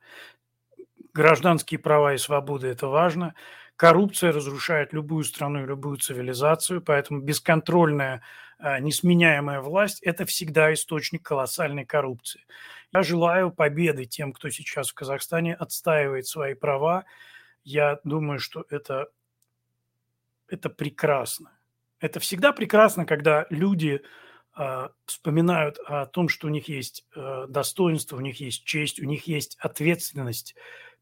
гражданские 1.14 1.80
права 1.80 2.14
и 2.14 2.18
свободы– 2.18 2.68
это 2.70 2.88
важно. 2.88 3.36
Коррупция 3.76 4.34
разрушает 4.34 4.91
любую 4.91 5.24
страну 5.24 5.64
и 5.64 5.68
любую 5.68 5.97
цивилизацию, 5.97 6.82
поэтому 6.82 7.22
бесконтрольная, 7.22 8.22
а, 8.57 8.80
несменяемая 8.80 9.62
власть– 9.62 10.01
это 10.03 10.26
всегда 10.26 10.74
источник 10.74 11.24
колоссальной 11.24 11.86
коррупции. 11.86 12.45
Я 12.91 13.03
желаю 13.03 13.51
победы 13.51 14.05
тем, 14.05 14.34
кто 14.34 14.49
сейчас 14.49 14.89
в 14.89 14.95
Казахстане 14.95 15.55
отстаивает 15.55 16.28
свои 16.28 16.55
права. 16.55 17.05
Я 17.64 17.99
думаю, 18.03 18.39
что 18.39 18.66
это, 18.70 19.07
это 20.47 20.70
прекрасно. 20.70 21.51
Это 21.99 22.20
всегда 22.20 22.51
прекрасно, 22.51 23.05
когда 23.05 23.45
люди 23.49 24.01
э, 24.57 24.89
вспоминают 25.05 25.78
о 25.86 26.05
том, 26.07 26.30
что 26.30 26.47
у 26.47 26.49
них 26.49 26.68
есть 26.68 27.05
э, 27.16 27.45
достоинство, 27.47 28.18
у 28.18 28.22
них 28.22 28.39
есть 28.39 28.64
честь, 28.64 28.99
у 28.99 29.05
них 29.05 29.28
есть 29.28 29.57
ответственность 29.60 30.55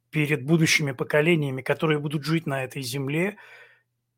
перед 0.10 0.44
будущими 0.46 0.92
поколениями, 0.92 1.62
которые 1.62 2.00
будут 2.00 2.24
жить 2.24 2.46
на 2.46 2.64
этой 2.64 2.82
земле 2.82 3.38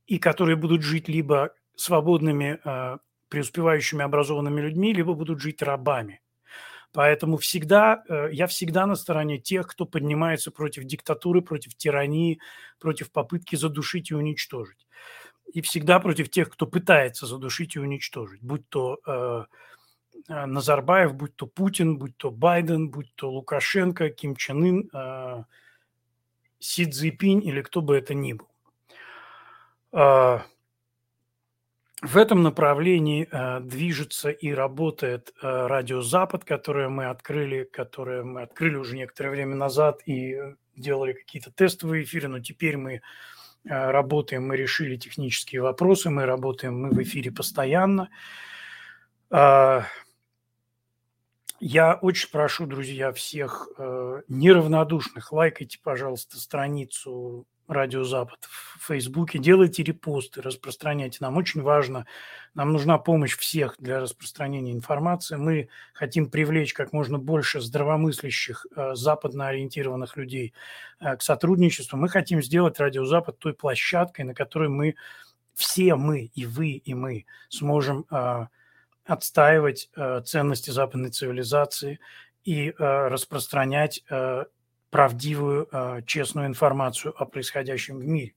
и 0.08 0.20
которые 0.20 0.56
будут 0.56 0.82
жить 0.82 1.08
либо 1.08 1.54
свободными, 1.76 2.60
э, 2.64 2.98
преуспевающими 3.30 4.04
образованными 4.04 4.62
людьми, 4.62 4.94
либо 4.94 5.14
будут 5.14 5.40
жить 5.40 5.62
рабами. 5.62 6.22
Поэтому 6.92 7.38
всегда, 7.38 8.04
э, 8.10 8.30
я 8.32 8.48
всегда 8.48 8.88
на 8.88 8.96
стороне 8.96 9.38
тех, 9.38 9.68
кто 9.68 9.86
поднимается 9.86 10.52
против 10.52 10.86
диктатуры, 10.86 11.42
против 11.42 11.76
тирании, 11.76 12.40
против 12.80 13.12
попытки 13.12 13.56
задушить 13.56 14.10
и 14.10 14.16
уничтожить. 14.16 14.88
И 15.54 15.62
всегда 15.62 16.00
против 16.00 16.30
тех, 16.30 16.50
кто 16.50 16.66
пытается 16.66 17.28
задушить 17.28 17.76
и 17.76 17.80
уничтожить, 17.80 18.42
будь 18.42 18.68
то 18.70 19.00
э, 19.06 19.44
э 20.30 20.46
Назарбаев, 20.46 21.14
будь 21.14 21.36
то 21.36 21.46
Путин, 21.48 21.98
будь 21.98 22.18
то 22.18 22.32
Байден, 22.32 22.90
будь 22.90 23.14
то 23.16 23.32
Лукашенко, 23.32 24.10
Ким 24.10 24.36
Чен 24.36 24.64
Ын, 24.64 24.90
э, 24.92 25.44
Си 26.60 26.86
Цзипинь 26.86 27.46
или 27.46 27.62
кто 27.62 27.82
бы 27.82 27.98
это 27.98 28.14
ни 28.14 28.34
был. 28.34 28.48
А, 29.92 30.44
в 32.02 32.18
этом 32.18 32.44
направлении 32.44 33.28
а, 33.32 33.60
движется 33.60 34.30
и 34.30 34.52
работает 34.52 35.34
а, 35.42 35.68
радио 35.68 36.02
Запад, 36.02 36.46
которое 36.46 36.90
мы 36.90 37.06
открыли, 37.06 37.64
которое 37.64 38.24
мы 38.24 38.42
открыли 38.42 38.76
уже 38.76 38.96
некоторое 38.96 39.32
время 39.32 39.56
назад 39.56 40.02
и 40.06 40.38
делали 40.76 41.14
какие-то 41.14 41.52
тестовые 41.52 42.04
эфиры, 42.04 42.28
но 42.28 42.40
теперь 42.40 42.78
мы 42.78 43.02
работаем, 43.66 44.48
мы 44.48 44.56
решили 44.56 44.96
технические 44.96 45.62
вопросы, 45.62 46.10
мы 46.10 46.26
работаем, 46.26 46.80
мы 46.80 46.92
в 46.92 47.04
эфире 47.04 47.30
постоянно. 47.30 48.10
Я 51.60 51.96
очень 51.96 52.30
прошу, 52.30 52.66
друзья, 52.66 53.12
всех 53.12 53.68
э, 53.78 54.22
неравнодушных, 54.30 55.34
лайкайте, 55.34 55.78
пожалуйста, 55.84 56.38
страницу 56.40 57.46
Радио 57.68 58.06
Запад 58.06 58.40
в 58.46 58.88
Фейсбуке, 58.88 59.40
делайте 59.40 59.84
репосты, 59.84 60.42
распространяйте. 60.42 61.18
Нам 61.20 61.36
очень 61.36 61.62
важно, 61.62 62.06
нам 62.54 62.72
нужна 62.72 62.98
помощь 62.98 63.38
всех 63.38 63.76
для 63.78 64.00
распространения 64.00 64.72
информации. 64.72 65.36
Мы 65.36 65.68
хотим 65.94 66.32
привлечь 66.32 66.74
как 66.74 66.94
можно 66.94 67.20
больше 67.20 67.60
здравомыслящих, 67.60 68.66
э, 68.76 68.96
западно 68.96 69.50
ориентированных 69.50 70.16
людей 70.16 70.54
э, 71.02 71.18
к 71.18 71.22
сотрудничеству. 71.22 71.98
Мы 71.98 72.08
хотим 72.08 72.42
сделать 72.42 72.80
Радио 72.80 73.04
Запад 73.04 73.38
той 73.38 73.54
площадкой, 73.54 74.22
на 74.22 74.34
которой 74.34 74.70
мы, 74.70 74.96
все 75.56 75.96
мы, 75.96 76.32
и 76.34 76.46
вы, 76.46 76.70
и 76.70 76.94
мы 76.94 77.26
сможем 77.50 78.06
э, 78.10 78.48
отстаивать 79.10 79.90
э, 79.96 80.22
ценности 80.24 80.70
западной 80.70 81.10
цивилизации 81.10 82.00
и 82.44 82.70
э, 82.70 82.74
распространять 82.78 84.04
э, 84.10 84.46
правдивую, 84.92 85.68
э, 85.72 86.02
честную 86.06 86.48
информацию 86.48 87.14
о 87.20 87.26
происходящем 87.26 87.98
в 87.98 88.06
мире. 88.06 88.36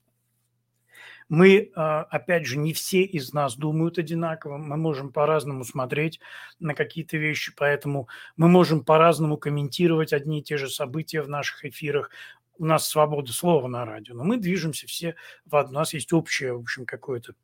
Мы, 1.28 1.56
э, 1.56 1.70
опять 1.74 2.46
же, 2.46 2.56
не 2.56 2.72
все 2.72 3.02
из 3.02 3.34
нас 3.34 3.54
думают 3.54 3.98
одинаково, 3.98 4.56
мы 4.56 4.78
можем 4.78 5.12
по-разному 5.12 5.64
смотреть 5.64 6.20
на 6.58 6.74
какие-то 6.74 7.18
вещи, 7.18 7.52
поэтому 7.54 8.08
мы 8.36 8.48
можем 8.48 8.82
по-разному 8.82 9.36
комментировать 9.36 10.14
одни 10.14 10.40
и 10.40 10.42
те 10.42 10.56
же 10.56 10.70
события 10.70 11.20
в 11.20 11.28
наших 11.28 11.66
эфирах. 11.66 12.10
У 12.58 12.64
нас 12.64 12.88
свобода 12.88 13.32
слова 13.32 13.68
на 13.68 13.84
радио, 13.84 14.14
но 14.14 14.24
мы 14.24 14.38
движемся 14.38 14.86
все 14.86 15.16
в 15.44 15.56
одно. 15.56 15.78
У 15.78 15.80
нас 15.80 15.92
есть 15.92 16.12
общее, 16.14 16.54
в 16.54 16.60
общем, 16.60 16.86
какое-то 16.86 17.34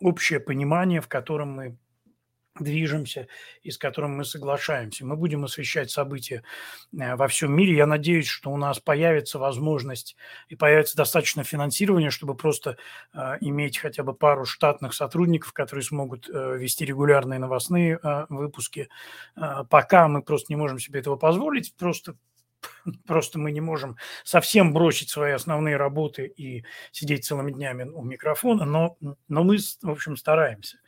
общее 0.00 0.38
понимание, 0.38 1.00
в 1.00 1.08
котором 1.08 1.50
мы 1.50 1.76
движемся 2.60 3.28
и 3.62 3.70
с 3.70 3.78
которым 3.78 4.16
мы 4.16 4.24
соглашаемся. 4.24 5.04
Мы 5.04 5.16
будем 5.16 5.44
освещать 5.44 5.90
события 5.90 6.42
э, 6.92 7.16
во 7.16 7.28
всем 7.28 7.54
мире. 7.54 7.76
Я 7.76 7.86
надеюсь, 7.86 8.26
что 8.26 8.50
у 8.50 8.56
нас 8.56 8.80
появится 8.80 9.38
возможность 9.38 10.16
и 10.48 10.56
появится 10.56 10.96
достаточно 10.96 11.44
финансирования, 11.44 12.10
чтобы 12.10 12.34
просто 12.34 12.76
э, 13.12 13.36
иметь 13.40 13.78
хотя 13.78 14.02
бы 14.02 14.14
пару 14.14 14.44
штатных 14.44 14.94
сотрудников, 14.94 15.52
которые 15.52 15.84
смогут 15.84 16.28
э, 16.28 16.56
вести 16.58 16.84
регулярные 16.84 17.38
новостные 17.38 17.98
э, 18.02 18.26
выпуски. 18.28 18.88
Э, 19.36 19.64
пока 19.68 20.08
мы 20.08 20.22
просто 20.22 20.46
не 20.52 20.56
можем 20.56 20.78
себе 20.78 21.00
этого 21.00 21.16
позволить, 21.16 21.74
просто 21.76 22.16
Просто 23.06 23.38
мы 23.38 23.52
не 23.52 23.60
можем 23.60 23.96
совсем 24.24 24.72
бросить 24.72 25.10
свои 25.10 25.32
основные 25.32 25.76
работы 25.76 26.26
и 26.26 26.64
сидеть 26.92 27.24
целыми 27.24 27.52
днями 27.52 27.84
у 27.84 28.02
микрофона, 28.02 28.64
но, 28.64 28.96
но 29.00 29.44
мы, 29.44 29.58
в 29.58 29.90
общем, 29.90 30.16
стараемся. 30.16 30.78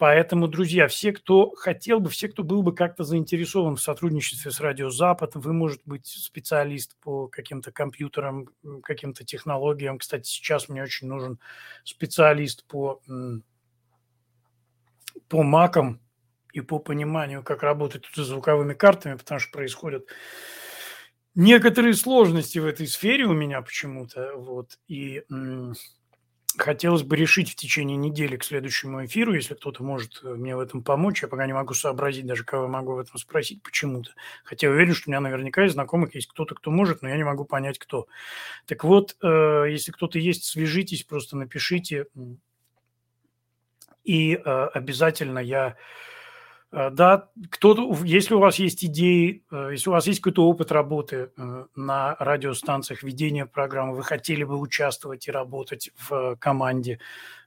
Поэтому, 0.00 0.48
друзья, 0.48 0.88
все, 0.88 1.12
кто 1.12 1.50
хотел 1.50 2.00
бы, 2.00 2.08
все, 2.08 2.28
кто 2.28 2.42
был 2.42 2.62
бы 2.62 2.74
как-то 2.74 3.04
заинтересован 3.04 3.76
в 3.76 3.82
сотрудничестве 3.82 4.50
с 4.50 4.58
Радио 4.58 4.88
Запад, 4.88 5.32
вы, 5.34 5.52
может 5.52 5.82
быть, 5.84 6.06
специалист 6.06 6.96
по 7.00 7.28
каким-то 7.28 7.70
компьютерам, 7.70 8.48
каким-то 8.82 9.26
технологиям. 9.26 9.98
Кстати, 9.98 10.26
сейчас 10.26 10.70
мне 10.70 10.82
очень 10.82 11.06
нужен 11.06 11.38
специалист 11.84 12.64
по, 12.66 13.02
по 15.28 15.42
макам 15.42 16.00
и 16.54 16.62
по 16.62 16.78
пониманию, 16.78 17.42
как 17.42 17.62
работать 17.62 18.06
с 18.06 18.16
звуковыми 18.20 18.72
картами, 18.72 19.18
потому 19.18 19.38
что 19.38 19.52
происходят 19.52 20.06
некоторые 21.34 21.92
сложности 21.92 22.58
в 22.58 22.64
этой 22.64 22.86
сфере 22.86 23.26
у 23.26 23.34
меня 23.34 23.60
почему-то. 23.60 24.32
Вот, 24.34 24.78
и 24.88 25.24
хотелось 26.56 27.02
бы 27.02 27.16
решить 27.16 27.50
в 27.50 27.54
течение 27.54 27.96
недели 27.96 28.36
к 28.36 28.44
следующему 28.44 29.04
эфиру, 29.04 29.34
если 29.34 29.54
кто-то 29.54 29.82
может 29.82 30.20
э, 30.22 30.34
мне 30.34 30.56
в 30.56 30.60
этом 30.60 30.82
помочь. 30.82 31.22
Я 31.22 31.28
пока 31.28 31.46
не 31.46 31.52
могу 31.52 31.74
сообразить 31.74 32.26
даже, 32.26 32.44
кого 32.44 32.64
я 32.64 32.68
могу 32.68 32.94
в 32.94 32.98
этом 32.98 33.18
спросить 33.18 33.62
почему-то. 33.62 34.10
Хотя 34.44 34.68
уверен, 34.68 34.94
что 34.94 35.08
у 35.08 35.12
меня 35.12 35.20
наверняка 35.20 35.64
из 35.64 35.72
знакомых 35.72 36.14
есть 36.14 36.28
кто-то, 36.28 36.54
кто 36.54 36.70
может, 36.70 37.02
но 37.02 37.08
я 37.08 37.16
не 37.16 37.24
могу 37.24 37.44
понять, 37.44 37.78
кто. 37.78 38.06
Так 38.66 38.84
вот, 38.84 39.16
э, 39.22 39.66
если 39.70 39.92
кто-то 39.92 40.18
есть, 40.18 40.44
свяжитесь, 40.44 41.04
просто 41.04 41.36
напишите. 41.36 42.06
И 44.04 44.34
э, 44.34 44.40
обязательно 44.74 45.38
я 45.38 45.76
да, 46.72 47.28
кто 47.50 47.96
если 48.04 48.34
у 48.34 48.38
вас 48.38 48.60
есть 48.60 48.84
идеи, 48.84 49.44
э, 49.50 49.70
если 49.72 49.90
у 49.90 49.92
вас 49.92 50.06
есть 50.06 50.20
какой-то 50.20 50.46
опыт 50.46 50.70
работы 50.70 51.32
э, 51.36 51.64
на 51.74 52.14
радиостанциях, 52.20 53.02
ведения 53.02 53.44
программы, 53.44 53.96
вы 53.96 54.04
хотели 54.04 54.44
бы 54.44 54.56
участвовать 54.56 55.26
и 55.26 55.32
работать 55.32 55.90
в 55.96 56.36
команде, 56.36 57.00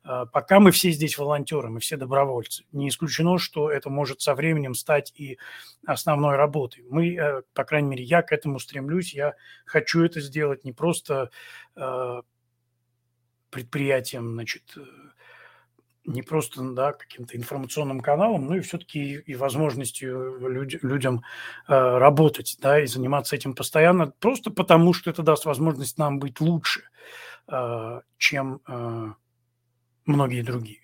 пока 0.04 0.60
мы 0.60 0.72
все 0.72 0.92
здесь 0.92 1.18
волонтеры, 1.18 1.70
мы 1.70 1.80
все 1.80 1.96
добровольцы. 1.96 2.66
Не 2.74 2.90
исключено, 2.90 3.38
что 3.38 3.72
это 3.72 3.90
может 3.90 4.20
со 4.20 4.36
временем 4.36 4.76
стать 4.76 5.14
и 5.16 5.38
основной 5.86 6.36
работой. 6.36 6.84
Мы, 6.90 7.44
по 7.54 7.64
крайней 7.64 7.88
мере, 7.88 8.04
я 8.04 8.22
к 8.22 8.34
этому 8.34 8.60
стремлюсь, 8.60 9.14
я 9.14 9.36
хочу 9.66 10.04
это 10.04 10.20
сделать 10.20 10.66
не 10.66 10.74
просто 10.74 11.32
предприятием, 13.50 14.34
значит, 14.34 14.78
не 16.06 16.22
просто 16.22 16.62
да, 16.74 16.94
каким-то 16.94 17.38
информационным 17.38 18.02
каналом, 18.02 18.46
но 18.48 18.56
и 18.56 18.62
все-таки 18.62 19.16
и 19.16 19.36
возможностью 19.36 20.38
люд, 20.50 20.84
людям 20.84 21.24
э, 21.68 21.74
работать 21.74 22.58
да, 22.62 22.82
и 22.82 22.88
заниматься 22.88 23.36
этим 23.36 23.54
постоянно, 23.54 24.08
просто 24.20 24.52
потому 24.52 24.94
что 24.94 25.10
это 25.10 25.24
даст 25.24 25.46
возможность 25.46 25.98
нам 25.98 26.20
быть 26.20 26.42
лучше, 26.42 26.84
э, 27.48 28.02
чем 28.18 28.62
э, 28.68 29.14
многие 30.06 30.42
другие. 30.42 30.83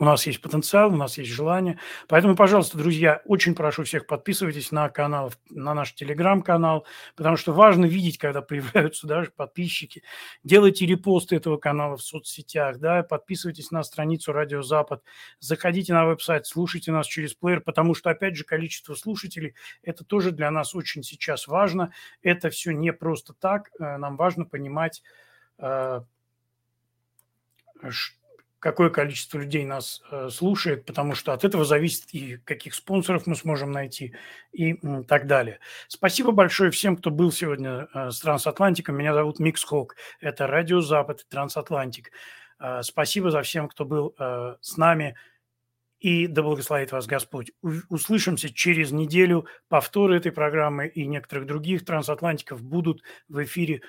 У 0.00 0.04
нас 0.06 0.26
есть 0.26 0.40
потенциал, 0.40 0.94
у 0.94 0.96
нас 0.96 1.18
есть 1.18 1.30
желание. 1.30 1.78
Поэтому, 2.08 2.34
пожалуйста, 2.34 2.78
друзья, 2.78 3.20
очень 3.26 3.54
прошу 3.54 3.84
всех 3.84 4.06
подписывайтесь 4.06 4.72
на 4.72 4.88
канал, 4.88 5.30
на 5.50 5.74
наш 5.74 5.94
телеграм-канал, 5.94 6.86
потому 7.16 7.36
что 7.36 7.52
важно 7.52 7.84
видеть, 7.84 8.16
когда 8.16 8.40
появляются 8.50 9.06
даже 9.06 9.30
подписчики. 9.30 10.02
Делайте 10.42 10.86
репосты 10.86 11.36
этого 11.36 11.58
канала 11.58 11.98
в 11.98 12.02
соцсетях, 12.02 12.78
да, 12.78 13.02
подписывайтесь 13.02 13.70
на 13.72 13.82
страницу 13.82 14.32
Радио 14.32 14.62
Запад, 14.62 15.02
заходите 15.38 15.92
на 15.92 16.06
веб-сайт, 16.06 16.46
слушайте 16.46 16.92
нас 16.92 17.06
через 17.06 17.34
плеер, 17.34 17.60
потому 17.60 17.94
что, 17.94 18.08
опять 18.08 18.36
же, 18.36 18.44
количество 18.44 18.94
слушателей– 18.94 19.54
это 19.82 20.02
тоже 20.02 20.30
для 20.30 20.50
нас 20.50 20.74
очень 20.74 21.02
сейчас 21.02 21.46
важно. 21.46 21.92
Это 22.22 22.48
все 22.48 22.70
не 22.70 22.94
просто 22.94 23.34
так, 23.34 23.68
э, 23.78 23.98
нам 23.98 24.16
важно 24.16 24.46
понимать, 24.46 25.02
что 25.58 26.06
э, 27.82 28.00
какое 28.60 28.90
количество 28.90 29.38
людей 29.38 29.64
нас 29.64 30.02
э, 30.10 30.28
слушает, 30.28 30.84
потому 30.84 31.14
что 31.14 31.32
от 31.32 31.44
этого 31.44 31.64
зависит 31.64 32.14
и 32.14 32.36
каких 32.36 32.74
спонсоров 32.74 33.26
мы 33.26 33.34
сможем 33.34 33.72
найти 33.72 34.14
и 34.52 34.74
так 35.08 35.26
далее. 35.26 35.58
Спасибо 35.88 36.30
большое 36.30 36.70
всем, 36.70 36.96
кто 36.96 37.10
был 37.10 37.32
сегодня 37.32 37.88
э, 37.92 38.10
с 38.10 38.20
Трансатлантиком. 38.20 38.96
Меня 38.96 39.14
зовут 39.14 39.40
Микс 39.40 39.64
Хок. 39.64 39.96
Это 40.20 40.46
Радио 40.46 40.82
Запад 40.82 41.26
Трансатлантик. 41.30 42.12
Э, 42.60 42.82
спасибо 42.82 43.30
за 43.30 43.42
всем, 43.42 43.66
кто 43.66 43.84
был 43.84 44.14
с 44.60 44.76
нами. 44.76 45.16
И 45.98 46.26
да 46.26 46.42
благословит 46.42 46.92
вас 46.92 47.06
Господь. 47.06 47.52
Услышимся 47.90 48.52
через 48.52 48.90
неделю. 48.90 49.46
Повторы 49.68 50.16
этой 50.16 50.32
программы 50.32 50.86
и 50.86 51.06
некоторых 51.06 51.46
других 51.46 51.84
трансатлантиков 51.84 52.62
будут 52.62 53.02
в 53.28 53.42
эфире 53.44 53.82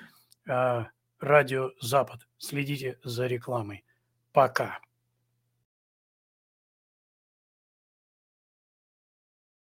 Радио 0.44 1.70
Запад. 1.80 2.28
Следите 2.36 2.98
за 3.02 3.26
рекламой. 3.26 3.82
Пока. 4.32 4.80